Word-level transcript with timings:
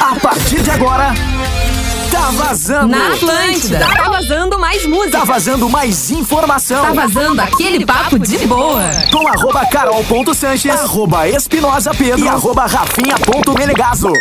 A 0.00 0.20
partir 0.20 0.60
de 0.60 0.70
agora, 0.70 1.14
tá 2.10 2.30
vazando. 2.32 2.88
Na 2.88 3.06
Atlântida. 3.14 3.78
Tá 3.96 4.10
vazando 4.10 4.58
mais 4.58 4.84
música. 4.86 5.18
Tá 5.18 5.24
vazando 5.24 5.68
mais 5.70 6.10
informação. 6.10 6.82
Tá 6.84 6.92
vazando 6.92 7.40
aquele 7.40 7.86
papo 7.86 8.18
de 8.18 8.46
boa. 8.46 8.82
Com 9.10 9.26
arroba 9.26 9.64
carol.sanches, 9.66 10.80
arroba 10.80 11.26
espinosa 11.28 11.92
pedro 11.94 12.24
e 12.24 12.28
arroba 12.28 12.66
rafinha.melegazo. 12.66 14.12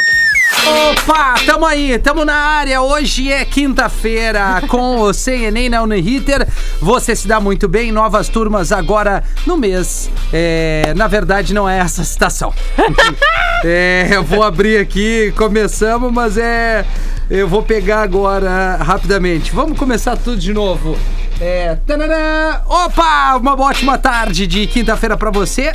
Opa, 0.65 1.35
tamo 1.45 1.65
aí, 1.65 1.97
tamo 1.97 2.23
na 2.23 2.35
área. 2.35 2.81
Hoje 2.81 3.31
é 3.31 3.43
quinta-feira 3.43 4.61
com 4.67 5.01
o 5.01 5.11
Enem 5.27 5.69
na 5.69 5.81
Uniriter. 5.81 6.47
Você 6.79 7.15
se 7.15 7.27
dá 7.27 7.39
muito 7.39 7.67
bem, 7.67 7.91
novas 7.91 8.29
turmas 8.29 8.71
agora 8.71 9.23
no 9.45 9.57
mês. 9.57 10.09
É, 10.31 10.93
na 10.95 11.07
verdade, 11.07 11.53
não 11.53 11.67
é 11.67 11.79
essa 11.79 12.03
citação. 12.03 12.53
É, 13.63 14.07
eu 14.11 14.23
vou 14.23 14.41
abrir 14.41 14.79
aqui, 14.79 15.31
começamos, 15.37 16.11
mas 16.11 16.35
é. 16.35 16.83
Eu 17.29 17.47
vou 17.47 17.61
pegar 17.61 18.01
agora 18.01 18.75
rapidamente. 18.77 19.51
Vamos 19.51 19.77
começar 19.77 20.17
tudo 20.17 20.37
de 20.37 20.51
novo. 20.51 20.97
É, 21.39 21.77
tananã. 21.87 22.61
Opa! 22.67 23.35
Uma 23.37 23.59
ótima 23.59 23.97
tarde 23.97 24.45
de 24.45 24.65
quinta-feira 24.65 25.15
pra 25.15 25.29
você. 25.29 25.71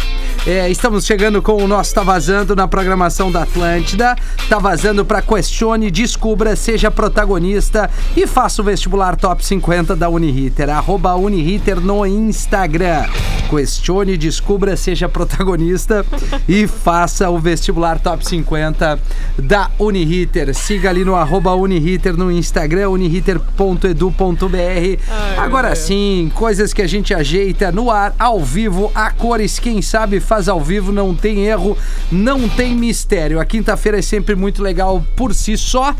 É, 0.46 0.70
estamos 0.70 1.04
chegando 1.04 1.42
com 1.42 1.60
o 1.60 1.66
nosso 1.66 1.92
Tá 1.92 2.04
Vazando 2.04 2.54
na 2.54 2.68
programação 2.68 3.32
da 3.32 3.42
Atlântida. 3.42 4.14
Tá 4.48 4.60
vazando 4.60 5.04
pra 5.04 5.20
questione, 5.20 5.90
descubra, 5.90 6.54
seja 6.54 6.88
protagonista 6.88 7.90
e 8.16 8.28
faça 8.28 8.62
o 8.62 8.64
vestibular 8.64 9.16
top 9.16 9.44
50 9.44 9.96
da 9.96 10.08
Uniriter. 10.08 10.70
Arroba 10.70 11.16
Uniriter 11.16 11.80
no 11.80 12.06
Instagram. 12.06 13.06
Questione, 13.50 14.16
descubra, 14.16 14.76
seja 14.76 15.08
protagonista 15.08 16.06
e 16.48 16.68
faça 16.68 17.28
o 17.28 17.40
vestibular 17.40 17.98
top 17.98 18.24
50 18.24 19.00
da 19.38 19.70
Uniriter. 19.80 20.54
Siga 20.54 20.90
ali 20.90 21.04
no 21.04 21.16
arroba 21.16 21.54
Uniriter 21.54 22.16
no 22.16 22.30
Instagram, 22.30 22.90
uniriter.edu.br. 22.90 25.02
Agora 25.36 25.74
sim, 25.74 26.30
coisas 26.34 26.72
que 26.72 26.82
a 26.82 26.86
gente 26.86 27.12
ajeita 27.12 27.72
no 27.72 27.90
ar, 27.90 28.14
ao 28.16 28.40
vivo, 28.40 28.92
a 28.94 29.10
cores, 29.10 29.58
quem 29.58 29.82
sabe 29.82 30.20
faz 30.20 30.35
ao 30.48 30.60
vivo, 30.60 30.92
não 30.92 31.14
tem 31.14 31.44
erro, 31.46 31.76
não 32.12 32.48
tem 32.48 32.74
mistério. 32.74 33.40
A 33.40 33.44
quinta-feira 33.44 33.98
é 33.98 34.02
sempre 34.02 34.34
muito 34.34 34.62
legal 34.62 35.04
por 35.16 35.34
si 35.34 35.56
só. 35.56 35.94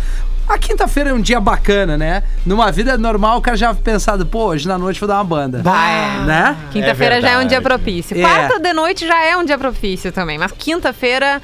A 0.49 0.59
quinta-feira 0.59 1.11
é 1.11 1.13
um 1.13 1.21
dia 1.21 1.41
bacana, 1.41 1.99
né? 1.99 2.23
Numa 2.45 2.71
vida 2.71 2.97
normal, 2.97 3.39
o 3.39 3.41
cara 3.41 3.57
já 3.57 3.75
pensado, 3.75 4.25
pô, 4.25 4.47
hoje 4.47 4.69
na 4.69 4.79
noite 4.79 5.01
vou 5.01 5.09
dar 5.09 5.17
uma 5.17 5.25
banda. 5.25 5.61
Ah, 5.65 5.91
é. 5.91 6.25
Né? 6.25 6.57
Quinta-feira 6.71 7.17
É 7.17 7.21
já 7.21 7.31
é 7.31 7.39
um 7.39 7.47
dia 7.47 7.61
propício. 7.61 8.17
É. 8.17 8.21
Quarta 8.21 8.61
de 8.61 8.73
noite 8.73 9.07
já 9.07 9.25
é 9.25 9.37
um 9.37 9.45
dia 9.45 9.59
propício 9.59 10.13
também. 10.13 10.39
Mas 10.39 10.53
quinta-feira, 10.53 11.43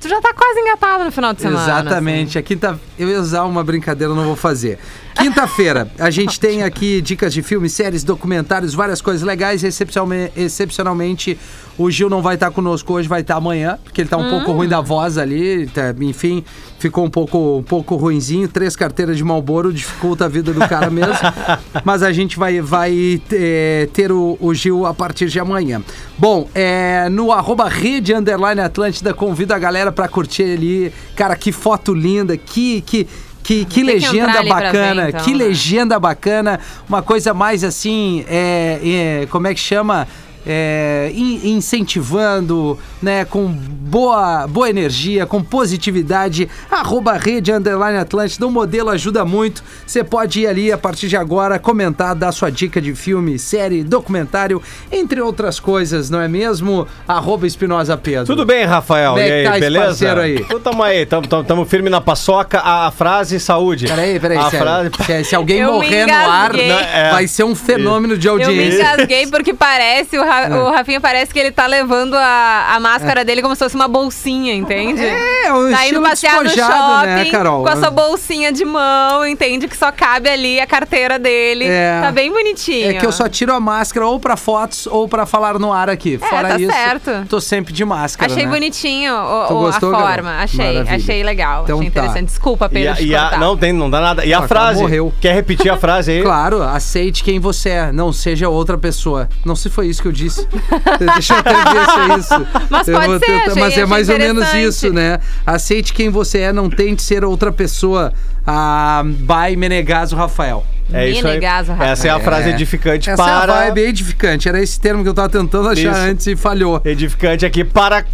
tu 0.00 0.08
já 0.08 0.20
tá 0.20 0.32
quase 0.32 0.60
engatado 0.60 1.02
no 1.04 1.10
final 1.10 1.32
de 1.32 1.40
semana. 1.42 1.60
assim. 1.62 1.70
Exatamente. 1.70 2.38
A 2.38 2.42
quinta... 2.42 2.78
Eu 2.96 3.08
ia 3.08 3.18
usar 3.20 3.42
uma 3.42 3.64
brincadeira, 3.64 4.14
não 4.14 4.24
vou 4.24 4.36
fazer. 4.36 4.78
Quinta-feira, 5.14 5.88
a 5.98 6.10
gente 6.10 6.38
tem 6.40 6.62
aqui 6.62 7.00
dicas 7.00 7.32
de 7.32 7.42
filmes, 7.42 7.72
séries, 7.72 8.02
documentários, 8.04 8.74
várias 8.74 9.00
coisas 9.00 9.22
legais. 9.22 9.62
Excepcionalme- 9.62 10.30
Excepcionalmente, 10.36 11.38
o 11.78 11.90
Gil 11.90 12.10
não 12.10 12.20
vai 12.20 12.34
estar 12.34 12.50
conosco 12.50 12.92
hoje, 12.92 13.08
vai 13.08 13.20
estar 13.20 13.36
amanhã, 13.36 13.78
porque 13.82 14.00
ele 14.00 14.08
tá 14.08 14.16
um 14.16 14.28
pouco 14.28 14.52
ruim 14.52 14.68
da 14.68 14.80
voz 14.80 15.16
ali. 15.16 15.66
tá, 15.68 15.94
enfim, 16.00 16.44
ficou 16.78 17.04
um 17.06 17.10
pouco, 17.10 17.58
um 17.58 17.62
pouco 17.62 17.94
ruinzinho. 17.96 18.48
Três 18.48 18.74
carteiras 18.76 19.16
de 19.16 19.24
Malboro 19.24 19.72
dificulta 19.72 20.24
a 20.24 20.28
vida 20.28 20.52
do 20.52 20.60
cara 20.68 20.90
mesmo. 20.90 21.14
Mas 21.84 22.02
a 22.02 22.12
gente 22.12 22.36
vai, 22.36 22.60
vai 22.60 23.22
eh, 23.32 23.88
ter 23.92 24.10
o, 24.12 24.36
o 24.40 24.52
Gil 24.52 24.84
a 24.84 24.92
partir 24.92 25.28
de 25.28 25.38
amanhã. 25.40 25.80
Bom, 26.18 26.48
é, 26.54 27.08
no 27.08 27.30
arroba 27.32 27.68
rede 27.68 28.12
underline 28.12 28.60
Atlântida, 28.60 29.14
convido 29.14 29.54
a 29.54 29.58
galera 29.58 29.90
pra 29.92 30.08
curtir 30.08 30.42
ali. 30.42 30.92
Cara, 31.16 31.34
que 31.36 31.50
foto 31.52 31.94
linda, 31.94 32.36
que. 32.36 32.80
que 32.82 33.06
que, 33.44 33.64
que 33.66 33.66
que 33.66 33.82
legenda 33.82 34.38
ali 34.38 34.48
pra 34.48 34.58
ver, 34.58 34.64
bacana, 34.72 35.08
então, 35.10 35.20
que 35.20 35.32
né? 35.32 35.44
legenda 35.44 36.00
bacana, 36.00 36.58
uma 36.88 37.02
coisa 37.02 37.34
mais 37.34 37.62
assim, 37.62 38.24
é, 38.26 38.80
é, 39.22 39.26
como 39.26 39.46
é 39.46 39.54
que 39.54 39.60
chama? 39.60 40.08
É, 40.46 41.10
in- 41.14 41.56
incentivando, 41.56 42.78
né, 43.02 43.24
com 43.24 43.46
boa, 43.48 44.46
boa 44.46 44.68
energia, 44.68 45.24
com 45.26 45.42
positividade, 45.42 46.48
arroba 46.70 47.14
rede 47.14 47.52
underline 47.52 47.98
Atlântida, 47.98 48.46
o 48.46 48.50
modelo 48.50 48.90
ajuda 48.90 49.24
muito, 49.24 49.62
você 49.86 50.02
pode 50.04 50.40
ir 50.40 50.46
ali 50.46 50.72
a 50.72 50.78
partir 50.78 51.08
de 51.08 51.16
agora, 51.16 51.58
comentar, 51.58 52.14
dar 52.14 52.32
sua 52.32 52.50
dica 52.50 52.80
de 52.80 52.94
filme, 52.94 53.38
série, 53.38 53.82
documentário, 53.84 54.60
entre 54.92 55.20
outras 55.20 55.58
coisas, 55.60 56.10
não 56.10 56.20
é 56.20 56.28
mesmo? 56.28 56.86
Arroba 57.06 57.46
Espinosa 57.46 57.96
Pedro. 57.96 58.26
Tudo 58.26 58.44
bem, 58.44 58.64
Rafael? 58.64 59.16
É 59.18 59.28
e 59.28 59.32
aí, 59.32 59.44
tá 59.44 59.58
beleza? 59.58 60.20
aí? 60.20 60.36
Então 60.36 60.60
tamo 60.60 60.82
aí, 60.82 61.06
tamo, 61.06 61.26
tamo, 61.26 61.44
tamo 61.44 61.64
firme 61.64 61.88
na 61.88 62.00
paçoca. 62.00 62.58
A, 62.58 62.86
a 62.88 62.90
frase 62.90 63.38
saúde. 63.40 63.86
Peraí, 63.86 64.18
peraí, 64.18 64.38
A 64.38 64.50
frase... 64.50 64.90
Se, 65.06 65.24
se 65.24 65.34
alguém 65.34 65.58
Eu 65.60 65.72
morrer 65.74 66.06
no 66.06 66.12
ar. 66.14 66.54
É. 66.58 67.10
vai 67.12 67.26
ser 67.26 67.44
um 67.44 67.54
fenômeno 67.54 68.16
de 68.16 68.26
Eu 68.26 68.36
me 68.36 68.44
audiência. 68.44 68.78
engasguei 68.80 69.26
porque 69.26 69.54
parece, 69.54 70.18
o, 70.18 70.22
Ra- 70.40 70.54
É. 70.54 70.58
o 70.58 70.70
Rafinha 70.70 71.00
parece 71.00 71.32
que 71.32 71.38
ele 71.38 71.50
tá 71.50 71.66
levando 71.66 72.14
a, 72.14 72.74
a 72.74 72.80
máscara 72.80 73.24
dele 73.24 73.42
como 73.42 73.54
se 73.54 73.58
fosse 73.58 73.74
uma 73.74 73.88
bolsinha, 73.88 74.54
entende? 74.54 75.02
É, 75.04 75.52
o 75.52 75.70
Tá 75.70 75.86
indo 75.88 76.00
passear 76.02 76.36
no 76.36 76.44
despojado, 76.44 76.72
shopping 76.72 77.06
né, 77.06 77.24
Carol? 77.30 77.62
com 77.62 77.68
a 77.68 77.76
sua 77.76 77.90
bolsinha 77.90 78.52
de 78.52 78.64
mão, 78.64 79.26
entende? 79.26 79.68
Que 79.68 79.76
só 79.76 79.90
cabe 79.92 80.28
ali 80.28 80.60
a 80.60 80.66
carteira 80.66 81.18
dele. 81.18 81.66
É. 81.66 82.00
Tá 82.02 82.12
bem 82.12 82.30
bonitinho. 82.32 82.90
É 82.90 82.94
que 82.94 83.06
eu 83.06 83.12
só 83.12 83.28
tiro 83.28 83.52
a 83.52 83.60
máscara 83.60 84.06
ou 84.06 84.18
pra 84.20 84.36
fotos 84.36 84.86
ou 84.86 85.08
pra 85.08 85.26
falar 85.26 85.58
no 85.58 85.72
ar 85.72 85.88
aqui. 85.90 86.18
Fora 86.18 86.48
tá 86.48 86.58
isso, 86.58 86.72
certo. 86.72 87.26
tô 87.28 87.40
sempre 87.40 87.72
de 87.72 87.84
máscara, 87.84 88.30
Achei 88.32 88.46
né? 88.46 88.50
bonitinho 88.52 89.14
o- 89.14 89.44
o- 89.44 89.60
gostou, 89.60 89.90
a 89.90 89.92
Carol? 89.92 90.08
forma. 90.08 90.38
Achei, 90.42 90.64
Maravilha. 90.74 90.96
achei 90.96 91.22
legal. 91.22 91.64
Então 91.64 91.78
achei 91.78 91.90
tá. 91.90 92.00
interessante. 92.00 92.26
Desculpa, 92.28 92.66
E 92.66 92.68
Pedro, 92.74 92.92
a, 92.92 92.96
te 92.96 93.04
e 93.06 93.14
a- 93.16 93.36
não 93.38 93.56
tem, 93.56 93.72
não 93.72 93.88
dá 93.90 94.00
nada. 94.00 94.24
E 94.24 94.32
a 94.32 94.38
Ah, 94.40 94.48
frase? 94.48 94.80
morreu. 94.80 95.12
Quer 95.20 95.34
repetir 95.34 95.70
a 95.70 95.76
frase 95.76 96.10
aí? 96.12 96.22
Claro, 96.34 96.62
aceite 96.62 97.22
quem 97.22 97.38
você 97.38 97.68
é, 97.70 97.92
não 97.92 98.12
seja 98.12 98.48
outra 98.48 98.76
pessoa. 98.78 99.28
Não 99.44 99.54
se 99.54 99.68
foi 99.70 99.86
isso 99.88 100.00
que 100.02 100.08
eu 100.08 100.12
disse. 100.12 100.23
Deixa 101.14 101.34
eu 101.34 101.38
até 101.38 101.52
ver 101.52 101.84
se 101.90 102.00
é 102.12 102.18
isso. 102.18 102.46
Mas 102.70 102.88
Eu 102.88 103.00
pode 103.00 103.24
ser, 103.24 103.32
achei- 103.32 103.54
mas 103.54 103.56
é 103.58 103.66
achei 103.66 103.86
mais 103.86 104.08
ou 104.08 104.18
menos 104.18 104.54
isso, 104.54 104.92
né? 104.92 105.18
Aceite 105.46 105.92
quem 105.92 106.08
você 106.10 106.38
é, 106.40 106.52
não 106.52 106.68
tente 106.70 107.02
ser 107.02 107.24
outra 107.24 107.50
pessoa. 107.52 108.12
Ah, 108.46 109.02
by 109.04 109.56
Menegaso 109.56 110.14
Rafael. 110.16 110.64
É 110.92 111.08
isso 111.08 111.18
aí. 111.18 111.24
Menegaso, 111.24 111.72
Rafael. 111.72 111.92
Essa 111.92 112.08
é 112.08 112.10
a 112.10 112.20
frase 112.20 112.50
edificante 112.50 113.08
Essa 113.08 113.22
para... 113.22 113.52
é 113.54 113.56
a 113.56 113.64
vibe 113.70 113.80
edificante. 113.80 114.48
Era 114.48 114.62
esse 114.62 114.78
termo 114.78 115.02
que 115.02 115.08
eu 115.08 115.14
tava 115.14 115.30
tentando 115.30 115.68
achar 115.68 115.92
Isso. 115.92 116.00
antes 116.10 116.26
e 116.26 116.36
falhou. 116.36 116.80
Edificante 116.84 117.46
aqui 117.46 117.64
para 117.64 118.04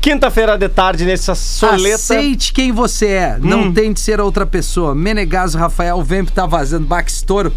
quinta-feira 0.00 0.56
de 0.56 0.68
tarde, 0.68 1.04
nessa 1.04 1.34
soleta. 1.34 1.96
Aceite 1.96 2.52
quem 2.52 2.72
você 2.72 3.06
é, 3.06 3.36
não 3.40 3.64
Hum. 3.64 3.72
tente 3.72 4.00
ser 4.00 4.18
outra 4.20 4.46
pessoa. 4.46 4.94
Menegaso 4.94 5.58
Rafael 5.58 6.02
Vemp 6.02 6.30
tá 6.30 6.46
vazando. 6.46 6.86
Backstouro. 6.86 7.52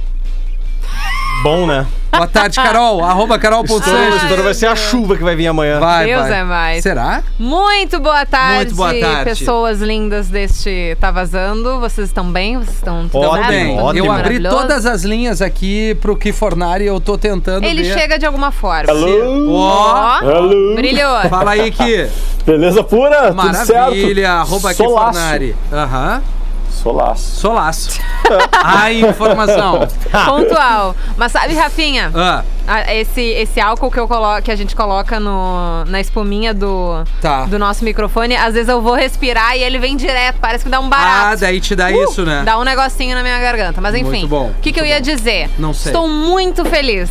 Bom, 1.42 1.66
né? 1.66 1.88
Boa 2.12 2.28
tarde, 2.28 2.56
Carol. 2.58 3.00
Arroba 3.06 3.40
Carol 3.40 3.64
Estouro, 3.64 4.44
vai 4.44 4.54
ser 4.54 4.66
a 4.66 4.76
chuva 4.76 5.16
que 5.16 5.24
vai 5.24 5.36
vir 5.38 5.48
amanhã. 5.48 5.80
Vai, 5.80 6.08
Deus 6.08 6.24
vai. 6.28 6.40
é 6.40 6.44
mais. 6.44 6.84
Será? 6.84 7.24
Muito 7.40 7.98
boa 8.00 8.26
tarde, 8.26 8.74
Muito 8.74 8.76
boa 8.76 8.94
tarde. 8.94 9.24
pessoas 9.24 9.80
lindas 9.80 10.28
deste 10.28 10.98
Tá 11.00 11.12
Vazando. 11.12 11.80
Vocês 11.80 12.08
estão 12.10 12.26
bem? 12.30 12.58
Vocês 12.58 12.76
estão 12.76 13.08
tudo 13.08 13.26
Ótimo? 13.26 13.48
Bem, 13.48 13.70
Tudo 13.76 13.86
ótimo. 13.86 14.06
eu 14.06 14.12
abri 14.12 14.24
maravilhoso? 14.40 14.56
todas 14.58 14.86
as 14.86 15.04
linhas 15.04 15.42
aqui 15.42 15.96
pro 16.02 16.18
Kifornari, 16.18 16.86
eu 16.86 17.00
tô 17.00 17.18
tentando 17.18 17.64
Ele 17.66 17.84
ver. 17.84 17.94
chega 17.98 18.20
de 18.20 18.26
alguma 18.26 18.52
forma. 18.52 18.92
Ó, 18.92 20.20
Ó, 20.22 20.76
brilhou. 20.76 21.22
fala 21.30 21.52
aí 21.52 21.72
que 21.72 22.10
Beleza 22.46 22.84
pura? 22.84 23.32
Tudo 23.32 23.54
certo? 23.56 23.74
maravilha, 23.80 24.32
arroba 24.34 24.74
Solaço. 24.74 25.10
Kifornari. 25.20 25.56
Aham, 25.72 26.22
Solaço. 26.70 27.40
solaço. 27.42 28.00
a 28.64 28.92
informação. 28.92 29.88
Pontual. 30.26 30.96
Mas 31.18 31.32
sabe, 31.32 31.54
Rafinha, 31.54 32.12
Ah, 32.16 32.44
a- 32.68 32.94
esse, 32.96 33.22
esse 33.22 33.60
álcool 33.60 33.92
que, 33.92 34.00
eu 34.00 34.08
colo 34.08 34.42
que 34.42 34.52
a 34.52 34.56
gente 34.56 34.76
coloca 34.76 35.20
no, 35.20 35.84
na 35.86 36.00
espuminha 36.00 36.54
do, 36.54 37.04
Tá. 37.22 37.46
do 37.46 37.58
nosso 37.60 37.84
microfone, 37.84 38.36
às 38.36 38.54
vezes 38.54 38.70
eu 38.70 38.82
vou 38.82 38.94
respirar 38.94 39.58
e 39.58 39.64
ele 39.64 39.78
vem 39.80 39.96
direto, 39.98 40.38
parece 40.40 40.64
que 40.64 40.70
dá 40.70 40.80
um 40.80 40.86
ah, 40.86 40.90
barato. 40.90 41.42
daí 41.42 41.60
te 41.60 41.76
dá 41.76 41.92
isso, 41.92 42.24
né? 42.26 42.44
Dá 42.46 42.58
um 42.58 42.64
negocinho 42.64 43.16
na 43.16 43.24
minha 43.24 43.40
garganta. 43.40 43.82
Mas 43.82 43.96
enfim, 43.96 44.10
Muito 44.10 44.28
bom, 44.28 44.48
o 44.58 44.62
que, 44.62 44.72
que 44.72 44.80
eu 44.80 44.84
muito 44.86 44.94
ia 44.94 45.00
bom. 45.00 45.18
dizer? 45.18 45.50
Não 45.58 45.74
sei. 45.74 45.92
Estou 45.92 46.08
muito 46.08 46.64
feliz. 46.66 47.10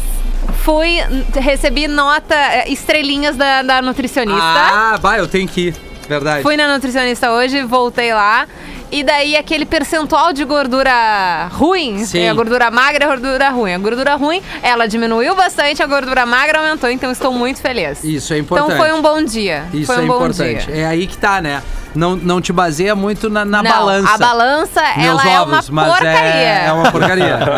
Fui, 0.63 0.99
recebi 1.35 1.89
nota, 1.89 2.35
eh, 2.35 2.71
estrelinhas 2.71 3.37
da, 3.37 3.63
da 3.63 3.83
nutricionista. 3.83 4.41
Ah, 4.43 4.99
vai, 5.01 5.21
eu 5.21 5.29
tenho 5.29 5.47
que 5.49 5.69
ir. 5.69 5.77
Verdade. 6.09 6.43
Fui 6.43 6.57
na 6.57 6.73
nutricionista 6.73 7.31
hoje, 7.33 7.63
voltei 7.65 8.15
lá. 8.15 8.47
E 8.91 9.03
daí 9.05 9.37
aquele 9.37 9.67
percentual 9.67 10.33
de 10.33 10.45
gordura 10.45 11.49
ruim, 11.53 12.05
Sim. 12.05 12.21
é 12.21 12.31
a 12.31 12.35
gordura 12.35 12.71
magra 12.71 13.05
e 13.05 13.07
a 13.07 13.11
gordura 13.11 13.51
ruim. 13.51 13.75
A 13.75 13.79
gordura 13.79 14.15
ruim, 14.17 14.43
ela 14.63 14.87
diminuiu 14.87 15.35
bastante, 15.37 15.83
a 15.83 15.87
gordura 15.87 16.25
magra 16.25 16.61
aumentou, 16.61 16.91
então 16.91 17.11
estou 17.11 17.33
muito 17.33 17.61
feliz. 17.61 18.03
Isso 18.03 18.33
é 18.33 18.39
importante. 18.39 18.73
Então 18.73 18.79
foi 18.79 18.93
um 18.93 19.03
bom 19.03 19.23
dia. 19.23 19.65
Isso 19.75 19.87
foi 19.93 20.03
um 20.03 20.05
é 20.05 20.07
bom 20.07 20.17
importante. 20.17 20.67
dia. 20.67 20.75
É 20.77 20.87
aí 20.87 21.07
que 21.07 21.19
tá, 21.19 21.41
né? 21.43 21.63
Não, 21.95 22.15
não 22.15 22.41
te 22.41 22.53
baseia 22.53 22.95
muito 22.95 23.29
na, 23.31 23.45
na 23.45 23.63
Não, 23.63 23.71
balança. 23.71 24.15
A 24.15 24.19
balança, 24.19 24.83
Meus 24.97 25.21
ela 25.25 25.31
é 25.31 25.41
uma 25.41 25.57
ovos, 25.57 25.71
mas 25.71 25.87
porcaria. 25.89 26.21
É, 26.21 26.67
é 26.67 26.73
uma 26.73 26.93
porcaria. 26.93 27.39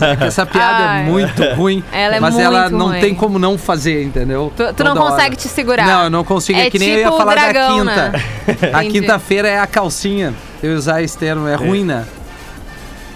É, 0.00 0.12
é 0.12 0.16
que 0.16 0.24
essa 0.24 0.46
piada 0.46 0.84
Ai. 0.84 1.00
é 1.00 1.04
muito 1.04 1.42
ruim. 1.54 1.82
Ela 1.92 2.16
é 2.16 2.20
mas 2.20 2.34
muito 2.34 2.70
não 2.76 2.88
ruim. 2.88 3.00
tem 3.00 3.14
como 3.14 3.38
não 3.38 3.56
fazer, 3.58 4.02
entendeu? 4.04 4.52
Tu, 4.56 4.74
tu 4.74 4.84
não 4.84 4.92
hora. 4.92 5.00
consegue 5.00 5.36
te 5.36 5.48
segurar. 5.48 5.86
Não, 5.86 6.04
eu 6.04 6.10
não 6.10 6.24
consigo. 6.24 6.58
É, 6.58 6.66
É 6.66 6.70
que 6.70 6.78
nem 6.78 6.90
eu 6.90 6.98
ia 6.98 7.04
tipo 7.04 7.16
falar 7.16 7.34
dragão, 7.34 7.84
da 7.84 7.92
quinta. 7.92 8.08
né? 8.08 8.70
A 8.72 8.82
quinta-feira 8.84 9.48
é 9.48 9.58
a 9.58 9.66
calcinha. 9.80 10.34
Eu 10.62 10.74
usar 10.76 11.02
esse 11.02 11.16
termo. 11.16 11.48
É 11.48 11.54
ruim, 11.54 11.84
né? 11.84 12.04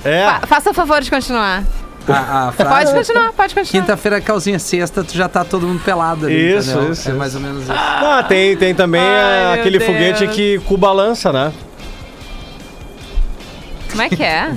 É. 0.05 0.25
Fa- 0.27 0.47
faça 0.47 0.71
o 0.71 0.75
favor 0.75 1.01
de 1.01 1.11
continuar. 1.11 1.63
A, 2.07 2.49
a 2.49 2.53
Pode 2.53 2.57
frase. 2.69 2.93
continuar, 2.95 3.33
pode 3.33 3.55
continuar. 3.55 3.83
Quinta-feira 3.83 4.17
é 4.19 4.21
calcinha, 4.21 4.59
sexta 4.59 5.03
tu 5.03 5.15
já 5.15 5.27
tá 5.27 5.43
todo 5.43 5.67
mundo 5.67 5.81
pelado 5.83 6.27
ali, 6.27 6.55
Isso, 6.55 6.71
entendeu? 6.73 6.93
isso, 6.93 7.09
É 7.09 7.11
isso. 7.13 7.19
mais 7.19 7.35
ou 7.35 7.41
menos 7.41 7.63
isso. 7.63 7.73
Ah, 7.73 8.23
tem, 8.29 8.55
tem 8.59 8.75
também 8.75 9.01
Ai, 9.01 9.59
aquele 9.59 9.79
Deus. 9.79 9.91
foguete 9.91 10.27
que 10.29 10.59
com 10.67 10.77
balança, 10.77 11.33
né? 11.33 11.51
Como 13.91 14.03
é 14.03 14.09
que 14.11 14.23
é? 14.23 14.51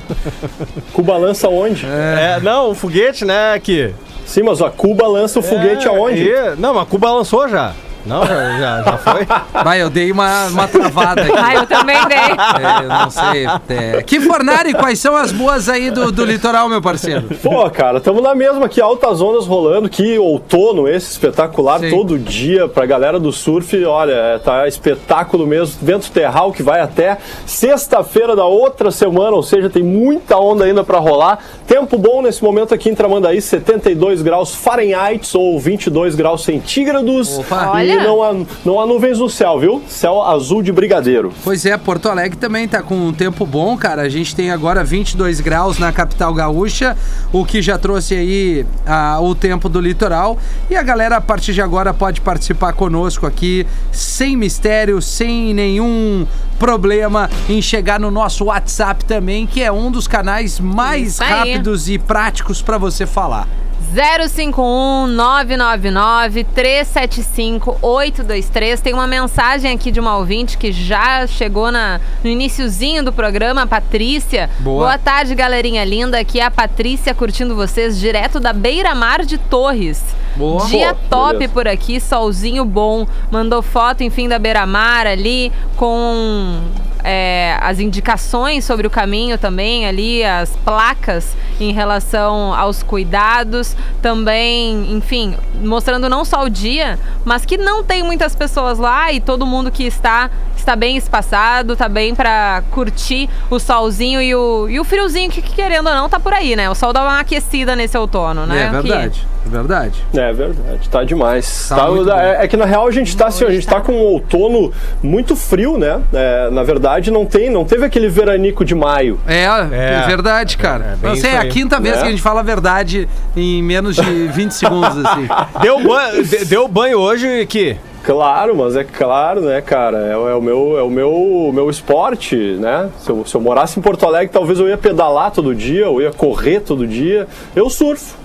Cuba 0.94 1.16
lança 1.18 1.48
onde? 1.48 1.84
É, 1.84 2.40
não, 2.40 2.70
o 2.70 2.74
foguete, 2.74 3.24
né, 3.24 3.52
aqui. 3.54 3.92
Sim, 4.24 4.44
mas 4.44 4.62
a 4.62 4.70
Cuba 4.70 5.06
lança 5.08 5.40
o 5.40 5.42
foguete 5.42 5.86
É, 5.86 5.90
aonde? 5.90 6.22
e- 6.28 6.54
não, 6.56 6.72
mas 6.72 6.88
Cuba 6.88 7.10
lançou 7.12 7.48
já. 7.48 7.72
Não, 8.04 8.26
já, 8.26 8.82
já, 8.82 8.98
foi. 8.98 9.26
Vai, 9.64 9.82
eu 9.82 9.88
dei 9.88 10.10
uma, 10.10 10.46
uma 10.46 10.68
travada 10.68 11.22
aqui. 11.22 11.32
Ai, 11.36 11.56
eu 11.56 11.66
também 11.66 11.96
dei. 12.08 12.16
É, 12.18 12.84
eu 12.84 12.88
não 12.88 13.10
sei. 13.10 13.46
É. 13.68 14.02
Que 14.02 14.20
Fornari, 14.20 14.72
quais 14.74 14.98
são 14.98 15.16
as 15.16 15.30
boas 15.30 15.68
aí 15.68 15.90
do, 15.90 16.10
do 16.10 16.24
litoral, 16.24 16.68
meu 16.68 16.82
parceiro? 16.82 17.28
Pô, 17.42 17.68
cara, 17.70 17.98
estamos 17.98 18.22
na 18.22 18.34
mesma 18.34 18.66
aqui, 18.66 18.80
altas 18.80 19.20
ondas 19.20 19.46
rolando, 19.46 19.88
que 19.88 20.18
outono 20.18 20.88
esse 20.88 21.12
espetacular 21.12 21.80
Sim. 21.80 21.90
todo 21.90 22.18
dia 22.18 22.68
pra 22.68 22.86
galera 22.86 23.20
do 23.20 23.32
surf, 23.32 23.84
olha, 23.84 24.12
é, 24.12 24.38
tá 24.38 24.66
espetáculo 24.66 25.46
mesmo, 25.46 25.76
vento 25.80 26.10
terral 26.10 26.52
que 26.52 26.62
vai 26.62 26.80
até 26.80 27.18
sexta-feira 27.46 28.34
da 28.34 28.46
outra 28.46 28.90
semana, 28.90 29.36
ou 29.36 29.42
seja, 29.42 29.70
tem 29.70 29.82
muita 29.82 30.38
onda 30.38 30.64
ainda 30.64 30.82
pra 30.82 30.98
rolar. 30.98 31.38
Tempo 31.66 31.96
bom 31.96 32.22
nesse 32.22 32.42
momento 32.42 32.74
aqui 32.74 32.90
em 32.90 32.94
Tramandaí, 32.94 33.40
72 33.40 34.22
graus 34.22 34.54
Fahrenheit 34.54 35.36
ou 35.36 35.58
22 35.58 36.14
graus 36.14 36.44
centígrados. 36.44 37.38
Opa. 37.38 37.72
E 37.92 37.96
não 38.04 38.22
há, 38.22 38.34
não 38.64 38.80
há 38.80 38.86
nuvens 38.86 39.18
no 39.18 39.28
céu, 39.28 39.58
viu? 39.58 39.82
Céu 39.88 40.22
azul 40.22 40.62
de 40.62 40.72
brigadeiro. 40.72 41.32
Pois 41.44 41.66
é, 41.66 41.76
Porto 41.76 42.08
Alegre 42.08 42.38
também 42.38 42.66
tá 42.66 42.82
com 42.82 42.94
um 42.94 43.12
tempo 43.12 43.44
bom, 43.46 43.76
cara. 43.76 44.02
A 44.02 44.08
gente 44.08 44.34
tem 44.34 44.50
agora 44.50 44.82
22 44.82 45.40
graus 45.40 45.78
na 45.78 45.92
capital 45.92 46.32
gaúcha, 46.32 46.96
o 47.32 47.44
que 47.44 47.60
já 47.60 47.78
trouxe 47.78 48.14
aí 48.14 48.66
ah, 48.86 49.18
o 49.20 49.34
tempo 49.34 49.68
do 49.68 49.80
litoral. 49.80 50.38
E 50.70 50.76
a 50.76 50.82
galera, 50.82 51.16
a 51.16 51.20
partir 51.20 51.52
de 51.52 51.60
agora, 51.60 51.92
pode 51.92 52.20
participar 52.20 52.72
conosco 52.72 53.26
aqui, 53.26 53.66
sem 53.90 54.36
mistério, 54.36 55.00
sem 55.02 55.52
nenhum 55.54 56.26
problema 56.58 57.28
em 57.48 57.60
chegar 57.60 57.98
no 57.98 58.10
nosso 58.10 58.44
WhatsApp 58.44 59.04
também, 59.04 59.46
que 59.46 59.62
é 59.62 59.72
um 59.72 59.90
dos 59.90 60.06
canais 60.06 60.60
mais 60.60 61.14
Isso 61.14 61.22
aí. 61.24 61.30
rápidos 61.30 61.88
e 61.88 61.98
práticos 61.98 62.62
para 62.62 62.78
você 62.78 63.04
falar. 63.04 63.48
051 63.92 65.06
999 65.08 66.44
375 66.44 67.76
823. 67.82 68.80
Tem 68.80 68.94
uma 68.94 69.06
mensagem 69.06 69.70
aqui 69.70 69.90
de 69.90 70.00
uma 70.00 70.16
ouvinte 70.16 70.56
que 70.56 70.72
já 70.72 71.26
chegou 71.26 71.70
na, 71.70 72.00
no 72.24 72.30
iniciozinho 72.30 73.04
do 73.04 73.12
programa, 73.12 73.62
a 73.62 73.66
Patrícia. 73.66 74.48
Boa. 74.60 74.96
tarde, 74.96 75.34
galerinha 75.34 75.84
linda. 75.84 76.18
Aqui 76.18 76.40
é 76.40 76.44
a 76.44 76.50
Patrícia 76.50 77.14
curtindo 77.14 77.54
vocês 77.54 78.00
direto 78.00 78.40
da 78.40 78.54
Beira 78.54 78.94
Mar 78.94 79.26
de 79.26 79.36
Torres. 79.36 80.02
Boa. 80.36 80.64
Dia 80.66 80.94
Pô, 80.94 81.00
top 81.10 81.32
beleza. 81.34 81.52
por 81.52 81.68
aqui, 81.68 82.00
solzinho 82.00 82.64
bom. 82.64 83.06
Mandou 83.30 83.60
foto, 83.60 84.02
enfim, 84.02 84.26
da 84.26 84.38
Beira 84.38 84.64
Mar 84.64 85.06
ali 85.06 85.52
com 85.76 86.62
é, 87.04 87.56
as 87.60 87.80
indicações 87.80 88.64
sobre 88.64 88.86
o 88.86 88.90
caminho 88.90 89.36
também 89.36 89.86
ali, 89.86 90.24
as 90.24 90.50
placas 90.64 91.34
em 91.60 91.72
relação 91.72 92.54
aos 92.54 92.82
cuidados. 92.82 93.76
Também, 94.00 94.92
enfim, 94.92 95.36
mostrando 95.62 96.08
não 96.08 96.24
só 96.24 96.44
o 96.44 96.50
dia, 96.50 96.98
mas 97.24 97.44
que 97.44 97.56
não 97.56 97.82
tem 97.82 98.02
muitas 98.02 98.34
pessoas 98.34 98.78
lá 98.78 99.12
e 99.12 99.20
todo 99.20 99.46
mundo 99.46 99.70
que 99.70 99.84
está 99.84 100.30
está 100.62 100.76
bem 100.76 100.96
espaçado, 100.96 101.76
tá 101.76 101.88
bem 101.88 102.14
pra 102.14 102.62
curtir 102.70 103.28
o 103.50 103.58
solzinho 103.58 104.20
e 104.22 104.34
o, 104.34 104.68
e 104.68 104.78
o 104.80 104.84
friozinho 104.84 105.30
que, 105.30 105.42
que, 105.42 105.54
querendo 105.54 105.88
ou 105.88 105.94
não, 105.94 106.08
tá 106.08 106.18
por 106.20 106.32
aí, 106.32 106.54
né? 106.56 106.70
O 106.70 106.74
sol 106.74 106.92
dá 106.92 107.02
uma 107.02 107.20
aquecida 107.20 107.74
nesse 107.76 107.96
outono, 107.98 108.46
né? 108.46 108.62
É 108.62 108.66
Que- 108.66 108.88
verdade, 108.88 109.26
é 109.44 109.48
verdade. 109.48 110.04
É 110.14 110.32
verdade, 110.32 110.88
tá 110.88 111.04
demais. 111.04 111.68
Tá 111.68 111.76
Tá- 111.76 112.22
é, 112.22 112.44
é 112.44 112.48
que 112.48 112.56
na 112.56 112.64
real 112.64 112.86
a 112.86 112.90
gente 112.90 113.16
tá 113.16 113.26
assim, 113.26 113.44
a 113.44 113.50
gente 113.50 113.66
tá 113.66 113.80
com 113.80 113.92
um 113.92 114.00
outono 114.00 114.72
muito 115.02 115.34
frio, 115.36 115.76
né? 115.78 116.00
É, 116.12 116.48
na 116.50 116.62
verdade, 116.62 117.10
não 117.10 117.26
tem, 117.26 117.50
não 117.50 117.64
teve 117.64 117.84
aquele 117.84 118.08
veranico 118.08 118.64
de 118.64 118.74
maio. 118.74 119.18
É, 119.26 119.44
é, 119.44 120.02
É, 120.02 120.06
verdade, 120.06 120.56
cara. 120.56 120.92
é 120.92 120.96
bem 120.96 121.10
Nossa, 121.10 121.26
é 121.26 121.38
a 121.38 121.46
quinta 121.48 121.80
vez 121.80 121.96
É. 121.96 122.00
que 122.02 122.06
a 122.06 122.10
gente 122.10 122.22
fala 122.22 122.40
a 122.40 122.44
verdade 122.44 123.08
em 123.36 123.62
menos 123.62 123.96
de 123.96 124.28
20 124.28 124.52
segundos, 124.52 125.04
assim. 125.04 125.28
Deu, 125.60 125.82
banho, 125.82 126.24
deu 126.46 126.68
banho 126.68 126.98
hoje 126.98 127.46
que 127.46 127.76
Claro, 128.04 128.56
mas 128.56 128.74
é 128.74 128.82
claro, 128.84 129.40
né, 129.42 129.60
cara? 129.60 129.98
É, 129.98 130.16
o- 130.16 130.28
é 130.28 130.34
o 130.34 130.40
meu, 130.42 130.78
é 130.78 130.82
o 130.82 130.90
meu, 130.90 131.12
o 131.12 131.52
meu 131.52 131.70
esporte, 131.70 132.36
né? 132.36 132.90
Se 132.98 133.10
eu, 133.10 133.24
se 133.24 133.34
eu 133.34 133.40
morasse 133.40 133.78
em 133.78 133.82
Porto 133.82 134.04
Alegre, 134.06 134.28
talvez 134.32 134.58
eu 134.58 134.68
ia 134.68 134.76
pedalar 134.76 135.30
todo 135.30 135.54
dia, 135.54 135.84
eu 135.84 136.00
ia 136.00 136.10
correr 136.12 136.60
todo 136.60 136.86
dia. 136.86 137.28
Eu 137.54 137.70
surfo. 137.70 138.16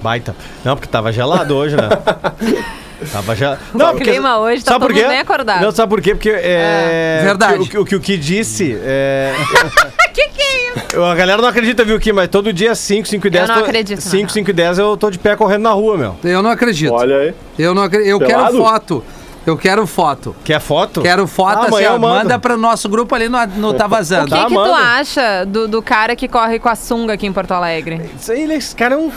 Baita. 0.00 0.34
Não, 0.64 0.76
porque 0.76 0.88
tava 0.88 1.12
gelado 1.12 1.54
hoje, 1.56 1.76
né? 1.76 1.88
Tava 3.10 3.34
gelado. 3.34 3.60
O 3.74 3.94
clima 3.96 4.38
hoje 4.40 4.62
tá 4.62 4.72
sabe 4.72 4.86
todo 4.86 4.94
mundo 4.94 5.08
bem 5.08 5.20
acordado. 5.20 5.62
Não, 5.62 5.70
sabe 5.72 5.88
por 5.88 6.02
quê? 6.02 6.14
Porque 6.14 6.28
é. 6.30 7.20
Verdade. 7.24 7.54
O 7.62 7.66
que 7.66 7.78
o, 7.78 7.84
que 7.86 7.96
o 7.96 8.00
que 8.00 8.18
disse 8.18 8.78
é. 8.84 9.32
que 10.12 10.28
que 10.28 10.42
é 10.42 10.70
isso? 10.70 11.02
A 11.02 11.14
galera 11.14 11.40
não 11.40 11.48
acredita, 11.48 11.84
viu, 11.84 11.98
Kim? 11.98 12.12
Mas 12.12 12.28
todo 12.28 12.52
dia 12.52 12.74
5, 12.74 13.08
5 13.08 13.26
e 13.26 13.30
10. 13.30 13.48
não 13.48 13.54
acredito, 13.56 13.96
na 13.96 14.02
5, 14.02 14.16
real. 14.16 14.28
5 14.28 14.50
e 14.50 14.52
10 14.52 14.78
eu 14.78 14.96
tô 14.96 15.10
de 15.10 15.18
pé 15.18 15.36
correndo 15.36 15.62
na 15.62 15.72
rua, 15.72 15.96
meu. 15.96 16.16
Eu 16.24 16.42
não 16.42 16.50
acredito. 16.50 16.92
Olha 16.92 17.16
aí. 17.16 17.34
Eu 17.58 17.74
não 17.74 17.82
acredito. 17.82 18.10
Eu 18.10 18.18
quero 18.18 18.30
Pelado? 18.30 18.58
foto. 18.58 19.04
Eu 19.46 19.56
quero 19.56 19.86
foto. 19.86 20.36
Quer 20.44 20.60
foto? 20.60 21.00
Quero 21.00 21.26
foto, 21.26 21.58
Ah, 21.62 21.66
assim, 21.76 21.86
ó, 21.86 21.98
manda 21.98 22.38
para 22.38 22.56
nosso 22.58 22.88
grupo 22.88 23.14
ali 23.14 23.28
no, 23.28 23.38
no 23.46 23.72
Tá 23.72 23.86
O 23.86 23.88
Vazando. 23.88 24.26
que, 24.26 24.30
Tá, 24.30 24.46
que 24.46 24.54
tu 24.54 24.60
acha 24.74 25.44
do, 25.46 25.66
do 25.66 25.80
cara 25.82 26.14
que 26.14 26.28
corre 26.28 26.58
com 26.58 26.68
a 26.68 26.74
sunga 26.74 27.14
aqui 27.14 27.26
em 27.26 27.32
Porto 27.32 27.52
Alegre? 27.52 28.10
Ele, 28.28 28.54
esse 28.54 28.76
cara 28.76 28.94
é 28.94 28.98
um. 28.98 29.10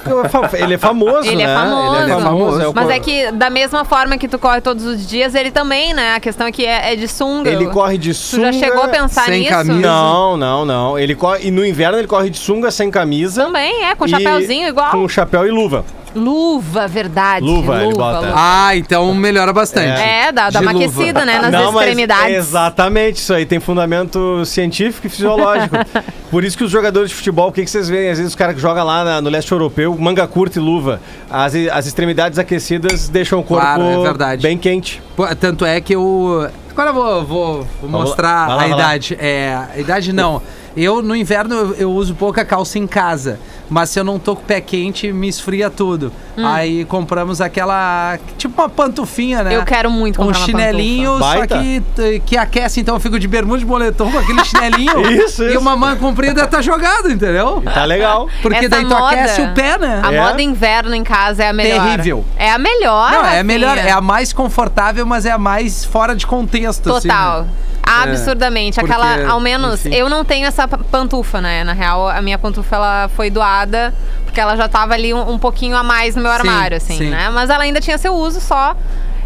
Ele 0.57 0.73
é 0.73 0.77
famoso, 0.77 1.27
Ele 1.27 1.41
é 1.43 1.47
né? 1.47 1.53
famoso. 1.55 1.95
Ele 1.97 2.11
é 2.11 2.19
famoso. 2.19 2.61
é 2.61 2.67
o 2.69 2.73
Mas 2.73 2.89
é 2.89 2.99
que 2.99 3.31
da 3.33 3.49
mesma 3.49 3.83
forma 3.83 4.17
que 4.17 4.27
tu 4.29 4.39
corre 4.39 4.61
todos 4.61 4.85
os 4.85 5.05
dias, 5.05 5.35
ele 5.35 5.51
também, 5.51 5.93
né? 5.93 6.15
A 6.15 6.19
questão 6.19 6.47
é 6.47 6.51
que 6.51 6.65
é, 6.65 6.93
é 6.93 6.95
de 6.95 7.07
sunga. 7.07 7.49
Ele 7.49 7.67
corre 7.67 7.97
de 7.97 8.11
Tu 8.11 8.15
sunga. 8.15 8.53
já 8.53 8.59
chegou 8.59 8.83
a 8.83 8.87
pensar 8.87 9.25
sem 9.25 9.39
nisso? 9.41 9.51
camisa. 9.51 9.79
Não, 9.79 10.37
não, 10.37 10.63
não. 10.65 10.97
Ele 10.97 11.15
corre. 11.15 11.47
E 11.47 11.51
no 11.51 11.65
inverno 11.65 11.97
ele 11.97 12.07
corre 12.07 12.29
de 12.29 12.37
sunga 12.37 12.71
sem 12.71 12.89
camisa. 12.89 13.43
Também, 13.43 13.83
é, 13.85 13.93
com 13.93 14.07
chapéuzinho 14.07 14.69
igual. 14.69 14.91
Com 14.91 15.07
chapéu 15.09 15.45
e 15.45 15.51
luva. 15.51 15.83
Luva, 16.15 16.87
verdade. 16.87 17.45
Luva, 17.45 17.83
ele 17.83 17.93
bota. 17.93 18.31
Ah, 18.35 18.75
então 18.75 19.13
melhora 19.13 19.51
bastante. 19.51 19.99
É, 20.01 20.31
dá, 20.31 20.49
dá 20.49 20.59
De 20.59 20.65
uma 20.65 20.71
luva. 20.71 20.85
aquecida, 20.85 21.25
né? 21.25 21.39
Nas 21.39 21.51
Não, 21.51 21.71
mas 21.71 21.81
extremidades. 21.87 22.35
exatamente, 22.35 23.15
isso 23.17 23.33
aí 23.33 23.45
tem 23.45 23.59
fundamento 23.59 24.45
científico 24.45 25.07
e 25.07 25.09
fisiológico. 25.09 25.75
Por 26.29 26.43
isso 26.43 26.57
que 26.57 26.63
os 26.63 26.71
jogadores 26.71 27.09
de 27.09 27.15
futebol, 27.15 27.49
o 27.49 27.51
que, 27.51 27.63
que 27.63 27.69
vocês 27.69 27.87
veem? 27.89 28.09
Às 28.09 28.17
vezes 28.17 28.31
os 28.31 28.35
caras 28.35 28.55
que 28.55 28.61
jogam 28.61 28.83
lá 28.85 29.03
na- 29.03 29.21
no 29.21 29.29
leste 29.29 29.51
europeu, 29.51 29.95
manga 29.99 30.27
curta 30.27 30.57
e 30.59 30.61
luva, 30.61 30.99
as, 31.29 31.53
as 31.71 31.85
extremidades 31.85 32.39
aquecidas 32.39 33.07
deixam 33.09 33.39
o 33.39 33.43
corpo 33.43 33.63
Claro, 33.63 33.83
é 33.83 34.03
verdade. 34.03 34.41
bem 34.41 34.57
quente. 34.57 35.01
Pô, 35.15 35.27
Tanto 35.35 35.65
é 35.65 35.79
que 35.81 35.93
eu. 35.95 36.49
Agora 36.71 36.89
eu 36.89 36.93
vou, 36.93 37.23
vou- 37.25 37.67
vou 37.81 37.89
mostrar 37.89 38.47
Vai 38.47 38.47
lá, 38.47 38.53
a 38.53 38.57
vai 38.57 38.69
lá. 38.69 38.75
idade. 38.77 39.17
É, 39.19 39.59
a 39.75 39.79
idade 39.79 40.11
não. 40.11 40.41
Eu, 40.75 41.01
no 41.03 41.15
inverno, 41.15 41.53
eu, 41.55 41.73
eu 41.75 41.91
uso 41.91 42.15
pouca 42.15 42.43
calça 42.43 42.79
em 42.79 42.87
casa. 42.87 43.39
Mas 43.69 43.89
se 43.91 43.99
eu 43.99 44.03
não 44.03 44.19
tô 44.19 44.35
com 44.35 44.41
o 44.41 44.45
pé 44.45 44.59
quente, 44.59 45.11
me 45.11 45.27
esfria 45.27 45.69
tudo. 45.69 46.11
Hum. 46.37 46.45
Aí 46.45 46.83
compramos 46.85 47.39
aquela. 47.41 48.17
Tipo 48.37 48.61
uma 48.61 48.69
pantufinha, 48.69 49.43
né? 49.43 49.55
Eu 49.55 49.63
quero 49.63 49.89
muito 49.89 50.21
Um 50.21 50.25
comprar 50.25 50.39
uma 50.39 50.45
chinelinho, 50.45 51.17
só 51.19 51.47
que, 51.47 51.81
que 52.25 52.37
aquece, 52.37 52.81
então 52.81 52.95
eu 52.95 52.99
fico 52.99 53.17
de 53.19 53.27
bermuda 53.27 53.59
de 53.59 53.65
moletom 53.65 54.11
com 54.11 54.17
aquele 54.19 54.43
chinelinho. 54.45 55.01
Isso, 55.11 55.43
E 55.43 55.51
isso. 55.51 55.59
uma 55.59 55.75
manga 55.75 55.95
comprida 55.97 56.45
tá 56.47 56.61
jogado, 56.61 57.09
entendeu? 57.09 57.61
Tá 57.73 57.85
legal. 57.85 58.27
Porque 58.41 58.57
Essa 58.59 58.69
daí 58.69 58.83
tu 58.83 58.89
moda- 58.89 59.07
aquece 59.15 59.41
o 59.41 59.53
pé, 59.53 59.77
né? 59.77 60.01
A 60.03 60.11
É? 60.13 60.19
moda 60.19 60.41
inverno 60.41 60.93
em 60.93 61.03
casa 61.03 61.43
é 61.43 61.49
a 61.49 61.53
melhor. 61.53 61.83
Terrível. 61.83 62.25
É 62.35 62.51
a 62.51 62.57
melhor. 62.57 63.11
Não, 63.11 63.17
é 63.17 63.19
a 63.19 63.23
Rafinha. 63.23 63.43
melhor, 63.43 63.77
é 63.77 63.91
a 63.91 64.01
mais 64.01 64.33
confortável, 64.33 65.05
mas 65.05 65.25
é 65.25 65.31
a 65.31 65.37
mais 65.37 65.85
fora 65.85 66.15
de 66.15 66.27
contexto. 66.27 66.91
assim, 66.93 67.07
Total. 67.07 67.43
né? 67.43 67.47
Absurdamente. 67.85 68.79
porque, 68.79 68.91
Aquela, 68.91 69.29
ao 69.29 69.39
menos, 69.39 69.85
enfim. 69.85 69.95
eu 69.95 70.09
não 70.09 70.23
tenho 70.25 70.45
essa 70.47 70.67
pa- 70.67 70.77
pantufa, 70.77 71.41
né? 71.41 71.63
Na 71.63 71.73
real, 71.73 72.07
a 72.09 72.21
minha 72.21 72.37
pantufa 72.37 72.75
ela 72.75 73.09
foi 73.15 73.29
doada 73.29 73.93
porque 74.25 74.39
ela 74.39 74.55
já 74.55 74.67
tava 74.67 74.93
ali 74.93 75.13
um, 75.13 75.29
um 75.31 75.37
pouquinho 75.37 75.75
a 75.75 75.83
mais 75.83 76.15
no 76.15 76.21
meu 76.21 76.31
Sim, 76.31 76.37
armário, 76.39 76.77
assim, 76.77 76.97
sim. 76.97 77.09
né? 77.09 77.29
Mas 77.29 77.49
ela 77.49 77.63
ainda 77.63 77.79
tinha 77.79 77.97
seu 77.97 78.13
uso, 78.15 78.39
só 78.41 78.75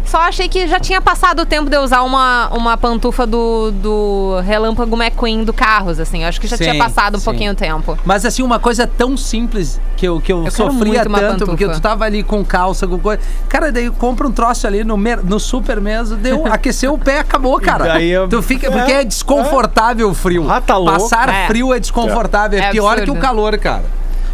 Só 0.08 0.18
achei 0.22 0.48
que 0.48 0.66
já 0.66 0.80
tinha 0.80 1.02
passado 1.02 1.42
o 1.42 1.46
tempo 1.46 1.68
de 1.68 1.76
eu 1.76 1.82
usar 1.82 2.00
uma, 2.02 2.48
uma 2.48 2.76
pantufa 2.78 3.26
do, 3.26 3.70
do 3.72 4.40
Relâmpago 4.42 4.96
McQueen 4.96 5.44
do 5.44 5.52
Carros, 5.52 6.00
assim. 6.00 6.22
Eu 6.22 6.28
acho 6.28 6.40
que 6.40 6.46
já 6.46 6.56
Sim, 6.56 6.64
tinha 6.64 6.78
passado 6.82 7.16
um 7.16 7.18
sim. 7.18 7.24
pouquinho 7.26 7.52
o 7.52 7.54
tempo. 7.54 7.98
Mas 8.06 8.24
assim, 8.24 8.42
uma 8.42 8.58
coisa 8.58 8.86
tão 8.86 9.18
simples 9.18 9.78
que 9.98 10.06
eu, 10.08 10.18
que 10.18 10.32
eu, 10.32 10.44
quero 10.44 10.54
sofria 10.54 11.02
tanto, 11.04 11.10
pantufa. 11.20 11.46
porque 11.46 11.68
tu 11.68 11.80
tava 11.80 12.06
ali 12.06 12.22
com 12.22 12.42
calça, 12.42 12.86
com 12.86 12.98
coisa. 12.98 13.20
Cara, 13.50 13.70
daí 13.70 13.90
compra 13.90 14.26
um 14.26 14.32
troço 14.32 14.66
ali 14.66 14.82
no, 14.82 14.96
no 14.96 15.38
super 15.38 15.78
mesmo, 15.78 16.16
deu, 16.16 16.46
aqueceu 16.50 16.94
o 16.94 16.98
pé, 16.98 17.18
acabou, 17.18 17.60
cara. 17.60 17.84
daí 17.84 18.08
eu- 18.08 18.28
Tu 18.28 18.40
fica, 18.40 18.70
porque 18.70 18.90
É, 18.92 19.02
é 19.02 19.04
desconfortável 19.04 20.08
o 20.08 20.14
frio. 20.14 20.50
Ah, 20.50 20.60
tá 20.62 20.78
louco. 20.78 21.00
Passar 21.00 21.28
É. 21.28 21.46
frio 21.46 21.74
é 21.74 21.78
desconfortável, 21.78 22.58
é, 22.58 22.62
É 22.64 22.70
pior 22.70 22.94
que 22.96 23.02
absurdo. 23.02 23.18
o 23.18 23.20
calor, 23.20 23.58
cara. 23.58 23.84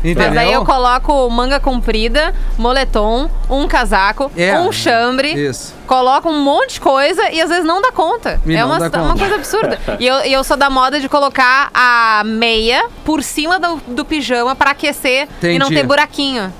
Entendeu? 0.04 0.28
Mas 0.28 0.36
aí 0.36 0.52
eu 0.52 0.64
coloco 0.64 1.30
manga 1.30 1.58
comprida, 1.58 2.34
moletom, 2.58 3.30
um 3.48 3.66
casaco, 3.66 4.30
É, 4.36 4.58
um 4.60 4.70
chambre. 4.70 5.32
Isso. 5.32 5.74
Coloco 5.86 6.28
um 6.28 6.42
monte 6.42 6.74
de 6.74 6.80
coisa 6.80 7.30
e 7.30 7.40
às 7.40 7.48
vezes 7.48 7.64
não 7.64 7.80
dá 7.80 7.90
conta. 7.90 8.40
E 8.44 8.54
é 8.54 8.60
não 8.60 8.66
uma, 8.66 8.78
conta. 8.90 9.18
coisa 9.18 9.34
absurda. 9.36 9.78
e, 9.98 10.06
eu, 10.06 10.16
eu 10.16 10.44
sou 10.44 10.56
da 10.56 10.68
moda 10.68 11.00
de 11.00 11.08
colocar 11.08 11.70
a 11.72 12.22
meia 12.26 12.86
por 13.04 13.22
cima 13.22 13.58
do, 13.58 13.76
do 13.88 14.04
pijama 14.04 14.54
pra 14.54 14.72
aquecer 14.72 15.26
e 15.42 15.58
não 15.58 15.66
Entendi. 15.66 15.80
ter 15.80 15.86
buraquinho. 15.86 16.52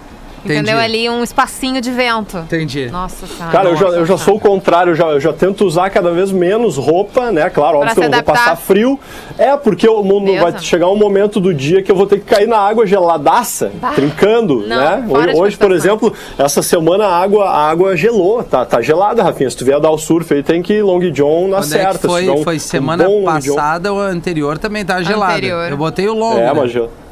Entendeu? 0.45 0.75
Entendi. 0.77 0.85
Ali 0.85 1.11
um 1.11 1.23
espacinho 1.23 1.81
de 1.81 1.91
vento. 1.91 2.39
Entendi. 2.39 2.89
Nossa 2.91 3.27
senhora. 3.27 3.51
Cara, 3.53 3.69
eu 3.71 3.77
já, 3.77 3.87
eu 3.89 4.07
já 4.07 4.19
sou 4.19 4.37
o 4.37 4.41
contrário, 4.41 4.91
eu 4.93 4.95
já, 4.95 5.07
eu 5.07 5.21
já 5.21 5.33
tento 5.33 5.65
usar 5.65 5.89
cada 5.91 6.11
vez 6.13 6.31
menos 6.31 6.77
roupa, 6.77 7.33
né? 7.33 7.49
Claro, 7.51 7.79
óbvio 7.79 7.95
Pra 7.95 7.95
que 7.95 8.07
eu 8.07 8.11
não 8.11 8.19
vou 8.19 8.35
passar 8.35 8.57
frio. 8.57 9.01
É, 9.39 9.57
porque 9.57 9.89
o 9.89 10.03
mundo 10.03 10.27
Beleza. 10.27 10.43
vai 10.51 10.59
chegar 10.61 10.89
um 10.89 10.97
momento 10.97 11.41
do 11.41 11.53
dia 11.55 11.83
que 11.83 11.91
eu 11.91 11.97
vou 11.97 12.07
ter 12.07 12.19
que 12.21 12.27
cair 12.27 12.47
na 12.47 12.59
água 12.59 12.87
geladaça, 12.87 13.73
trincando, 13.95 14.61
Não, 14.67 14.77
né? 14.77 15.05
Hoje, 15.35 15.57
por 15.57 15.73
exemplo, 15.73 16.13
essa 16.39 16.63
semana 16.63 17.07
a 17.07 17.17
água, 17.23 17.47
a 17.49 17.71
água 17.71 17.97
gelou, 17.97 18.43
tá, 18.43 18.65
tá 18.65 18.81
gelada, 18.83 19.23
Rafinha. 19.23 19.49
Se 19.51 19.57
tu 19.57 19.65
vier 19.65 19.81
dar 19.81 19.91
o 19.91 19.99
surf 19.99 20.33
aí, 20.35 20.43
tem 20.43 20.63
que 20.63 20.75
ir 20.75 20.83
Long 20.83 21.01
John 21.11 21.49
na 21.49 21.59
Quando 21.59 21.65
é 21.65 21.67
certa. 21.79 21.99
que 21.99 22.07
foi, 22.07 22.29
um- 22.29 22.43
foi 22.45 22.57
um 22.57 22.59
semana 22.59 23.09
Long 23.09 23.21
John. 23.41 23.55
passada 23.55 23.93
ou 23.93 24.01
anterior 24.01 24.59
também 24.59 24.85
tava 24.85 25.03
gelado. 25.03 25.33
Anterior. 25.33 25.71
Eu 25.71 25.77
botei 25.77 26.09
o 26.09 26.15
longo. 26.15 26.39
É, 26.39 26.45
né? 26.47 26.53
mas. 26.53 27.04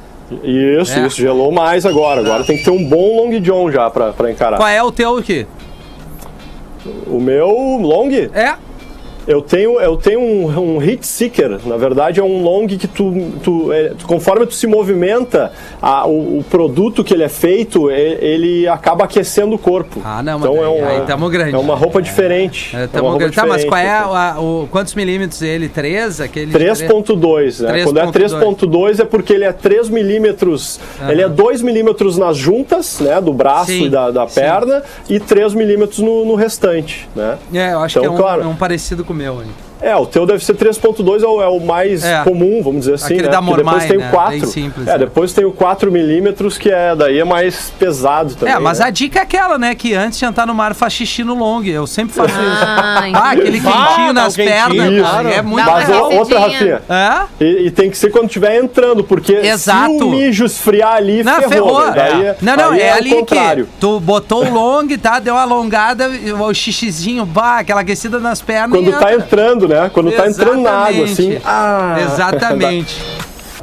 Isso, 0.43 0.99
É. 0.99 1.07
isso, 1.07 1.17
gelou 1.17 1.51
mais 1.53 1.85
agora. 1.87 2.21
Agora 2.21 2.45
tem 2.45 2.57
que 2.59 2.65
ter 2.65 2.71
um 2.71 2.85
bom 2.85 3.17
Long 3.17 3.41
John 3.41 3.71
já 3.71 3.91
pra, 3.91 4.13
pra 4.13 4.31
encarar. 4.31 4.57
Qual 4.57 4.69
é 4.69 4.83
o 4.83 4.93
teu 4.93 5.17
aqui? 5.17 5.47
O 7.07 7.21
meu 7.21 7.49
Long, 7.49 8.11
É. 8.35 8.55
Eu 9.27 9.41
tenho, 9.41 9.81
eu 9.81 9.97
tenho 9.97 10.21
um, 10.21 10.77
um 10.77 10.83
Heat 10.83 11.07
Seeker. 11.07 11.59
Na 11.65 11.77
verdade, 11.77 12.19
é 12.21 12.23
um 12.25 12.43
long 12.43 12.67
que 12.67 12.89
tu, 12.89 13.33
tu, 13.43 13.73
é, 13.73 13.93
conforme 14.07 14.47
tu 14.47 14.55
se 14.55 14.67
movimenta, 14.67 15.53
a- 15.81 16.07
o, 16.07 16.39
o 16.39 16.45
produto 16.51 17.05
que 17.05 17.15
ele 17.15 17.23
é 17.23 17.29
feito, 17.29 17.91
e- 17.91 17.95
ele 18.21 18.67
acaba 18.69 19.05
aquecendo 19.05 19.55
o 19.55 19.59
corpo. 19.59 20.01
Ah, 20.05 20.23
não, 20.23 20.39
mas 20.39 20.51
então 20.51 20.65
é 20.65 20.69
uma, 20.69 20.89
aí 20.89 21.01
tamo 21.07 21.29
grande. 21.31 21.55
É 21.55 21.59
uma 21.59 21.75
roupa 21.77 22.03
diferente. 22.03 22.77
É, 22.77 22.89
É, 22.93 23.01
uma 23.01 23.11
roupa 23.11 23.19
grande. 23.19 23.37
Tá, 23.37 23.47
mas 23.47 23.63
diferente, 23.63 23.69
qual 23.69 23.81
é 23.81 23.99
assim. 23.99 24.39
a- 24.39 24.41
o, 24.41 24.69
quantos 24.71 24.95
milímetros 24.95 25.41
ele? 25.43 25.69
3? 25.69 26.21
Aquele 26.21 26.47
de 26.47 26.59
3.2, 26.59 27.61
né? 27.61 27.85
Quando 27.85 28.01
é 28.01 28.07
3.2 28.07 29.01
é 29.01 29.05
porque 29.05 29.33
ele 29.33 29.45
é 29.45 29.53
3 29.53 29.89
milímetros, 29.89 30.81
ele 31.09 31.23
é 31.23 31.29
2 31.29 31.63
milímetros 31.63 32.19
nas 32.19 32.37
juntas, 32.37 32.99
né, 33.01 33.21
do 33.21 33.33
braço 33.33 33.67
Sim, 33.71 33.85
e 33.87 33.89
da, 33.89 34.11
da 34.11 34.27
sim. 34.29 34.41
perna, 34.41 34.83
e 35.09 35.21
3 35.21 35.55
milímetros 35.55 35.99
no, 36.01 36.25
no 36.25 36.35
restante, 36.35 37.09
né? 37.15 37.39
É, 37.55 37.73
eu 37.73 37.81
acho 37.81 37.99
Então, 37.99 38.03
que 38.03 38.09
é 38.09 38.19
um, 38.19 38.23
claro. 38.23 38.43
é 38.43 38.47
um 38.47 38.57
parecido 38.57 39.05
com 39.05 39.12
meu 39.13 39.41
aí. 39.41 39.72
É, 39.83 39.97
o 39.97 40.07
teu 40.07 40.25
deve 40.25 40.45
ser 40.45 40.55
3.2, 40.55 41.23
é, 41.23 41.27
o- 41.27 41.43
é 41.43 41.49
o 41.49 41.61
mais 41.61 42.05
É. 42.05 42.23
comum, 42.23 42.63
vamos 42.63 42.81
dizer 42.81 42.95
assim, 42.95 43.07
Aquele 43.15 43.23
né? 43.25 43.29
da 43.29 43.43
Porque 43.43 43.57
depois 43.57 43.67
Mormai, 43.75 43.89
tem 43.89 43.99
né? 43.99 44.07
o 44.09 44.11
4. 44.11 44.31
Bem 44.33 44.45
simples, 44.47 44.87
é, 44.87 44.93
né? 44.93 44.99
depois 44.99 45.33
tem 45.33 45.45
o 45.45 45.51
4 45.53 45.91
milímetros, 45.93 46.57
que 46.57 46.71
é, 46.71 46.95
daí 46.95 47.19
é 47.19 47.25
mais 47.25 47.71
pesado 47.79 48.35
também. 48.35 48.55
É, 48.55 48.59
mas 48.59 48.79
né? 48.79 48.87
a 48.87 48.91
dica 48.91 49.19
é 49.19 49.23
aquela, 49.23 49.59
né? 49.59 49.75
Que 49.75 49.95
antes 49.95 50.19
de 50.19 50.25
entrar 50.25 50.47
no 50.47 50.55
mar 50.55 50.75
faz 50.75 50.93
xixi 50.93 51.25
no 51.25 51.35
long. 51.35 51.65
Eu 51.65 51.87
sempre 51.87 52.15
faço 52.15 52.35
Ah, 52.39 53.09
isso. 53.09 53.17
Ah, 53.17 53.31
aquele 53.33 53.61
quentinho 53.61 54.11
Ah, 54.11 54.13
nas 54.13 54.37
pernas. 54.37 55.01
claro. 55.01 55.29
É 55.29 55.43
muito 55.43 55.67
Mas 55.67 55.89
legal. 55.89 56.13
outra. 56.13 56.39
Rafinha, 56.41 56.83
É? 56.89 57.45
e, 57.45 57.67
e 57.67 57.71
tem 57.71 57.91
que 57.91 57.99
ser 57.99 58.11
quando 58.11 58.27
estiver 58.27 58.57
entrando, 58.63 59.03
porque 59.05 59.33
Exato. 59.35 59.99
se 59.99 60.03
o 60.05 60.11
mijo 60.11 60.45
esfriar 60.45 60.95
ali, 60.95 61.23
Não, 61.25 61.35
ferrou. 61.43 61.51
ferrou. 61.51 61.87
né? 61.87 61.93
Daí 61.95 62.25
é- 62.27 62.37
Não, 62.41 62.57
não, 62.57 62.73
é, 62.75 62.93
o 62.93 62.97
ali 62.97 63.11
contrário. 63.11 63.65
que 63.67 63.73
tu 63.81 63.99
botou 64.01 64.45
o 64.47 64.51
long, 64.53 64.87
tá? 64.99 65.19
Deu 65.19 65.35
uma 65.35 65.43
alongada, 65.43 66.09
o 66.39 66.55
xixizinho, 66.55 67.25
bah, 67.27 67.59
aquela 67.59 67.81
aquecida 67.81 68.19
nas 68.19 68.41
pernas. 68.41 68.71
Quando 68.71 68.89
e 68.89 68.93
tá 68.93 69.13
entra. 69.13 69.15
entrando, 69.15 69.69
né? 69.69 69.72
Quando 69.93 70.13
tá 70.13 70.27
entrando 70.29 70.61
na 70.63 70.71
água, 70.71 71.05
assim. 71.05 71.33
Exatamente. 71.33 71.43
Ah, 71.45 71.97
Exatamente. 72.01 73.03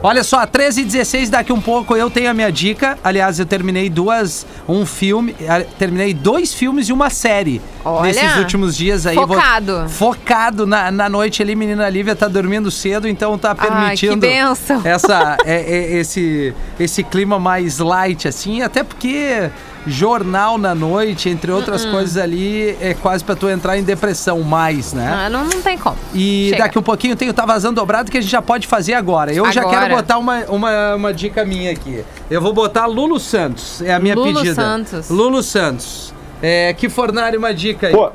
Olha 0.02 0.24
só, 0.24 0.46
13 0.46 0.82
e 0.82 0.86
16, 0.86 1.30
daqui 1.30 1.52
um 1.52 1.60
pouco 1.60 1.94
eu 1.94 2.10
tenho 2.10 2.30
a 2.32 2.34
minha 2.34 2.50
dica. 2.50 2.98
Aliás, 3.04 3.38
eu 3.38 3.46
terminei 3.46 3.90
duas, 3.90 4.46
um 4.66 4.86
filme, 4.86 5.36
terminei 5.78 6.14
dois 6.14 6.54
filmes 6.54 6.88
e 6.88 6.94
uma 6.94 7.10
série 7.10 7.62
Olha, 7.84 8.04
nesses 8.04 8.38
últimos 8.38 8.78
dias 8.78 9.06
aí. 9.06 9.16
focado. 9.16 9.90
focado 9.90 10.66
na, 10.66 10.90
na 10.90 11.10
noite 11.10 11.42
ali, 11.42 11.54
menina 11.54 11.90
Lívia 11.90 12.16
tá 12.16 12.30
dormindo 12.30 12.72
cedo, 12.72 13.10
então 13.10 13.38
tá 13.38 13.50
Ai, 13.60 13.68
permitindo 13.68 14.14
que 14.14 14.34
bênção. 14.34 14.82
essa 14.86 15.36
é- 15.44 15.60
é- 15.70 15.96
esse 15.98 16.54
esse 16.80 17.04
clima 17.04 17.38
mais 17.38 17.80
light 17.80 18.26
assim, 18.26 18.62
até 18.62 18.84
porque 18.84 19.50
jornal 19.90 20.58
na 20.58 20.74
noite, 20.76 21.30
entre 21.30 21.52
outras 21.52 21.84
Uh-uh. 21.86 21.92
coisas 21.92 22.18
ali, 22.18 22.78
é 22.82 22.94
quase 22.94 23.24
pra 23.24 23.36
tu 23.36 23.50
entrar 23.50 23.78
em 23.78 23.84
depressão 23.84 24.42
mais, 24.42 24.94
né? 24.94 25.26
Ah, 25.26 25.30
não, 25.30 25.44
não 25.46 25.62
tem 25.62 25.78
como. 25.78 25.96
E 26.14 26.48
Chega. 26.52 26.64
daqui 26.64 26.80
um 26.80 26.84
pouquinho 26.84 27.16
tem 27.16 27.30
o 27.30 27.34
Tá 27.34 27.46
Vazando 27.46 27.76
Dobrado 27.76 28.10
que 28.12 28.18
a 28.18 28.22
gente 28.22 28.32
já 28.32 28.42
pode 28.42 28.68
fazer 28.68 28.94
agora. 28.94 29.34
Eu 29.34 29.52
já 29.52 29.62
Agora. 29.62 29.80
quero 29.82 29.96
botar 29.96 30.18
uma, 30.18 30.40
uma, 30.50 30.96
uma 30.96 31.14
dica 31.14 31.44
minha 31.46 31.72
aqui. 31.72 32.04
Eu 32.30 32.42
vou 32.42 32.54
botar 32.54 32.86
Lulu 32.86 33.20
Santos, 33.20 33.82
é 33.82 33.94
a 33.94 34.00
minha 34.00 34.16
Lulu 34.16 34.34
pedida. 34.36 34.56
Santos. 34.56 35.10
Lulu 35.10 35.42
Santos. 35.44 36.14
É, 36.42 36.74
que 36.74 36.88
fornário 36.90 37.38
uma 37.40 37.54
dica 37.54 37.88
aí. 37.88 37.94
Pô, 37.94 38.10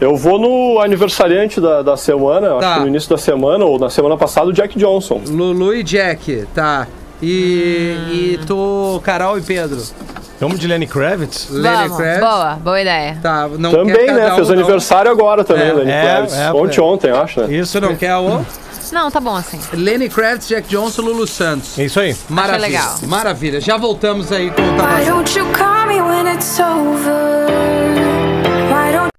eu 0.00 0.16
vou 0.16 0.38
no 0.38 0.80
aniversariante 0.80 1.60
da, 1.60 1.82
da 1.82 1.96
semana, 1.96 2.48
Tá. 2.58 2.68
acho 2.68 2.74
que 2.74 2.80
no 2.80 2.88
início 2.88 3.10
da 3.10 3.18
semana, 3.18 3.64
ou 3.64 3.78
na 3.78 3.90
semana 3.90 4.16
passada, 4.16 4.46
o 4.48 4.52
Jack 4.52 4.78
Johnson. 4.78 5.20
Lulu 5.26 5.74
e 5.74 5.82
Jack, 5.82 6.46
tá. 6.54 6.86
E, 7.22 8.36
e 8.40 8.40
tu, 8.46 9.00
Carol 9.04 9.38
e 9.38 9.42
Pedro. 9.42 9.82
Vamos 10.40 10.58
de 10.58 10.66
Lenny 10.66 10.86
Kravitz? 10.86 11.48
Lenny 11.50 11.76
Vamos, 11.88 11.96
Kravitz. 11.98 12.20
boa, 12.20 12.54
boa 12.56 12.80
ideia. 12.80 13.18
Tá, 13.22 13.46
não 13.58 13.70
Também, 13.72 14.06
quer 14.06 14.14
né? 14.14 14.34
Fez 14.34 14.48
um, 14.48 14.54
não. 14.54 14.60
aniversário 14.60 15.10
agora 15.10 15.44
também, 15.44 15.68
É, 15.68 15.72
Lenny 15.74 15.90
é, 15.90 16.02
Kravitz. 16.02 16.34
é, 16.34 16.52
Ontem, 16.52 16.78
é. 16.78 16.82
ontem, 16.82 17.10
acho, 17.10 17.40
né? 17.42 17.54
Isso, 17.54 17.78
não 17.80 17.94
quer 17.94 18.16
o? 18.16 18.44
Não, 18.90 19.10
tá 19.10 19.20
bom 19.20 19.36
assim. 19.36 19.60
Lenny 19.74 20.08
Kravitz, 20.08 20.48
Jack 20.48 20.66
Johnson, 20.68 21.02
Lulu 21.02 21.26
Santos. 21.26 21.78
É 21.78 21.84
isso 21.84 22.00
aí. 22.00 22.16
Maravilha. 22.28 22.66
legal. 22.66 22.94
Maravilha. 23.06 23.60
Já 23.60 23.76
voltamos 23.76 24.32
aí 24.32 24.50
com 24.50 24.62
o 24.62 24.64
Why 24.64 24.76
Vazando. 24.78 25.10
don't 25.16 25.38
you 25.38 25.46
call 25.52 25.86
me 25.86 26.00
when 26.00 26.26
it's 26.34 26.58
over? 26.58 27.46
Why 28.70 28.92
don't 28.92 29.10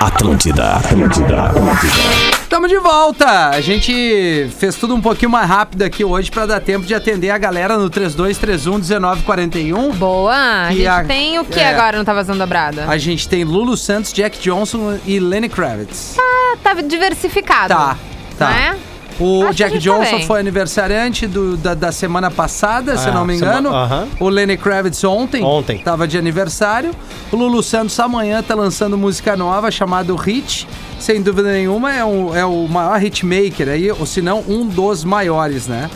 Atlântida, 0.00 0.76
Atlântida, 0.76 1.42
Atlântida. 1.44 2.39
Estamos 2.50 2.68
de 2.68 2.78
volta! 2.80 3.50
A 3.50 3.60
gente 3.60 4.50
fez 4.58 4.74
tudo 4.74 4.92
um 4.96 5.00
pouquinho 5.00 5.30
mais 5.30 5.48
rápido 5.48 5.82
aqui 5.82 6.04
hoje 6.04 6.32
para 6.32 6.46
dar 6.46 6.60
tempo 6.60 6.84
de 6.84 6.92
atender 6.92 7.30
a 7.30 7.38
galera 7.38 7.78
no 7.78 7.88
3231-1941. 7.88 9.92
Boa. 9.92 10.64
A 10.66 10.72
E 10.72 10.78
gente 10.78 10.86
a- 10.88 11.04
tem 11.04 11.38
o 11.38 11.44
que 11.44 11.60
é. 11.60 11.68
agora 11.68 11.96
não 11.96 12.04
tá 12.04 12.12
vazando 12.12 12.40
dobrada? 12.40 12.86
A 12.88 12.98
gente 12.98 13.28
tem 13.28 13.44
Lulu 13.44 13.76
Santos, 13.76 14.12
Jack 14.12 14.40
Johnson 14.40 14.98
e 15.06 15.20
Lenny 15.20 15.48
Kravitz. 15.48 16.16
Ah, 16.18 16.56
tá 16.60 16.74
diversificado. 16.74 17.68
Tá, 17.72 17.96
tá. 18.36 18.50
Né? 18.50 18.76
O 19.20 19.44
Acho 19.44 19.54
Jack 19.58 19.72
tá 19.74 19.78
Johnson 19.78 20.20
foi 20.20 20.40
aniversariante 20.40 21.26
do- 21.26 21.56
da, 21.56 21.74
da 21.74 21.92
semana 21.92 22.30
passada, 22.30 22.96
se 22.96 23.08
Ah, 23.08 23.12
não 23.12 23.26
me 23.26 23.38
sema- 23.38 23.50
engano. 23.52 23.68
aham. 23.74 24.08
O 24.18 24.28
Lenny 24.30 24.56
Kravitz 24.56 25.04
ontem. 25.04 25.44
Ontem. 25.44 25.78
Tava 25.78 26.08
de 26.08 26.16
aniversário. 26.16 26.90
O 27.30 27.36
Lulu 27.36 27.62
Santos 27.62 28.00
amanhã 28.00 28.42
tá 28.42 28.54
lançando 28.54 28.96
música 28.96 29.36
nova 29.36 29.70
chamada 29.70 30.14
Hit. 30.16 30.66
Sem 30.98 31.20
dúvida 31.22 31.52
nenhuma, 31.52 31.92
é, 31.92 32.04
um, 32.04 32.34
é 32.34 32.44
o 32.44 32.66
maior 32.66 33.02
hitmaker 33.02 33.68
aí, 33.68 33.90
ou 33.90 34.04
se 34.06 34.20
não, 34.22 34.42
um 34.48 34.66
dos 34.66 35.04
maiores, 35.04 35.66
né? 35.66 35.90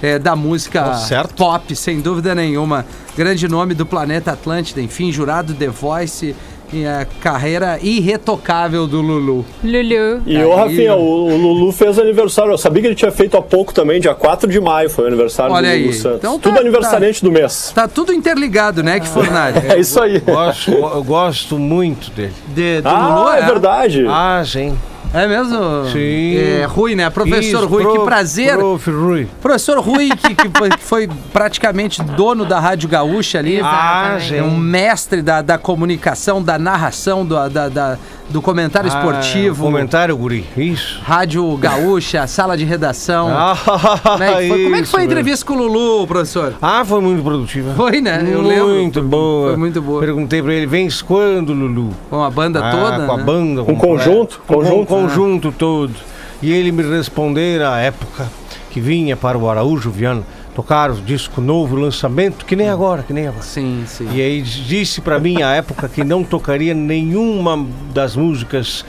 É, 0.00 0.16
da 0.16 0.36
música 0.36 0.94
certo. 0.94 1.34
pop, 1.34 1.74
sem 1.74 2.00
dúvida 2.00 2.32
nenhuma. 2.32 2.86
Grande 3.16 3.48
nome 3.48 3.74
do 3.74 3.84
planeta 3.84 4.30
Atlântida, 4.32 4.80
enfim, 4.80 5.10
jurado 5.10 5.52
The 5.54 5.66
Voice 5.68 6.36
e 6.72 6.86
a 6.86 7.06
carreira 7.20 7.78
irretocável 7.82 8.86
do 8.86 9.00
Lulu. 9.00 9.44
Lulu. 9.62 10.22
E 10.26 10.36
o 10.42 10.54
Rafinha, 10.54 10.94
ó. 10.94 10.98
o, 10.98 11.32
o 11.32 11.36
Lulu 11.36 11.72
fez 11.72 11.98
aniversário. 11.98 12.52
Eu 12.52 12.58
sabia 12.58 12.82
que 12.82 12.88
ele 12.88 12.94
tinha 12.94 13.10
feito 13.10 13.36
há 13.36 13.42
pouco 13.42 13.72
também, 13.72 14.00
dia 14.00 14.14
4 14.14 14.50
de 14.50 14.60
maio 14.60 14.90
foi 14.90 15.04
o 15.04 15.06
aniversário 15.08 15.52
Olha 15.54 15.68
do 15.68 15.72
aí. 15.74 15.80
Lulu 15.82 15.92
Santos. 15.94 16.18
Então 16.18 16.38
tá- 16.38 16.48
Tudo 16.48 16.60
aniversariante 16.60 17.22
do 17.22 17.30
mês. 17.32 17.72
Tá 17.74 17.88
tudo 17.88 18.12
interligado, 18.12 18.82
né, 18.82 19.00
que 19.00 19.08
Fornari? 19.08 19.58
É 19.68 19.78
isso 19.78 20.00
aí. 20.00 20.18
Gosto, 20.20 20.70
eu 20.72 21.02
gosto 21.04 21.58
muito 21.58 22.10
dele. 22.10 22.32
De, 22.48 22.80
do 22.82 22.88
Ah, 22.88 23.08
Lulu, 23.18 23.30
é 23.30 23.42
verdade. 23.46 24.04
Ah, 24.08 24.42
gente. 24.44 24.76
É 25.14 25.26
mesmo? 25.26 25.58
Sim. 25.90 26.36
É, 26.36 26.64
Rui, 26.66 26.94
né? 26.94 27.08
Professor 27.08 27.40
Isso, 27.62 27.66
Rui, 27.66 27.82
que 27.84 27.90
prof- 27.92 28.04
prazer. 28.04 28.56
Prof. 28.56 28.90
Rui. 28.90 29.28
Professor 29.40 29.78
Rui, 29.80 30.10
que, 30.10 30.34
que 30.34 30.50
foi, 30.56 30.68
que 30.68 30.82
foi 30.84 31.08
praticamente 31.32 32.02
dono 32.02 32.44
da 32.44 32.60
Rádio 32.60 32.88
Gaúcha 32.88 33.38
ali. 33.38 33.60
Ah. 33.62 34.18
É 34.30 34.42
um 34.42 34.56
mestre 34.56 35.22
da, 35.22 35.40
da 35.40 35.56
comunicação, 35.56 36.42
da 36.42 36.58
narração, 36.58 37.24
do, 37.24 37.48
da, 37.48 37.68
da- 37.68 37.98
do 38.30 38.42
comentário 38.42 38.88
esportivo. 38.88 39.62
Ah, 39.66 39.70
comentário, 39.70 40.16
guri. 40.16 40.44
Isso. 40.56 41.00
Rádio 41.02 41.56
Gaúcha, 41.56 42.26
sala 42.26 42.56
de 42.56 42.64
redação. 42.64 43.28
Ah, 43.38 43.56
Como 44.02 44.22
é 44.22 44.28
que 44.42 44.48
foi, 44.48 44.62
como 44.64 44.76
é 44.76 44.80
que 44.82 44.86
foi 44.88 45.00
a 45.00 45.02
mesmo. 45.02 45.12
entrevista 45.12 45.46
com 45.46 45.54
o 45.54 45.56
Lulu, 45.66 46.06
professor? 46.06 46.54
Ah, 46.60 46.84
foi 46.84 47.00
muito 47.00 47.22
produtiva. 47.22 47.72
Foi, 47.74 48.00
né? 48.00 48.26
Eu 48.30 48.42
lembro. 48.42 48.68
Muito 48.68 49.02
boa. 49.02 49.48
Foi 49.48 49.56
muito 49.56 49.80
boa. 49.82 50.00
Perguntei 50.00 50.42
pra 50.42 50.52
ele, 50.52 50.66
vens 50.66 51.00
quando, 51.02 51.52
Lulu? 51.52 51.90
Com 52.10 52.22
a 52.22 52.30
banda 52.30 52.60
Ah, 52.64 52.70
toda. 52.70 53.06
Com 53.06 53.12
a 53.12 53.16
né? 53.16 53.22
banda. 53.24 53.64
Com 53.64 53.76
completa. 53.76 54.10
conjunto, 54.10 54.40
Com 54.46 54.54
conjunto. 54.54 54.76
Com 54.76 54.86
conjunto 54.86 55.52
todo. 55.52 55.94
E 56.42 56.52
ele 56.52 56.70
me 56.72 56.82
responder 56.82 57.62
a 57.62 57.78
época 57.78 58.28
que 58.70 58.80
vinha 58.80 59.16
para 59.16 59.36
o 59.38 59.48
Araújo 59.48 59.90
Viana 59.90 60.22
tocar 60.58 60.90
o 60.90 60.96
disco 60.96 61.40
novo, 61.40 61.76
lançamento, 61.76 62.44
que 62.44 62.56
nem 62.56 62.68
agora, 62.68 63.04
que 63.04 63.12
nem 63.12 63.28
agora. 63.28 63.44
Sim, 63.44 63.84
sim. 63.86 64.08
E 64.12 64.20
aí 64.20 64.42
disse 64.42 65.00
pra 65.00 65.16
mim 65.20 65.40
a 65.40 65.52
época 65.54 65.88
que 65.88 66.02
não 66.02 66.24
tocaria 66.24 66.74
nenhuma 66.74 67.64
das 67.94 68.16
músicas 68.16 68.84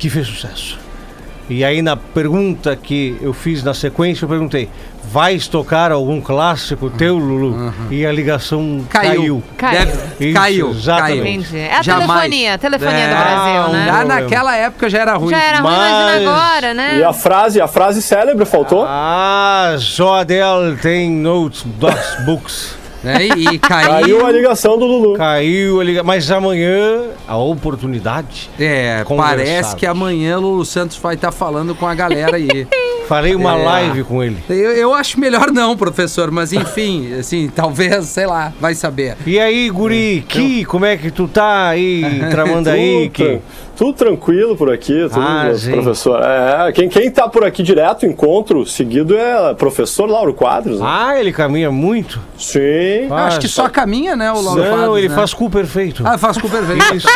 que 0.00 0.10
fez 0.10 0.26
sucesso. 0.26 0.85
E 1.48 1.64
aí 1.64 1.80
na 1.80 1.96
pergunta 1.96 2.74
que 2.74 3.16
eu 3.20 3.32
fiz 3.32 3.62
na 3.62 3.72
sequência, 3.72 4.24
eu 4.24 4.28
perguntei: 4.28 4.68
vais 5.04 5.46
tocar 5.46 5.92
algum 5.92 6.20
clássico 6.20 6.90
teu, 6.90 7.16
Lulu? 7.16 7.72
E 7.90 8.04
a 8.04 8.10
ligação 8.10 8.84
Caiu. 8.90 9.40
caiu. 9.56 9.78
Deve- 9.86 10.24
Isso, 10.26 10.34
caiu. 10.34 10.70
exatamente. 10.70 11.14
Caiu. 11.22 11.26
Entendi. 11.38 11.58
É 11.58 11.76
a 11.76 11.82
Jamais. 11.82 12.06
telefonia, 12.10 12.54
a 12.54 12.58
telefonia 12.58 12.98
É. 12.98 13.08
do 13.08 13.14
Brasil, 13.16 13.72
né? 13.72 13.86
Já 13.86 14.04
naquela 14.04 14.56
época 14.56 14.90
já 14.90 14.98
era 14.98 15.14
ruim. 15.14 15.30
Já 15.30 15.42
era 15.42 15.58
ruim, 15.60 15.72
imagina 15.74 16.04
Mas- 16.12 16.26
agora, 16.26 16.74
né? 16.74 16.98
E 16.98 17.04
a 17.04 17.12
frase, 17.12 17.60
a 17.60 17.68
frase 17.68 18.02
célebre 18.02 18.44
faltou? 18.44 18.84
Ah, 18.86 19.76
só 19.78 20.24
dela 20.24 20.76
tem 20.82 21.08
notes, 21.10 21.62
docs, 21.64 22.16
books. 22.24 22.76
Né? 23.06 23.28
E, 23.36 23.54
e 23.54 23.58
caiu. 23.60 23.88
Caiu 23.88 24.26
a 24.26 24.32
ligação 24.32 24.76
do 24.76 24.84
Lulu. 24.84 25.14
Caiu 25.14 25.80
a 25.80 25.84
liga... 25.84 26.02
Mas 26.02 26.28
amanhã 26.28 27.10
a 27.28 27.36
oportunidade. 27.36 28.50
É, 28.58 29.04
parece 29.16 29.76
que 29.76 29.86
amanhã 29.86 30.38
o 30.38 30.40
Lulu 30.40 30.64
Santos 30.64 30.96
vai 30.96 31.14
estar 31.14 31.30
falando 31.30 31.72
com 31.74 31.86
a 31.86 31.94
galera 31.94 32.36
aí. 32.36 32.66
Farei 33.08 33.34
uma 33.34 33.56
É. 33.58 33.64
live 33.64 34.04
com 34.04 34.22
ele. 34.22 34.36
Eu, 34.48 34.72
eu 34.72 34.94
acho 34.94 35.18
melhor 35.20 35.50
não, 35.52 35.76
professor, 35.76 36.30
mas 36.30 36.52
enfim, 36.52 37.12
assim, 37.18 37.50
talvez, 37.54 38.06
sei 38.06 38.26
lá, 38.26 38.52
vai 38.60 38.74
saber. 38.74 39.16
E 39.26 39.38
aí, 39.38 39.68
guri, 39.70 40.24
que, 40.28 40.64
como 40.64 40.84
é 40.84 40.96
que 40.96 41.10
tu 41.10 41.28
tá 41.28 41.68
aí, 41.68 42.02
tramando 42.30 42.68
aí? 42.70 43.08
Tudo, 43.08 43.12
Que... 43.12 43.24
tran- 43.24 43.38
tudo 43.76 43.92
tranquilo 43.92 44.56
por 44.56 44.72
aqui, 44.72 45.06
tudo, 45.10 45.20
Ah, 45.20 45.50
professor. 45.70 46.20
É, 46.22 46.72
quem, 46.72 46.88
quem 46.88 47.10
tá 47.10 47.28
por 47.28 47.44
aqui 47.44 47.62
direto, 47.62 48.06
encontro 48.06 48.64
seguido, 48.64 49.16
é 49.16 49.50
o 49.50 49.54
professor 49.54 50.08
Lauro 50.08 50.32
Quadros. 50.32 50.80
né? 50.80 50.86
Ah, 50.88 51.20
ele 51.20 51.30
caminha 51.32 51.70
muito? 51.70 52.18
Sim. 52.38 53.06
Ah, 53.10 53.26
acho 53.26 53.38
que 53.40 53.48
só 53.48 53.68
caminha, 53.68 54.16
né, 54.16 54.32
o 54.32 54.40
Lauro 54.40 54.62
Não, 54.62 54.70
Quadros, 54.70 54.98
ele 54.98 55.08
né? 55.10 55.14
faz 55.14 55.34
cu 55.34 55.50
perfeito. 55.50 56.02
Ah, 56.06 56.16
faz 56.16 56.38
com 56.38 56.48
perfeito. 56.48 56.96
Isso. 56.96 57.06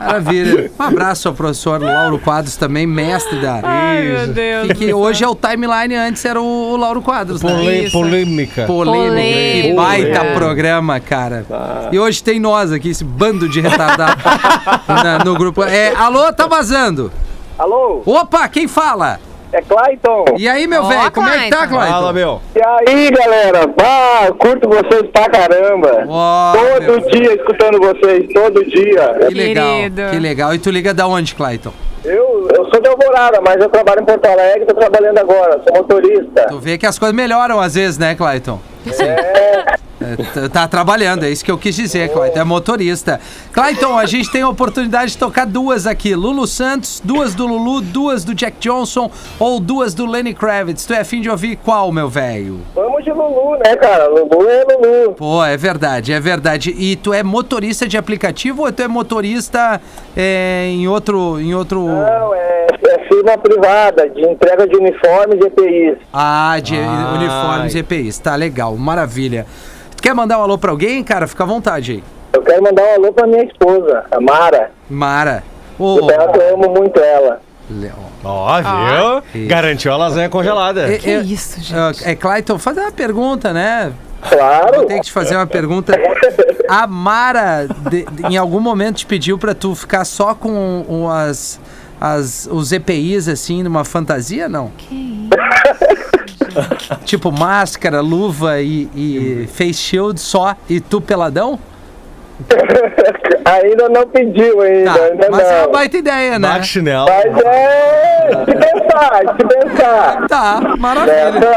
Maravilha. 0.00 0.70
Um 0.78 0.82
abraço 0.82 1.28
ao 1.28 1.34
professor 1.34 1.80
Lauro 1.80 2.18
Quadros, 2.18 2.56
também 2.56 2.86
mestre 2.86 3.40
da... 3.40 3.60
Ai, 3.62 4.02
meu 4.02 4.26
Deus. 4.28 4.66
Que, 4.68 4.74
que 4.74 4.92
hoje 4.98 5.24
é 5.24 5.28
o 5.28 5.34
timeline, 5.34 5.94
antes 5.94 6.24
era 6.24 6.40
o, 6.40 6.72
o 6.72 6.76
Lauro 6.76 7.00
Quadros, 7.02 7.42
né? 7.42 7.50
Pole- 7.52 7.84
Isso. 7.84 7.92
polêmica. 7.98 8.64
Polêmico. 8.66 9.14
Que 9.14 9.74
Polêmica. 9.74 9.74
baita 9.82 10.18
É. 10.26 10.34
programa, 10.34 11.00
cara. 11.00 11.44
E 11.92 11.98
hoje 11.98 12.22
tem 12.22 12.38
nós 12.40 12.72
aqui, 12.72 12.90
esse 12.90 13.04
bando 13.04 13.48
de 13.48 13.60
retardado 13.60 14.20
na- 14.88 15.24
no 15.24 15.34
grupo. 15.34 15.62
É, 15.64 15.94
alô, 15.94 16.32
tá 16.32 16.46
vazando. 16.46 17.10
Alô, 17.58 18.02
Opa, 18.06 18.46
quem 18.48 18.68
fala? 18.68 19.18
é 19.50 19.62
Clayton. 19.62 20.26
E 20.36 20.46
aí, 20.46 20.66
meu 20.66 20.82
Ó, 20.82 20.88
velho, 20.88 21.10
como 21.10 21.26
é 21.26 21.44
que 21.44 21.50
tá, 21.50 21.66
Clayton. 21.66 21.86
Fala, 21.90 22.12
meu. 22.12 22.40
E 22.54 22.60
aí, 22.90 23.10
galera? 23.10 23.66
Bah, 23.66 24.30
curto 24.38 24.68
vocês 24.68 25.10
pra 25.10 25.26
caramba. 25.30 26.04
Ó, 26.06 26.52
todo 26.52 27.10
dia 27.10 27.34
escutando 27.34 27.78
vocês, 27.78 28.26
todo 28.34 28.62
dia. 28.66 29.26
Que 29.28 29.34
legal, 29.34 29.74
Querido. 29.76 30.02
que 30.10 30.18
legal. 30.18 30.54
E 30.54 30.58
tu 30.58 30.70
liga 30.70 30.92
da 30.92 31.06
onde, 31.06 31.34
Clayton? 31.34 31.72
Eu 32.04 32.46
sou 32.70 32.80
de 32.80 32.88
Alvorada, 32.88 33.40
mas 33.40 33.56
eu 33.56 33.68
trabalho 33.68 34.02
em 34.02 34.04
Porto 34.04 34.26
Alegre, 34.26 34.66
tô 34.66 34.74
trabalhando 34.74 35.18
agora, 35.18 35.60
sou 35.66 35.76
motorista. 35.76 36.46
Tu 36.48 36.58
vê 36.58 36.78
que 36.78 36.86
as 36.86 36.98
coisas 36.98 37.14
melhoram 37.14 37.60
às 37.60 37.74
vezes, 37.74 37.98
né, 37.98 38.14
Clayton? 38.14 38.60
É, 39.00 39.76
tá 40.52 40.68
trabalhando, 40.68 41.24
é 41.24 41.30
isso 41.30 41.44
que 41.44 41.50
eu 41.50 41.58
quis 41.58 41.74
dizer, 41.74 42.10
Clayton. 42.10 42.38
É 42.38 42.44
motorista. 42.44 43.20
Clayton, 43.52 43.98
a 43.98 44.06
gente 44.06 44.30
tem 44.30 44.42
a 44.42 44.48
oportunidade 44.48 45.12
de 45.12 45.18
tocar 45.18 45.46
duas 45.46 45.86
aqui: 45.86 46.14
Lulu 46.14 46.46
Santos, 46.46 47.00
duas 47.04 47.34
do 47.34 47.46
Lulu, 47.46 47.80
duas 47.80 48.24
do 48.24 48.34
Jack 48.34 48.58
Johnson 48.60 49.10
ou 49.38 49.60
duas 49.60 49.94
do 49.94 50.06
Lenny 50.06 50.34
Kravitz. 50.34 50.86
Tu 50.86 50.94
é 50.94 51.00
afim 51.00 51.20
de 51.20 51.28
ouvir 51.28 51.56
qual, 51.56 51.90
meu 51.90 52.08
velho? 52.08 52.60
Vamos 52.74 53.04
de 53.04 53.10
Lulu, 53.10 53.58
né, 53.64 53.76
cara? 53.76 54.08
Lulu 54.08 54.48
é 54.48 54.64
Lulu. 54.64 55.14
Pô, 55.14 55.44
é 55.44 55.56
verdade, 55.56 56.12
é 56.12 56.20
verdade. 56.20 56.74
E 56.76 56.96
tu 56.96 57.12
é 57.12 57.22
motorista 57.22 57.86
de 57.88 57.96
aplicativo 57.96 58.62
ou 58.62 58.72
tu 58.72 58.82
é 58.82 58.88
motorista 58.88 59.80
é, 60.16 60.66
em 60.68 60.86
outro. 60.86 61.40
Em 61.40 61.54
outro... 61.54 61.86
Não, 61.86 62.34
é, 62.34 62.66
é 62.88 63.08
firma 63.08 63.36
privada, 63.38 64.08
de 64.08 64.22
entrega 64.22 64.66
de 64.66 64.76
uniformes 64.76 65.40
e 65.40 65.46
EPIs. 65.46 65.98
Ah, 66.12 66.58
de 66.62 66.76
Ai. 66.76 67.18
uniformes 67.18 67.74
e 67.74 67.78
EPIs. 67.78 68.18
Tá 68.18 68.34
legal, 68.34 68.76
maravilha. 68.76 69.46
Quer 70.00 70.14
mandar 70.14 70.38
um 70.38 70.42
alô 70.42 70.58
pra 70.58 70.70
alguém, 70.70 71.02
cara? 71.02 71.26
Fica 71.26 71.44
à 71.44 71.46
vontade 71.46 71.92
aí. 71.92 72.04
Eu 72.32 72.42
quero 72.42 72.62
mandar 72.62 72.82
um 72.82 72.94
alô 72.94 73.12
pra 73.12 73.26
minha 73.26 73.44
esposa, 73.44 74.04
a 74.10 74.20
Mara. 74.20 74.70
Mara. 74.88 75.42
Ô, 75.78 75.98
Eu, 75.98 76.08
eu 76.10 76.54
amo 76.54 76.70
muito 76.74 76.98
ela. 77.00 77.40
Leon. 77.70 77.92
Ó, 78.24 78.56
viu? 78.60 79.22
Isso. 79.34 79.48
Garantiu 79.48 79.92
a 79.92 79.96
lasanha 79.96 80.28
congelada. 80.28 80.92
É, 80.92 80.98
Que 80.98 81.10
é- 81.10 81.20
isso, 81.20 81.60
gente. 81.60 82.06
É, 82.08 82.14
Clayton, 82.14 82.58
fazer 82.58 82.80
uma 82.80 82.92
pergunta, 82.92 83.52
né? 83.52 83.92
Claro. 84.28 84.76
Vou 84.78 84.86
ter 84.86 84.94
que 84.96 85.02
te 85.02 85.12
fazer 85.12 85.36
uma 85.36 85.46
pergunta. 85.46 85.92
A 86.68 86.86
Mara, 86.86 87.66
de- 87.88 88.04
de- 88.04 88.26
em 88.26 88.36
algum 88.36 88.60
momento, 88.60 88.96
te 88.96 89.06
pediu 89.06 89.38
pra 89.38 89.54
tu 89.54 89.74
ficar 89.74 90.04
só 90.04 90.34
com 90.34 90.84
o- 90.88 91.06
as, 92.00 92.48
os 92.50 92.72
EPIs, 92.72 93.28
assim, 93.28 93.62
numa 93.62 93.84
fantasia, 93.84 94.48
não? 94.48 94.70
tipo 97.04 97.30
máscara, 97.30 98.00
luva 98.00 98.60
e, 98.60 98.88
e 98.94 99.48
face 99.52 99.74
shield 99.74 100.20
só 100.20 100.54
e 100.68 100.80
tu 100.80 101.00
peladão? 101.00 101.58
ainda 103.44 103.88
não 103.88 104.06
pediu 104.06 104.60
ainda, 104.60 104.92
Tá, 104.94 105.04
ainda 105.06 105.28
mas 105.30 105.40
é 105.40 105.56
uma 105.58 105.62
não. 105.66 105.72
baita 105.72 105.96
ideia, 105.98 106.38
né? 106.38 106.48
Bate 106.48 106.66
chinelo. 106.68 107.06
Mas 107.08 107.44
é 107.44 108.44
de 108.44 108.54
pensar, 108.54 109.34
de 109.36 109.44
pensar. 109.46 110.26
Tá, 110.28 110.60
É, 110.62 110.76
maravilha. 110.76 111.50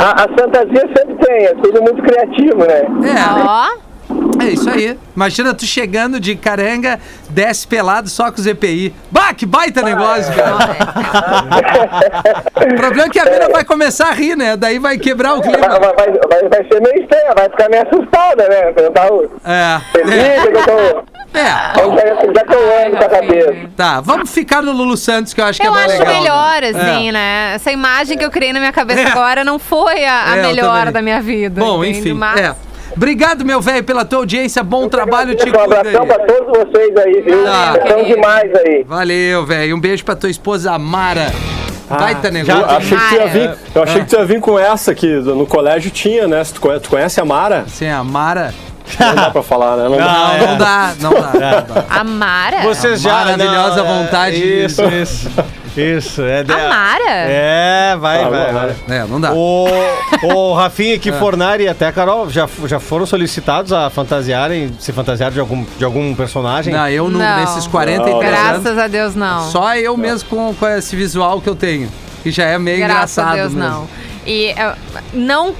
a, 0.00 0.24
a 0.24 0.28
fantasia 0.28 0.88
sempre 0.96 1.14
tem, 1.26 1.44
é 1.46 1.54
tudo 1.54 1.82
muito 1.82 2.00
criativo, 2.02 2.58
né? 2.58 2.82
É, 3.08 3.44
Ó, 3.44 3.66
É 4.48 4.52
isso 4.52 4.70
aí. 4.70 4.98
Imagina 5.14 5.52
tu 5.54 5.64
chegando 5.66 6.18
de 6.20 6.34
caranga, 6.36 6.98
desce 7.30 7.66
pelado 7.66 8.08
só 8.08 8.30
com 8.30 8.38
os 8.40 8.46
EPI. 8.46 8.94
Bah, 9.10 9.32
que 9.34 9.44
baita 9.46 9.82
negócio, 9.82 10.32
cara. 10.34 10.76
O 12.56 12.74
problema 12.76 13.06
é 13.06 13.10
que 13.10 13.18
a 13.18 13.24
mina 13.24 13.48
vai 13.48 13.64
começar 13.64 14.08
a 14.08 14.12
rir, 14.12 14.36
né? 14.36 14.56
Daí 14.56 14.78
vai 14.78 14.98
quebrar 14.98 15.34
o 15.34 15.42
Vai, 15.42 15.52
clima. 15.52 15.68
vai, 15.78 15.92
vai, 15.92 16.48
vai 16.48 16.64
ser 16.68 16.80
meio 16.80 17.02
estranho, 17.02 17.34
vai 17.36 17.48
ficar 17.50 17.68
meio 17.68 17.82
assustada, 17.86 18.48
né? 18.48 18.72
Perguntar 18.72 19.12
o 19.12 19.30
É. 19.44 19.80
feliz, 19.92 20.42
que 20.42 20.48
eu 20.48 20.64
tô. 20.64 21.18
É. 21.34 21.44
Já, 21.44 22.32
já 22.34 22.44
tô 22.46 22.56
olhando 22.58 22.96
com 22.98 23.04
a 23.04 23.08
cabeça. 23.08 23.54
Tá, 23.76 24.00
vamos 24.00 24.30
ficar 24.30 24.62
no 24.62 24.72
Lulu 24.72 24.96
Santos, 24.96 25.34
que 25.34 25.40
eu 25.40 25.44
acho 25.44 25.60
que 25.60 25.66
eu 25.66 25.70
é 25.72 25.74
mais 25.74 25.92
acho 25.92 26.00
legal. 26.00 26.14
melhor, 26.22 26.62
né? 26.62 26.68
assim, 26.70 27.08
É. 27.08 27.12
né? 27.12 27.52
Essa 27.54 27.70
imagem 27.70 28.16
que 28.18 28.24
eu 28.24 28.30
criei 28.30 28.52
na 28.52 28.58
minha 28.60 28.72
cabeça 28.72 29.00
É. 29.02 29.06
agora 29.10 29.44
não 29.44 29.58
foi 29.58 30.04
a, 30.04 30.32
a 30.32 30.36
É, 30.36 30.40
eu 30.40 30.42
melhor 30.48 30.90
da 30.90 31.02
minha 31.02 31.20
vida. 31.20 31.60
Bom, 31.60 31.84
entende? 31.84 31.98
enfim. 32.00 32.12
Mas- 32.14 32.40
É. 32.40 32.54
Obrigado, 32.98 33.44
meu 33.44 33.60
velho, 33.60 33.84
pela 33.84 34.04
tua 34.04 34.18
audiência. 34.18 34.60
Bom 34.64 34.88
trabalho, 34.88 35.32
te 35.36 35.48
Um 35.48 35.60
abração 35.62 36.02
aí. 36.02 36.06
pra 36.08 36.18
todos 36.18 36.48
vocês 36.58 36.96
aí, 36.96 37.22
viu? 37.22 37.42
Vocês 37.44 37.88
são 37.88 38.02
demais 38.04 38.52
aí. 38.56 38.84
Valeu, 38.84 39.46
velho. 39.46 39.76
Um 39.76 39.80
beijo 39.80 40.04
pra 40.04 40.16
tua 40.16 40.28
esposa 40.28 40.72
Amara. 40.72 41.32
Baita 41.88 42.26
Eu 42.26 42.32
negócio. 42.32 42.64
achei 42.66 42.98
que 42.98 43.08
tu 43.08 43.14
ia 43.14 43.20
Mara. 43.20 43.30
vir, 43.30 43.50
eu 43.74 43.82
achei 43.84 44.00
que 44.02 44.10
tu 44.10 44.16
ia 44.16 44.24
vir 44.24 44.40
com 44.40 44.58
essa 44.58 44.94
que 44.96 45.06
no 45.06 45.46
colégio 45.46 45.92
tinha, 45.92 46.26
né? 46.26 46.42
Tu 46.52 46.60
conhece, 46.60 46.82
tu 46.82 46.90
conhece 46.90 47.20
a 47.20 47.24
Mara? 47.24 47.64
Sim, 47.68 47.86
a 47.88 47.98
Amara. 47.98 48.52
Não 48.98 49.14
dá 49.14 49.30
pra 49.30 49.42
falar, 49.44 49.76
né? 49.76 49.88
Não 49.88 49.96
dá. 49.96 50.04
Não, 50.04 50.32
é. 50.34 50.46
não 50.48 50.58
dá, 50.58 50.94
não 51.00 51.10
dá. 51.12 51.20
Não 51.68 51.74
dá. 51.74 51.84
A 51.88 52.04
Mara? 52.04 52.62
Vocês 52.62 53.00
já. 53.00 53.12
Maravilhosa 53.12 53.76
não, 53.84 53.86
é, 53.86 53.98
vontade 54.04 54.36
de- 54.40 54.64
Isso, 54.64 54.82
isso. 54.90 55.30
Isso. 55.76 56.22
É 56.22 56.42
de- 56.42 56.52
A 56.52 56.68
Mara? 56.68 57.10
É, 57.10 57.96
vai, 57.98 58.22
Ah, 58.24 58.28
vai, 58.28 58.52
vai. 58.52 58.76
É, 58.98 59.04
não 59.04 59.20
dá. 59.20 59.32
O, 59.32 59.66
o 60.22 60.54
Rafinha 60.54 60.98
que 60.98 61.10
Fornari 61.18 61.64
e 61.64 61.68
até 61.68 61.86
a 61.86 61.92
Carol 61.92 62.28
já, 62.30 62.48
já 62.66 62.80
foram 62.80 63.06
solicitados 63.06 63.72
a 63.72 63.90
fantasiarem, 63.90 64.72
se 64.78 64.92
fantasiar 64.92 65.30
de 65.30 65.40
algum, 65.40 65.64
de 65.76 65.84
algum 65.84 66.14
personagem? 66.14 66.72
Não, 66.72 66.88
eu 66.88 67.08
no- 67.08 67.18
Não. 67.18 67.40
nesses 67.40 67.66
43 67.66 68.14
anos, 68.14 68.62
Graças 68.62 68.78
a 68.78 68.88
Deus, 68.88 69.14
não. 69.14 69.50
só 69.50 69.76
eu 69.76 69.96
mesmo 69.96 70.28
com, 70.28 70.54
com 70.54 70.66
esse 70.66 70.94
visual 70.96 71.40
que 71.40 71.48
eu 71.48 71.56
tenho. 71.56 71.88
Que 72.22 72.30
já 72.32 72.44
é 72.44 72.58
meio 72.58 72.78
Graças 72.78 73.18
engraçado 73.18 73.28
a 73.32 73.34
Deus, 73.42 73.54
mesmo. 73.54 73.70
não. 73.70 73.88
E 74.28 74.48
é, 74.50 74.74
não. 75.14 75.54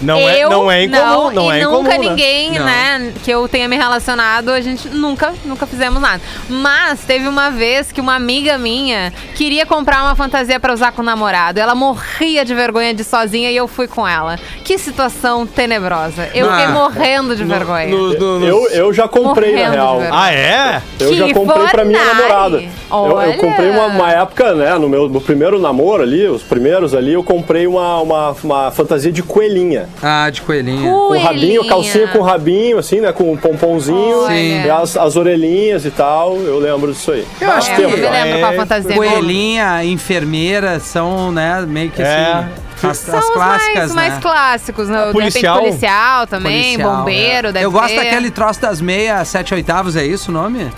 Não 0.00 0.16
é- 0.16 0.44
eu, 0.44 0.48
não 0.48 0.70
é 0.70 0.84
incomum, 0.84 1.30
não 1.32 1.52
e 1.52 1.58
é 1.60 1.64
nunca 1.64 1.76
incomum, 1.76 1.88
né? 1.88 1.98
ninguém, 1.98 2.52
Não. 2.52 2.64
né, 2.64 3.12
que 3.24 3.30
eu 3.32 3.48
tenha 3.48 3.66
me 3.66 3.76
relacionado, 3.76 4.50
a 4.50 4.60
gente 4.60 4.88
nunca, 4.88 5.34
nunca 5.44 5.66
fizemos 5.66 6.00
nada. 6.00 6.22
Mas 6.48 7.00
teve 7.04 7.26
uma 7.26 7.50
vez 7.50 7.90
que 7.90 8.00
uma 8.00 8.14
amiga 8.14 8.56
minha 8.56 9.12
queria 9.34 9.66
comprar 9.66 10.02
uma 10.04 10.14
fantasia 10.14 10.60
pra 10.60 10.72
usar 10.72 10.92
com 10.92 11.02
o 11.02 11.04
namorado. 11.04 11.58
Ela 11.58 11.74
morria 11.74 12.44
de 12.44 12.54
vergonha 12.54 12.94
de 12.94 13.02
sozinha 13.02 13.50
e 13.50 13.56
eu 13.56 13.66
fui 13.66 13.88
com 13.88 14.06
ela. 14.06 14.38
Que 14.62 14.78
situação 14.78 15.44
tenebrosa. 15.44 16.30
Eu 16.32 16.48
fiquei 16.48 16.64
Ah. 16.66 16.70
morrendo 16.70 17.34
de 17.34 17.44
vergonha. 17.44 17.88
No- 17.88 18.14
no- 18.38 18.46
Eu, 18.46 18.68
eu 18.70 18.92
já 18.94 19.08
comprei, 19.08 19.50
na 19.52 19.58
Morrendo 19.70 19.74
real. 19.74 20.00
Ah, 20.12 20.32
é? 20.32 20.80
Eu 21.00 21.08
Que 21.10 21.16
já 21.18 21.34
comprei 21.34 21.66
pra 21.66 21.84
minha 21.84 22.04
namorada. 22.04 22.58
Eu, 22.88 23.20
eu 23.20 23.34
comprei 23.38 23.68
uma, 23.70 23.86
uma 23.86 24.12
época, 24.12 24.54
né, 24.54 24.78
no 24.78 24.88
meu 24.88 25.08
no 25.08 25.20
primeiro 25.20 25.60
namoro 25.60 26.04
ali, 26.04 26.24
os 26.28 26.42
primeiros 26.44 26.94
ali, 26.94 27.14
eu 27.14 27.24
comprei 27.24 27.66
uma, 27.66 28.00
uma, 28.06 28.34
uma 28.42 28.70
fantasia 28.70 29.12
de 29.12 29.22
coelhinha. 29.22 29.88
Ah, 30.02 30.28
de 30.30 30.40
coelhinha. 30.42 30.90
Com 30.90 31.18
rabinho, 31.18 31.66
calcinha 31.66 32.08
com 32.08 32.20
rabinho, 32.22 32.78
assim, 32.78 33.00
né, 33.00 33.12
com 33.12 33.32
um 33.32 33.36
pomponzinho, 33.36 34.30
e 34.30 34.70
as, 34.70 34.96
as 34.96 35.16
orelhinhas 35.16 35.84
e 35.84 35.90
tal, 35.90 36.36
eu 36.36 36.58
lembro 36.58 36.92
disso 36.92 37.12
aí. 37.12 37.26
Eu 37.40 37.50
acho 37.52 37.70
É, 37.70 37.74
que 37.74 37.82
eu 37.82 37.90
me 37.90 37.96
lembro 37.96 38.40
qual 38.40 38.52
É, 38.52 38.56
fantasia. 38.56 38.94
Coelhinha, 38.94 39.84
enfermeira 39.84 40.78
são, 40.80 41.30
né, 41.32 41.64
meio 41.66 41.90
que 41.90 42.00
É. 42.02 42.06
assim, 42.76 42.88
as, 42.88 42.98
São 42.98 43.18
as 43.18 43.24
os 43.24 43.30
clássicas, 43.30 43.74
mais, 43.76 43.94
mais 43.94 44.14
né? 44.14 44.20
clássicos, 44.20 44.88
né? 44.88 45.10
policial. 45.12 45.58
Policial 45.60 46.26
também, 46.26 46.72
Policial, 46.74 46.96
bombeiro, 46.98 47.48
é. 47.48 47.52
deve 47.52 47.64
Eu 47.64 47.70
gosto 47.70 47.88
ter. 47.88 48.04
daquele 48.04 48.30
troço 48.30 48.60
das 48.60 48.80
meias, 48.80 49.26
sete 49.28 49.54
oitavos, 49.54 49.96
é 49.96 50.04
isso 50.04 50.30
o 50.30 50.34
nome? 50.34 50.70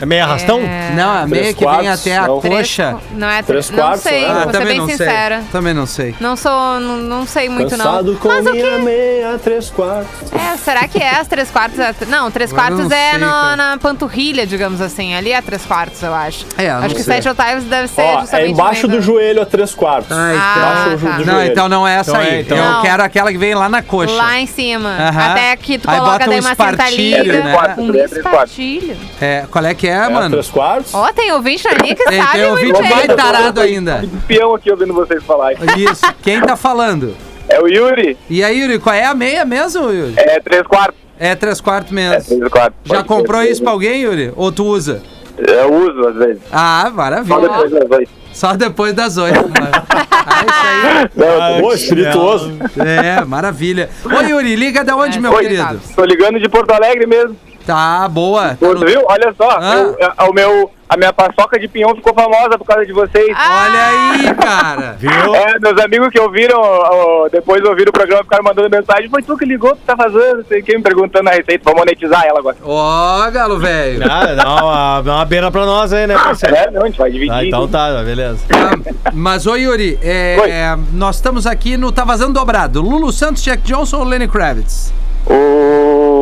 É 0.00 0.06
meio 0.06 0.22
arrastão? 0.24 0.60
Não, 0.96 1.10
a 1.10 1.26
meia 1.26 1.52
que 1.52 1.64
vem 1.66 1.88
até 1.88 2.16
a 2.16 2.26
não. 2.26 2.40
Coxa. 2.40 2.96
Não 3.12 3.28
é 3.28 3.42
Três 3.42 3.66
três 3.66 3.70
Não 3.70 3.78
quartos, 3.78 4.02
sei, 4.02 4.20
né? 4.26 4.34
vou 4.34 4.42
ser 4.44 4.50
também 4.52 4.66
bem 4.68 4.78
não 4.78 4.88
sincera. 4.88 5.36
sei. 5.40 5.46
Também 5.52 5.74
não 5.74 5.86
sei. 5.86 6.14
Não 6.20 6.36
sou, 6.36 6.80
não, 6.80 6.96
não 6.96 7.26
sei 7.26 7.48
muito 7.48 7.70
Cansado 7.70 8.12
não. 8.12 8.18
com 8.18 8.28
Mas 8.28 8.46
o 8.46 8.52
que? 8.52 8.62
meia, 8.78 9.38
três 9.42 9.68
quartos. 9.70 10.32
É, 10.32 10.56
será 10.56 10.88
que 10.88 10.98
é 10.98 11.10
as 11.18 11.26
três 11.28 11.50
quartos? 11.50 11.78
é- 11.78 11.94
Não, 12.08 12.30
três 12.30 12.52
quartos 12.52 12.78
não 12.78 12.86
é 12.86 13.10
sei, 13.10 13.18
no- 13.18 13.56
na 13.56 13.78
panturrilha, 13.80 14.46
digamos 14.46 14.80
assim. 14.80 15.14
Ali 15.14 15.32
é 15.32 15.42
três 15.42 15.64
quartos, 15.66 16.02
eu 16.02 16.14
acho. 16.14 16.46
É, 16.56 16.66
eu 16.68 16.74
não 16.74 16.84
acho 16.84 16.94
que 16.94 17.02
sei. 17.02 17.14
sete 17.16 17.28
oitavos 17.28 17.64
deve 17.64 17.88
ser 17.88 18.00
Ó, 18.02 18.04
é 18.16 18.20
justamente 18.20 18.50
embaixo 18.52 18.88
do 18.88 19.00
joelho 19.02 19.42
a 19.42 19.46
três 19.46 19.74
quartos. 19.74 20.10
Ah, 20.12 20.30
Ah, 20.32 20.86
Embaixo 20.94 21.06
tá. 21.06 21.16
do 21.18 21.24
Não, 21.26 21.34
joelho. 21.34 21.52
então 21.52 21.68
não 21.68 21.86
é 21.86 21.96
essa 21.96 22.10
Então 22.12 22.22
é, 22.22 22.30
aí. 22.30 22.40
então. 22.40 22.56
Eu 22.56 22.64
Não. 22.64 22.82
quero 22.82 23.02
aquela 23.02 23.30
que 23.32 23.38
vem 23.38 23.54
lá 23.54 23.68
na 23.68 23.82
coxa. 23.82 24.12
Lá 24.14 24.38
em 24.40 24.46
cima. 24.46 24.96
Até 25.30 25.56
que 25.56 25.78
tu 25.78 25.86
coloca 25.88 26.26
daí 26.26 26.40
uma 26.40 26.50
né? 26.50 26.90
liga. 26.90 27.44
Um 27.78 27.94
É 27.94 28.04
espartilho. 28.04 28.96
É, 29.20 29.44
qual 29.50 29.64
é 29.64 29.74
que 29.74 29.86
é, 29.86 29.89
É, 29.90 30.08
mano? 30.08 30.30
três 30.30 30.48
quartos. 30.48 30.94
Ó, 30.94 31.12
tem 31.12 31.32
ouvinte 31.32 31.66
ali 31.68 31.94
que 31.94 32.04
Tem, 32.04 32.20
sabe 32.22 32.38
tem 32.38 32.50
ouvinte 32.50 32.72
muito 32.72 32.82
mais 32.94 33.06
bem. 33.06 33.16
tarado 33.16 33.60
ainda. 33.60 34.04
Espião 34.04 34.54
aqui 34.54 34.70
ouvindo 34.70 34.92
vocês 34.94 35.22
falar. 35.24 35.52
Isso. 35.76 36.02
Quem 36.22 36.40
tá 36.40 36.56
falando? 36.56 37.16
É 37.48 37.60
o 37.60 37.66
Yuri, 37.66 38.16
E 38.28 38.44
aí, 38.44 38.60
Yuri, 38.60 38.78
qual 38.78 38.94
é 38.94 39.04
a 39.04 39.14
meia 39.14 39.44
mesmo, 39.44 39.90
Yuri? 39.90 40.14
é 40.16 40.38
três 40.40 40.62
quartos. 40.62 41.00
É 41.18 41.34
três 41.34 41.60
quartos 41.60 41.90
É 41.92 41.94
mesmo. 41.94 42.38
três 42.38 42.50
quartos. 42.52 42.78
Já 42.84 42.94
Pode 42.96 43.08
comprou 43.08 43.42
ser. 43.42 43.50
isso 43.50 43.62
pra 43.62 43.72
alguém, 43.72 44.02
Yuri? 44.02 44.32
Ou 44.36 44.52
tu 44.52 44.64
usa? 44.64 45.02
Eu 45.36 45.72
uso 45.72 46.08
às 46.08 46.14
vezes. 46.16 46.42
Ah, 46.52 46.84
Só 46.86 46.90
maravilha. 46.92 47.40
depois 47.40 47.70
das 47.72 47.90
oito. 47.90 48.10
Só 48.32 48.52
depois 48.54 48.92
das 48.94 49.16
oito, 49.16 49.36
mano. 49.40 49.86
Ah, 50.22 50.44
isso 50.44 51.24
Ah, 51.40 51.60
Pô, 51.60 51.72
espirituoso. 51.72 52.52
aí. 52.78 53.18
É, 53.20 53.24
maravilha. 53.24 53.88
Ô, 54.04 54.20
Yuri, 54.22 54.54
liga 54.54 54.84
da 54.84 54.94
onde, 54.94 55.16
É, 55.18 55.20
meu 55.20 55.32
Oi, 55.32 55.42
querido? 55.42 55.80
Tô 55.96 56.04
ligando 56.04 56.38
de 56.38 56.48
Porto 56.48 56.70
Alegre 56.72 57.06
mesmo. 57.06 57.34
Tá, 57.66 58.08
boa. 58.08 58.56
Tá 58.58 58.66
no- 58.68 58.80
viu? 58.86 59.02
Olha 59.06 59.34
só, 59.36 59.48
Ah. 59.60 59.74
eu- 59.76 59.96
a, 60.16 60.24
o 60.28 60.32
meu, 60.32 60.70
a 60.88 60.96
minha 60.96 61.12
paçoca 61.12 61.58
de 61.58 61.68
pinhão 61.68 61.94
ficou 61.94 62.12
famosa 62.14 62.58
por 62.58 62.64
causa 62.66 62.84
de 62.86 62.92
vocês. 62.92 63.30
Ah, 63.36 63.66
Olha 63.68 63.86
aí, 63.86 64.34
cara. 64.34 64.96
Viu? 64.98 65.34
É, 65.34 65.58
meus 65.60 65.78
amigos 65.84 66.08
que 66.08 66.18
ouviram, 66.20 66.58
ó, 66.60 67.28
depois 67.30 67.62
ouviram 67.64 67.90
o 67.90 67.92
programa, 67.92 68.22
ficaram 68.24 68.42
mandando 68.44 68.68
mensagem. 68.70 69.08
Foi 69.08 69.22
tu 69.22 69.36
que 69.36 69.44
ligou, 69.44 69.70
tu 69.72 69.82
tá 69.86 69.96
fazendo, 69.96 70.38
não 70.38 70.44
sei 70.46 70.62
quem 70.62 70.78
me 70.78 70.82
perguntando 70.82 71.28
a 71.28 71.32
receita, 71.32 71.62
pra 71.62 71.74
monetizar 71.74 72.24
ela 72.26 72.38
agora. 72.40 72.56
Ó, 72.64 73.30
galo 73.30 73.58
velho. 73.58 74.02
Ah, 74.10 74.34
dá 74.34 74.54
uma, 74.64 75.00
dá 75.02 75.14
uma 75.16 75.24
beira 75.24 75.50
pra 75.50 75.64
nós 75.66 75.92
aí, 75.92 76.06
né, 76.06 76.14
parceiro? 76.14 76.56
É, 76.56 76.70
não, 76.70 76.82
a 76.82 76.86
gente 76.86 76.98
vai 76.98 77.10
dividir. 77.10 77.32
Ah, 77.32 77.44
então 77.44 77.68
tá, 77.68 78.02
beleza. 78.02 78.40
Ah, 78.52 79.10
Mas, 79.12 79.46
ô 79.46 79.54
Yuri, 79.54 79.98
é, 80.02 80.36
é, 80.48 80.78
nós 80.92 81.16
estamos 81.16 81.46
aqui 81.46 81.76
no 81.76 81.92
Tá 81.92 82.04
Vazando 82.04 82.32
Dobrado. 82.32 82.80
Lulu 82.82 83.12
Santos, 83.12 83.42
Jack 83.42 83.62
Johnson 83.62 83.98
ou 83.98 84.04
Lenny 84.04 84.26
Kravitz? 84.26 84.92
O... 85.26 86.19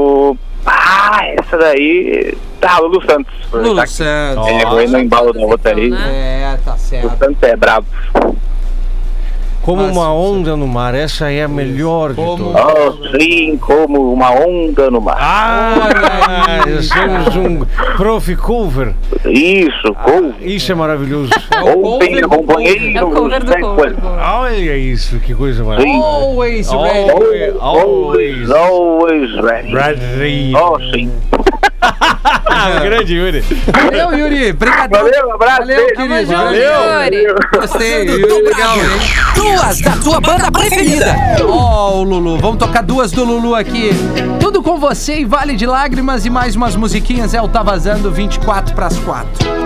Ah, 0.90 1.20
essa 1.38 1.58
daí... 1.58 2.34
Tá, 2.60 2.78
Lulu 2.78 3.00
Santos. 3.04 3.34
Lulu 3.52 3.76
Tá- 3.76 3.86
Santos. 3.86 4.46
É, 4.48 4.64
vou 4.64 4.80
ir 4.80 4.88
no 4.88 4.98
embalo 4.98 5.32
da 5.32 5.40
outra 5.40 5.76
aí. 5.76 5.90
né? 5.90 6.54
É, 6.54 6.58
tá 6.64 6.74
O 6.74 6.78
certo. 6.78 7.18
Santos 7.18 7.42
é 7.42 7.54
brabo. 7.56 7.86
Como 9.68 9.82
Mas- 9.82 9.94
uma 9.94 10.10
onda 10.14 10.56
no 10.56 10.66
mar, 10.66 10.94
essa 10.94 11.30
é 11.30 11.42
a 11.42 11.48
melhor 11.48 12.14
de 12.14 12.14
Como- 12.14 12.54
todas. 12.54 12.64
Oh, 12.64 13.18
sim, 13.20 13.58
como 13.58 14.14
uma 14.14 14.30
onda 14.30 14.90
no 14.90 14.98
mar. 14.98 15.18
Ah, 15.20 16.60
somos 16.80 17.36
um 17.36 17.66
profi 17.98 18.34
cover. 18.34 18.94
Isso, 19.26 19.92
couve. 20.02 20.32
Isso 20.40 20.72
é 20.72 20.74
maravilhoso. 20.74 21.30
Ontem, 21.84 22.22
companheiro. 22.22 22.96
É 22.96 23.04
o 23.04 23.10
cover 23.10 23.44
do 23.44 23.60
cover. 23.60 23.94
Olha 24.40 24.74
isso, 24.78 25.18
que 25.20 25.34
coisa 25.34 25.62
maravilhosa. 25.62 26.02
Always 26.02 26.70
ready. 26.70 27.10
Always, 27.10 27.60
always. 27.60 28.50
Always 28.50 29.34
ready. 29.44 29.70
Bradley. 29.70 30.52
Oh, 30.56 30.78
sim. 30.94 31.12
Ah, 31.80 32.80
grande 32.82 33.14
Yuri. 33.14 33.40
Valeu, 33.40 34.18
Yuri. 34.18 34.50
Obrigadão. 34.50 35.02
Valeu, 35.02 35.28
um 35.28 35.32
abraço. 35.34 35.58
Valeu, 35.60 35.86
querido. 35.94 36.32
Valeu. 36.32 36.72
Yuri. 37.04 37.34
Gostei, 37.54 38.04
Yuri, 38.04 38.42
legal, 38.42 38.76
hein? 38.76 39.57
Duas 39.60 39.80
da 39.80 39.90
tua 39.96 40.20
banda 40.20 40.52
preferida. 40.52 41.16
Ó, 41.48 41.98
o 41.98 42.02
Lulu. 42.04 42.38
Vamos 42.38 42.58
tocar 42.58 42.80
duas 42.80 43.10
do 43.10 43.24
Lulu 43.24 43.56
aqui. 43.56 43.90
Tudo 44.38 44.62
com 44.62 44.78
você 44.78 45.20
e 45.20 45.24
Vale 45.24 45.56
de 45.56 45.66
Lágrimas 45.66 46.24
e 46.24 46.30
mais 46.30 46.54
umas 46.54 46.76
musiquinhas. 46.76 47.34
É 47.34 47.42
o 47.42 47.48
Tá 47.48 47.60
Vazando 47.60 48.08
24 48.08 48.72
pras 48.72 48.96
4. 48.98 49.57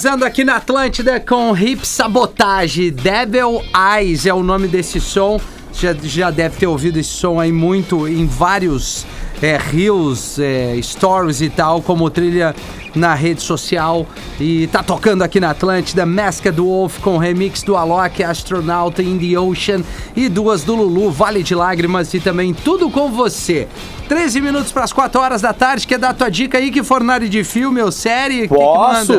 Vazando 0.00 0.24
aqui 0.24 0.44
na 0.44 0.56
Atlântida 0.56 1.20
com 1.20 1.54
Hip 1.54 1.86
Sabotage. 1.86 2.90
Devil 2.90 3.62
Eyes 3.98 4.24
é 4.24 4.32
o 4.32 4.42
nome 4.42 4.66
desse 4.66 4.98
som. 4.98 5.38
Já, 5.74 5.92
já 5.92 6.30
deve 6.30 6.56
ter 6.56 6.66
ouvido 6.66 6.98
esse 6.98 7.10
som 7.10 7.38
aí 7.38 7.52
muito 7.52 8.08
em 8.08 8.26
vários 8.26 9.04
é, 9.42 9.58
reels, 9.58 10.38
é, 10.38 10.80
stories 10.80 11.42
e 11.42 11.50
tal, 11.50 11.82
como 11.82 12.08
trilha 12.08 12.56
na 12.94 13.12
rede 13.12 13.42
social. 13.42 14.06
E 14.40 14.68
tá 14.68 14.82
tocando 14.82 15.20
aqui 15.20 15.38
na 15.38 15.50
Atlântida 15.50 16.06
Masked 16.06 16.58
Wolf 16.58 16.98
com 17.00 17.18
remix 17.18 17.62
do 17.62 17.76
Alok, 17.76 18.24
Astronaut 18.24 19.02
in 19.02 19.18
the 19.18 19.38
Ocean 19.38 19.82
e 20.16 20.30
duas 20.30 20.64
do 20.64 20.74
Lulu, 20.74 21.10
Vale 21.10 21.42
de 21.42 21.54
Lágrimas 21.54 22.14
e 22.14 22.20
também 22.20 22.54
Tudo 22.54 22.88
com 22.88 23.12
Você. 23.12 23.68
13 24.08 24.40
minutos 24.40 24.72
para 24.72 24.84
as 24.84 24.94
4 24.94 25.20
horas 25.20 25.42
da 25.42 25.52
tarde. 25.52 25.86
Quer 25.86 25.98
dar 25.98 26.14
tua 26.14 26.30
dica 26.30 26.56
aí 26.56 26.70
que 26.70 26.82
fornari 26.82 27.28
de 27.28 27.44
filme 27.44 27.82
ou 27.82 27.92
série? 27.92 28.48
Que 28.48 28.54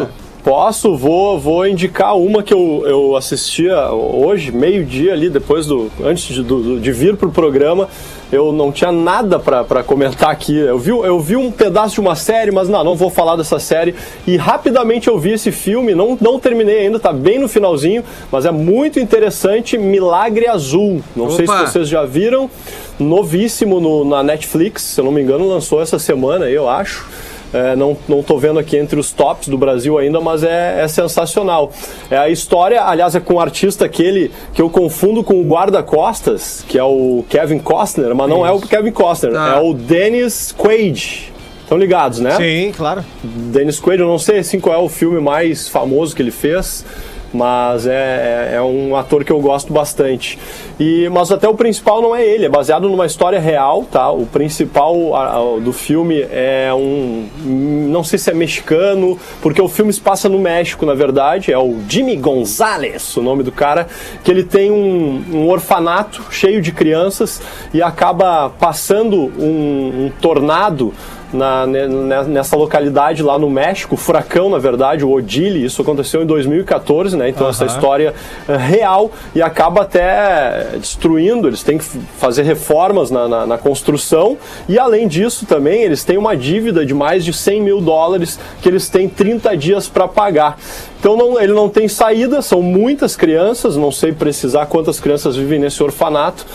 que 0.08 0.21
Posso? 0.44 0.96
vou, 0.98 1.40
vou 1.40 1.68
indicar 1.68 2.18
uma 2.18 2.42
que 2.42 2.54
eu, 2.54 2.84
eu 2.86 3.16
assistia 3.16 3.92
hoje, 3.92 4.52
meio-dia 4.52 5.14
ali, 5.14 5.30
depois 5.30 5.66
do. 5.66 5.92
Antes 6.04 6.34
de, 6.34 6.42
do- 6.44 6.80
de 6.80 6.92
vir 6.92 7.16
pro 7.16 7.30
programa. 7.32 7.88
Eu 8.32 8.54
não 8.54 8.72
tinha 8.72 8.94
nada 8.94 9.38
pra 9.38 9.62
pra 9.64 9.84
comentar 9.84 10.30
aqui. 10.30 10.56
Eu 10.58 10.80
vi, 10.80 10.90
eu 10.90 11.20
vi 11.20 11.36
um 11.36 11.52
pedaço 11.52 11.96
de 11.96 12.00
uma 12.00 12.16
série, 12.16 12.50
mas 12.50 12.70
não, 12.70 12.82
não 12.82 12.96
vou 12.96 13.10
falar 13.10 13.36
dessa 13.36 13.60
série. 13.60 13.94
E 14.26 14.38
rapidamente 14.38 15.10
eu 15.10 15.20
vi 15.20 15.34
esse 15.34 15.52
filme, 15.52 15.94
não, 15.94 16.18
não 16.20 16.40
terminei 16.40 16.80
ainda, 16.80 16.98
tá 16.98 17.12
bem 17.12 17.38
no 17.38 17.50
finalzinho, 17.50 18.04
mas 18.32 18.46
é 18.46 18.52
muito 18.52 19.00
interessante. 19.02 19.78
Milagre 19.78 20.48
Azul. 20.48 21.02
Não 21.14 21.30
sei 21.30 21.46
se 21.46 21.52
Opa. 21.52 21.68
vocês 21.68 21.90
já 21.90 22.06
viram. 22.06 22.50
Novíssimo 22.98 23.80
no- 23.82 24.06
na 24.06 24.24
Netflix, 24.24 24.82
se 24.84 25.02
eu 25.02 25.06
não 25.06 25.12
me 25.12 25.22
engano, 25.22 25.48
lançou 25.48 25.82
essa 25.82 26.00
semana, 26.00 26.50
eu 26.50 26.70
acho. 26.70 27.06
É, 27.54 27.76
não, 27.76 27.98
não 28.08 28.24
tô 28.24 28.38
vendo 28.38 28.60
aqui 28.60 28.78
entre 28.78 28.98
os 29.00 29.12
tops 29.12 29.48
do 29.50 29.58
Brasil 29.58 29.98
ainda, 29.98 30.22
mas 30.22 30.42
é, 30.44 30.82
é 30.82 30.88
sensacional. 30.88 31.72
É 32.10 32.18
a 32.18 32.30
história, 32.30 32.82
aliás, 32.84 33.14
é 33.14 33.20
com 33.20 33.34
o 33.34 33.40
artista 33.42 33.86
aquele 33.86 34.32
que 34.54 34.62
eu 34.62 34.70
confundo 34.70 35.22
com 35.24 35.42
o 35.42 35.44
guarda-costas, 35.44 36.64
que 36.68 36.78
é 36.78 36.84
o 36.84 37.26
Kevin 37.30 37.60
Costner, 37.60 38.16
mas 38.16 38.30
não 38.30 38.46
é 38.46 38.52
o 38.52 38.60
Kevin 38.62 38.92
Costner, 38.92 39.34
Tá. 39.34 39.56
é 39.58 39.60
o 39.60 39.74
Dennis 39.74 40.54
Quaid. 40.58 41.32
Estão 41.64 41.78
ligados, 41.78 42.20
né? 42.20 42.32
Sim, 42.36 42.72
claro. 42.76 43.04
Dennis 43.24 43.80
Quaid, 43.80 44.02
eu 44.02 44.08
não 44.08 44.20
sei 44.20 44.40
assim 44.40 44.60
qual 44.60 44.76
é 44.76 44.78
o 44.84 44.90
filme 44.90 45.20
mais 45.22 45.70
famoso 45.70 46.16
que 46.16 46.22
ele 46.22 46.32
fez. 46.32 46.86
Mas 47.34 47.88
é, 47.88 48.50
é- 48.52 48.56
é 48.56 48.62
um 48.62 48.96
ator 48.96 49.24
que 49.24 49.32
eu 49.32 49.40
gosto 49.40 49.72
bastante. 49.72 50.38
E, 50.80 51.08
mas 51.10 51.32
até 51.32 51.48
o 51.48 51.54
principal 51.54 52.02
não 52.02 52.16
é 52.16 52.26
ele, 52.26 52.46
é 52.46 52.50
baseado 52.50 52.90
numa 52.90 53.06
história 53.06 53.40
real, 53.40 53.84
tá? 53.84 54.12
O 54.12 54.26
principal 54.26 55.60
do 55.62 55.72
filme 55.72 56.26
é 56.32 56.72
um. 56.74 57.28
Não 57.46 58.04
sei 58.04 58.18
se 58.20 58.30
é 58.30 58.34
mexicano, 58.34 59.18
porque 59.42 59.62
o 59.62 59.68
filme 59.68 59.94
se 59.94 60.02
passa 60.02 60.28
no 60.28 60.40
México, 60.40 60.86
na 60.86 60.94
verdade. 60.94 61.52
É 61.54 61.58
o 61.58 61.78
Jimmy 61.88 62.16
Gonzalez, 62.16 63.16
o 63.16 63.22
nome 63.22 63.44
do 63.44 63.52
cara, 63.52 63.88
que 64.24 64.32
ele 64.32 64.44
tem 64.44 64.72
um, 64.72 65.24
um 65.32 65.50
orfanato 65.50 66.24
cheio 66.32 66.62
de 66.62 66.72
crianças 66.72 67.42
e 67.74 67.82
acaba 67.82 68.50
passando 68.50 69.32
um, 69.40 70.06
um 70.06 70.12
tornado 70.22 70.94
na- 71.34 71.66
ne- 71.66 71.88
ne- 71.88 72.24
nessa 72.24 72.56
localidade 72.56 73.24
lá 73.24 73.38
no 73.40 73.50
México, 73.50 73.96
furacão, 73.96 74.50
na 74.50 74.58
verdade, 74.58 75.04
o 75.06 75.12
Odile, 75.12 75.64
isso 75.64 75.82
aconteceu 75.82 76.22
em 76.22 76.26
2014, 76.26 77.16
né? 77.16 77.30
Então 77.30 77.48
essa 77.48 77.66
história 77.66 78.14
é 78.48 78.58
real 78.58 79.12
e 79.36 79.42
acaba 79.42 79.82
até 79.82 80.68
destruindo, 80.78 81.48
eles 81.48 81.64
têm 81.64 81.78
que 81.78 81.84
fazer 82.18 82.44
reformas 82.44 83.10
na, 83.12 83.28
na- 83.28 83.46
na 83.46 83.58
construção 83.58 84.38
e 84.68 84.78
além 84.78 85.08
disso 85.08 85.46
também 85.46 85.82
eles 85.84 86.04
têm 86.04 86.18
uma 86.18 86.36
dívida 86.36 86.86
de 86.86 86.94
mais 86.94 87.24
de 87.24 87.34
100 87.34 87.62
mil 87.62 87.82
dólares 87.82 88.40
que 88.62 88.68
eles 88.70 88.90
têm 88.90 89.08
30 89.08 89.56
dias 89.56 89.88
para 89.88 90.08
pagar. 90.08 90.58
Então 91.00 91.16
não- 91.18 91.40
ele 91.42 91.54
não 91.54 91.68
tem 91.70 91.88
saída, 91.88 92.42
são 92.42 92.62
muitas 92.62 93.16
crianças, 93.16 93.76
não 93.76 93.92
sei 93.92 94.12
precisar 94.12 94.66
quantas 94.68 95.00
crianças 95.00 95.36
vivem 95.36 95.60
nesse 95.60 95.82
orfanato 95.82 96.46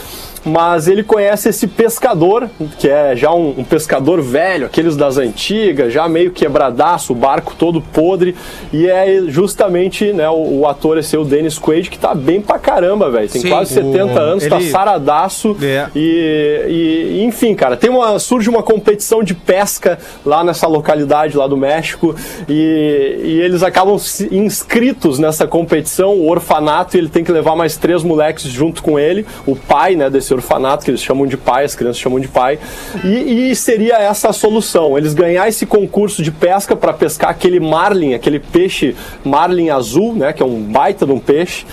mas 0.47 0.87
ele 0.87 1.03
conhece 1.03 1.49
esse 1.49 1.67
pescador, 1.67 2.49
que 2.79 2.89
é 2.89 3.17
já 3.17 3.33
um, 3.35 3.55
um 3.59 3.65
pescador 3.65 4.23
velho, 4.23 4.65
aqueles 4.67 4.97
das 4.97 5.19
antigas, 5.19 5.93
já 5.93 6.09
meio 6.09 6.31
quebradaço, 6.31 7.13
o 7.13 7.17
barco 7.17 7.55
todo 7.59 7.81
podre, 7.81 8.35
e 8.73 8.87
é 8.89 9.23
justamente 9.27 10.13
né, 10.13 10.29
o, 10.31 10.61
o 10.61 10.67
ator 10.69 10.99
esse, 10.99 11.17
o 11.17 11.25
Dennis 11.25 11.59
Quaid, 11.59 11.91
que 11.91 11.99
tá 11.99 12.15
bem 12.15 12.41
pra 12.41 12.59
caramba, 12.61 13.11
velho. 13.11 13.29
Tem 13.29 13.43
Sim. 13.43 13.49
quase 13.49 13.75
70 13.75 14.21
anos, 14.21 14.47
tá 14.47 14.57
ele- 14.61 14.71
saradaço, 14.71 15.57
É. 15.61 15.89
e, 15.97 17.17
e, 17.19 17.25
enfim, 17.25 17.55
cara, 17.55 17.77
tem 17.77 17.91
uma, 17.91 18.19
surge 18.21 18.49
uma 18.49 18.63
competição 18.63 19.25
de 19.25 19.35
pesca 19.35 19.99
lá 20.25 20.45
nessa 20.45 20.69
localidade 20.69 21.37
lá 21.37 21.49
do 21.49 21.57
México, 21.57 22.15
e, 22.49 23.19
e 23.25 23.41
eles 23.41 23.65
acabam 23.65 23.97
inscritos 24.31 25.19
nessa 25.19 25.47
competição, 25.47 26.13
o 26.15 26.31
orfanato, 26.31 26.97
e 26.97 27.01
ele 27.01 27.09
tem 27.09 27.25
que 27.25 27.33
levar 27.33 27.57
mais 27.57 27.77
três 27.77 28.03
moleques 28.05 28.45
junto 28.45 28.81
com 28.83 28.97
ele, 28.99 29.27
o 29.45 29.57
pai, 29.57 29.97
né, 29.97 30.09
desse 30.09 30.36
orfanato, 30.37 30.85
que 30.85 30.91
eles 30.91 31.03
chamam 31.03 31.27
de 31.27 31.37
pai, 31.37 31.65
as 31.65 31.75
crianças 31.75 31.99
chamam 31.99 32.21
de 32.21 32.29
pai, 32.29 32.59
e, 33.05 33.51
e 33.51 33.57
seria 33.57 33.97
essa 33.97 34.29
a 34.29 34.33
solução, 34.33 34.97
eles 34.97 35.15
ganhar 35.15 35.49
esse 35.49 35.67
concurso 35.67 36.23
de 36.23 36.31
pesca 36.31 36.75
para 36.75 36.93
pescar 36.93 37.31
aquele 37.31 37.61
marlin, 37.61 38.15
aquele 38.15 38.41
peixe 38.41 38.97
marlin 39.25 39.71
azul, 39.71 40.15
né, 40.15 40.33
que 40.33 40.43
é 40.43 40.47
um 40.47 40.61
baita 40.61 41.07
de 41.07 41.13
um 41.13 41.19
peixe, 41.19 41.65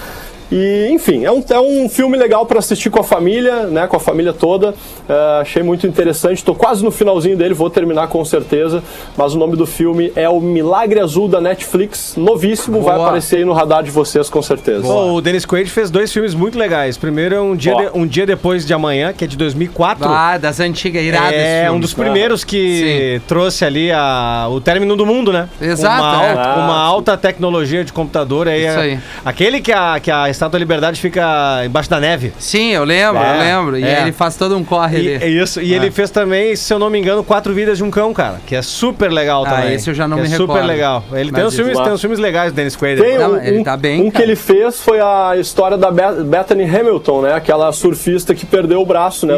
e, 0.52 0.90
enfim, 0.92 1.26
é 1.26 1.32
um, 1.32 1.44
é 1.50 1.60
um 1.60 1.90
filme 1.90 2.18
legal 2.18 2.46
para 2.46 2.60
assistir 2.60 2.90
com 2.90 3.00
a 3.00 3.04
família, 3.04 3.68
né? 3.68 3.88
Com 3.88 3.96
a 3.98 4.00
família 4.00 4.34
toda. 4.34 4.74
É, 5.10 5.42
achei 5.42 5.64
muito 5.64 5.88
interessante. 5.88 6.38
Estou 6.38 6.54
quase 6.56 6.84
no 6.84 6.92
finalzinho 6.92 7.36
dele, 7.36 7.54
vou 7.54 7.70
terminar 7.70 8.08
com 8.08 8.24
certeza. 8.24 8.84
Mas 9.18 9.34
o 9.34 9.38
nome 9.38 9.56
do 9.56 9.66
filme 9.66 10.12
é 10.16 10.28
O 10.30 10.40
Milagre 10.40 11.00
Azul 11.00 11.28
da 11.28 11.42
Netflix. 11.42 12.16
Novíssimo, 12.18 12.82
vai 12.82 12.96
Boa. 12.96 13.08
aparecer 13.08 13.38
aí 13.38 13.46
no 13.46 13.54
radar 13.54 13.84
de 13.84 13.92
vocês 13.92 14.30
com 14.30 14.42
certeza. 14.42 14.82
Pô, 14.84 15.14
o 15.14 15.22
Dennis 15.22 15.46
Quaid 15.46 15.70
fez 15.70 15.90
dois 15.90 16.12
filmes 16.12 16.34
muito 16.36 16.58
legais. 16.58 16.98
Primeiro 16.98 17.36
é 17.36 17.42
um 17.42 17.56
dia, 17.56 17.76
de- 17.76 17.90
um 17.98 18.06
dia 18.06 18.26
Depois 18.26 18.66
de 18.66 18.74
Amanhã, 18.74 19.14
que 19.14 19.24
é 19.24 19.28
de 19.28 19.38
2004. 19.38 20.06
Ah, 20.08 20.38
das 20.38 20.60
antigas, 20.60 21.04
irado 21.04 21.28
esse 21.28 21.36
é 21.36 21.62
filme. 21.64 21.78
um 21.78 21.80
dos 21.80 21.94
primeiros 21.94 22.44
que 22.44 23.22
trouxe 23.28 23.66
ali 23.66 23.92
a, 23.92 24.48
o 24.50 24.60
término 24.62 24.96
do 24.96 25.06
mundo, 25.06 25.32
né? 25.34 25.48
Exato, 25.62 26.02
Uma, 26.04 26.26
é. 26.26 26.32
al- 26.32 26.40
Ah, 26.40 26.56
uma 26.58 26.74
sim. 26.74 26.80
alta 26.88 27.18
tecnologia 27.18 27.84
de 27.84 27.92
computador. 27.94 28.48
Aí 28.48 28.66
Isso 28.68 28.78
é- 28.78 28.82
aí. 28.82 29.00
Aquele 29.26 29.62
que 29.62 29.72
a, 29.72 30.00
que 30.00 30.12
a 30.12 30.30
Estátua 30.34 30.54
da 30.54 30.60
Liberdade 30.60 31.00
fica 31.00 31.64
embaixo 31.66 31.90
da 31.90 32.00
neve. 32.00 32.34
Sim, 32.38 32.72
eu 32.72 32.84
lembro, 32.84 33.22
É, 33.22 33.36
eu 33.36 33.40
lembro. 33.40 33.78
E 33.78 33.84
é. 33.84 34.02
ele 34.02 34.12
faz 34.12 34.36
todo 34.36 34.58
um 34.58 34.64
corre 34.64 34.98
E, 34.98 35.16
ali. 35.16 35.24
é 35.24 35.28
isso. 35.30 35.62
E 35.62 35.74
Ah. 35.74 35.78
ele 35.78 35.90
fez 35.92 36.10
também, 36.10 36.56
se 36.56 36.74
eu 36.74 36.78
não 36.80 36.90
me 36.90 37.00
engano, 37.00 37.24
Quatro 37.24 37.54
Vidas 37.54 37.78
de 37.78 37.84
um 37.84 37.90
Cão, 37.92 38.14
cara. 38.14 38.40
Que 38.46 38.56
é 38.56 38.62
super 38.62 39.12
legal 39.12 39.46
Ah, 39.46 39.50
também. 39.52 39.74
esse 39.76 39.90
eu 39.90 39.94
já 39.94 40.08
não 40.08 40.18
me 40.18 40.24
é 40.24 40.30
super 40.30 40.42
recordo. 40.54 40.68
legal. 40.68 41.04
Ele 41.14 41.32
tem 41.32 41.46
uns, 41.46 41.56
filmes, 41.56 41.78
tem 41.80 41.92
uns 41.92 42.02
filmes 42.02 42.20
legais 42.20 42.52
do 42.52 42.56
Dennis 42.56 42.76
Quaid. 42.76 43.02
Tem 43.02 43.18
Não, 43.18 43.34
um, 43.34 43.38
ele 43.42 43.60
um- 43.60 43.64
tá 43.64 43.78
bem, 43.78 44.02
um 44.02 44.12
que 44.12 44.22
ele 44.22 44.36
fez 44.36 44.80
foi 44.80 45.00
a 45.00 45.36
história 45.38 45.78
da 45.78 45.90
Be- 45.92 46.24
Bethany 46.26 46.64
Hamilton, 46.64 47.22
né? 47.22 47.34
Aquela 47.34 47.72
surfista 47.72 48.34
que 48.36 48.46
perdeu 48.46 48.82
o 48.82 48.86
braço, 48.86 49.26
né? 49.26 49.36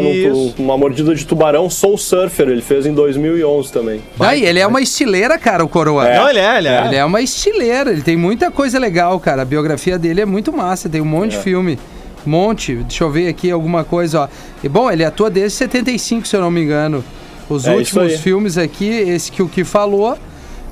Numa 0.57 0.77
mordida 0.77 1.13
de 1.13 1.25
tubarão. 1.25 1.69
Soul 1.69 1.97
Surfer, 1.97 2.47
ele 2.49 2.61
fez 2.61 2.85
em 2.85 2.93
2011 2.93 3.71
também. 3.71 4.01
Daí, 4.17 4.45
ele 4.45 4.59
é 4.59 4.67
uma 4.67 4.81
estileira, 4.81 5.37
cara, 5.37 5.63
o 5.63 5.67
Coroa. 5.67 6.05
Não, 6.09 6.29
ele 6.29 6.39
é, 6.39 6.57
ele 6.57 6.67
é. 6.67 6.85
Ele 6.87 6.95
é 6.95 7.05
uma 7.05 7.21
estileira, 7.21 7.91
ele 7.91 8.01
tem 8.01 8.15
muita 8.15 8.49
coisa 8.51 8.79
legal, 8.79 9.19
cara. 9.19 9.41
A 9.41 9.45
biografia 9.45 9.97
dele 9.97 10.21
é 10.21 10.25
muito 10.25 10.53
massa, 10.53 10.84
tem 10.89 11.01
um 11.01 11.05
monte 11.05 11.31
de 11.31 11.37
filme. 11.43 11.79
Monte, 12.25 12.75
deixa 12.75 13.03
eu 13.03 13.11
ver 13.11 13.27
aqui 13.27 13.51
alguma 13.51 13.83
coisa, 13.83 14.21
ó. 14.21 14.27
E, 14.63 14.67
bom, 14.67 14.89
ele 14.91 15.03
atua 15.05 15.29
desde 15.29 15.57
75, 15.59 16.27
se 16.27 16.35
eu 16.35 16.41
não 16.41 16.49
me 16.49 16.61
engano. 16.63 17.03
Os 17.47 17.67
É 17.67 17.75
últimos 17.75 18.15
filmes 18.15 18.57
aqui, 18.57 18.87
esse 18.87 19.31
que 19.31 19.43
o 19.43 19.47
que 19.47 19.63
falou, 19.63 20.17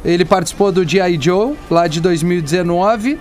ele 0.04 0.26
participou 0.26 0.72
do 0.72 0.88
G.I. 0.88 1.20
Joe, 1.22 1.54
lá 1.70 1.88
de 1.88 2.02
2019. 2.02 3.20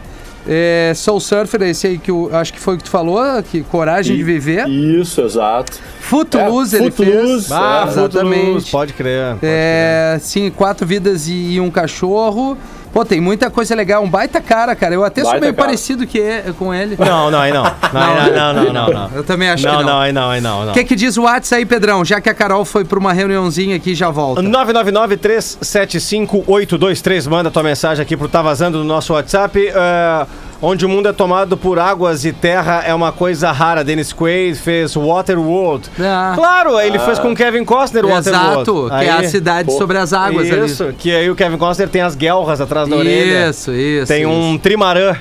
É, 0.49 0.93
Soul 0.97 1.21
Surfer, 1.21 1.63
esse 1.63 1.87
aí 1.87 1.99
que 1.99 2.11
eu 2.11 2.29
acho 2.33 2.53
que 2.53 2.59
foi 2.59 2.75
o 2.75 2.79
que 2.79 2.85
tu 2.85 2.91
falou, 2.91 3.21
que 3.45 3.63
Coragem 3.63 4.17
de 4.17 4.25
Viver. 4.25 4.67
Isso, 4.69 5.21
exato. 5.21 5.79
Footloose 6.01 6.75
É, 6.75 6.81
ele 6.81 6.91
Footloose, 6.91 7.23
fez. 7.49 7.53
Ah, 7.53 7.85
É, 7.87 7.93
Footloose, 7.93 8.17
exatamente. 8.29 8.71
pode 8.71 8.93
crer. 8.95 9.27
pode 9.35 9.41
É, 9.43 10.19
sim, 10.21 10.51
quatro 10.51 10.85
vidas 10.87 11.29
e 11.29 11.61
um 11.61 11.71
cachorro. 11.71 12.57
Pô, 12.93 13.05
tem 13.05 13.21
muita 13.21 13.51
coisa 13.51 13.75
legal. 13.75 14.03
Um 14.05 14.11
baita 14.11 14.41
cara, 14.41 14.77
cara. 14.77 14.95
Eu 14.95 15.05
até 15.05 15.23
sou 15.23 15.31
Baita 15.31 15.47
meio 15.47 15.55
cara. 15.55 15.67
parecido 15.67 16.07
que 16.07 16.21
é, 16.21 16.53
com 16.59 16.75
ele. 16.75 16.97
Não, 16.99 17.31
não, 17.31 17.41
aí 17.41 17.53
não. 17.53 17.63
Não, 17.93 18.15
não, 18.33 18.55
não, 18.55 18.73
não, 18.73 18.89
não. 18.89 19.11
Eu 19.15 19.23
também 19.23 19.51
acho 19.51 19.67
não, 19.67 19.77
que 19.79 19.85
não. 19.85 19.93
não, 19.93 20.01
aí 20.01 20.13
não, 20.13 20.31
aí 20.31 20.41
não. 20.41 20.71
O 20.71 20.73
que, 20.73 20.83
que 20.85 20.95
diz 20.97 21.19
o 21.19 21.25
WhatsApp 21.25 21.61
aí, 21.61 21.67
Pedrão? 21.67 22.03
Já 22.05 22.21
que 22.23 22.31
a 22.31 22.35
Carol 22.35 22.65
foi 22.65 22.85
pra 22.85 22.99
uma 22.99 23.13
reuniãozinha 23.13 23.77
aqui, 23.77 23.95
já 23.95 24.09
volta. 24.09 24.41
999-375-823. 24.43 27.29
Manda 27.29 27.51
tua 27.51 27.63
mensagem 27.63 28.03
aqui 28.03 28.17
pro 28.17 28.29
Tá 28.29 28.41
Vazando 28.41 28.79
no 28.79 28.85
nosso 28.85 29.13
WhatsApp. 29.13 29.69
É, 29.69 30.27
onde 30.63 30.87
o 30.87 30.89
mundo 30.89 31.09
é 31.09 31.13
tomado 31.13 31.57
por 31.57 31.79
águas 31.79 32.25
e 32.25 32.33
terra 32.33 32.83
é 32.87 32.95
uma 32.95 33.11
coisa 33.13 33.51
rara. 33.53 33.83
Dennis 33.85 34.13
Quaid 34.13 34.55
fez 34.55 34.95
Waterworld. 34.95 35.91
Ah. 36.01 36.33
Claro, 36.35 36.79
ele 36.81 36.99
fez 37.01 37.19
com 37.19 37.35
Kevin 37.35 37.65
Costner 37.65 38.05
o 38.05 38.09
Waterworld. 38.09 38.61
Exato, 38.61 38.87
que 38.99 39.05
é 39.05 39.11
a 39.11 39.29
cidade 39.29 39.73
sobre 39.73 39.99
as 39.99 40.13
águas 40.13 40.49
Isso, 40.49 40.95
que 40.97 41.11
aí 41.15 41.29
o 41.29 41.35
Kevin 41.35 41.59
Costner 41.59 41.89
tem 41.89 42.01
as 42.01 42.15
guelras 42.15 42.61
atrás 42.61 42.89
da 42.89 42.95
ali. 42.97 43.09
orelha. 43.09 43.51
Isso, 43.51 43.73
isso. 43.73 44.07
Tem 44.07 44.25
um 44.25 44.51
isso. 44.53 44.59
trimarã. 44.61 45.17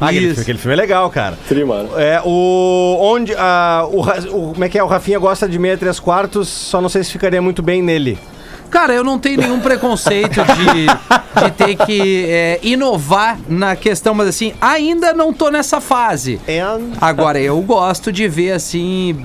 Ah, 0.00 0.06
aquele, 0.06 0.26
Isso. 0.26 0.34
filme- 0.36 0.42
aquele 0.42 0.58
filme 0.58 0.72
é 0.74 0.76
legal, 0.76 1.10
cara. 1.10 1.36
Tri, 1.48 1.64
mano. 1.64 1.88
É, 1.96 2.22
o. 2.24 2.98
Onde. 3.00 3.34
a 3.36 3.84
o, 3.90 4.00
o- 4.00 4.52
como 4.52 4.64
é 4.64 4.68
que 4.68 4.78
é? 4.78 4.82
O 4.82 4.86
Rafinha 4.86 5.18
gosta 5.18 5.48
de 5.48 5.58
meia 5.58 5.76
três 5.76 5.98
quartos, 5.98 6.46
só 6.48 6.80
não 6.80 6.88
sei 6.88 7.02
se 7.02 7.10
ficaria 7.10 7.42
muito 7.42 7.62
bem 7.62 7.82
nele. 7.82 8.16
Cara, 8.70 8.92
eu 8.94 9.02
não 9.02 9.18
tenho 9.18 9.40
nenhum 9.40 9.60
preconceito 9.60 10.40
de, 10.44 11.42
de 11.42 11.50
ter 11.52 11.74
que 11.86 12.26
é, 12.28 12.60
inovar 12.62 13.38
na 13.48 13.74
questão, 13.74 14.14
mas 14.14 14.28
assim, 14.28 14.52
ainda 14.60 15.12
não 15.12 15.32
tô 15.32 15.50
nessa 15.50 15.80
fase. 15.80 16.40
Agora, 17.00 17.40
eu 17.40 17.60
gosto 17.62 18.12
de 18.12 18.28
ver, 18.28 18.52
assim, 18.52 19.24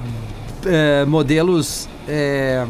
é, 0.65 1.05
modelos. 1.05 1.87
é, 2.07 2.65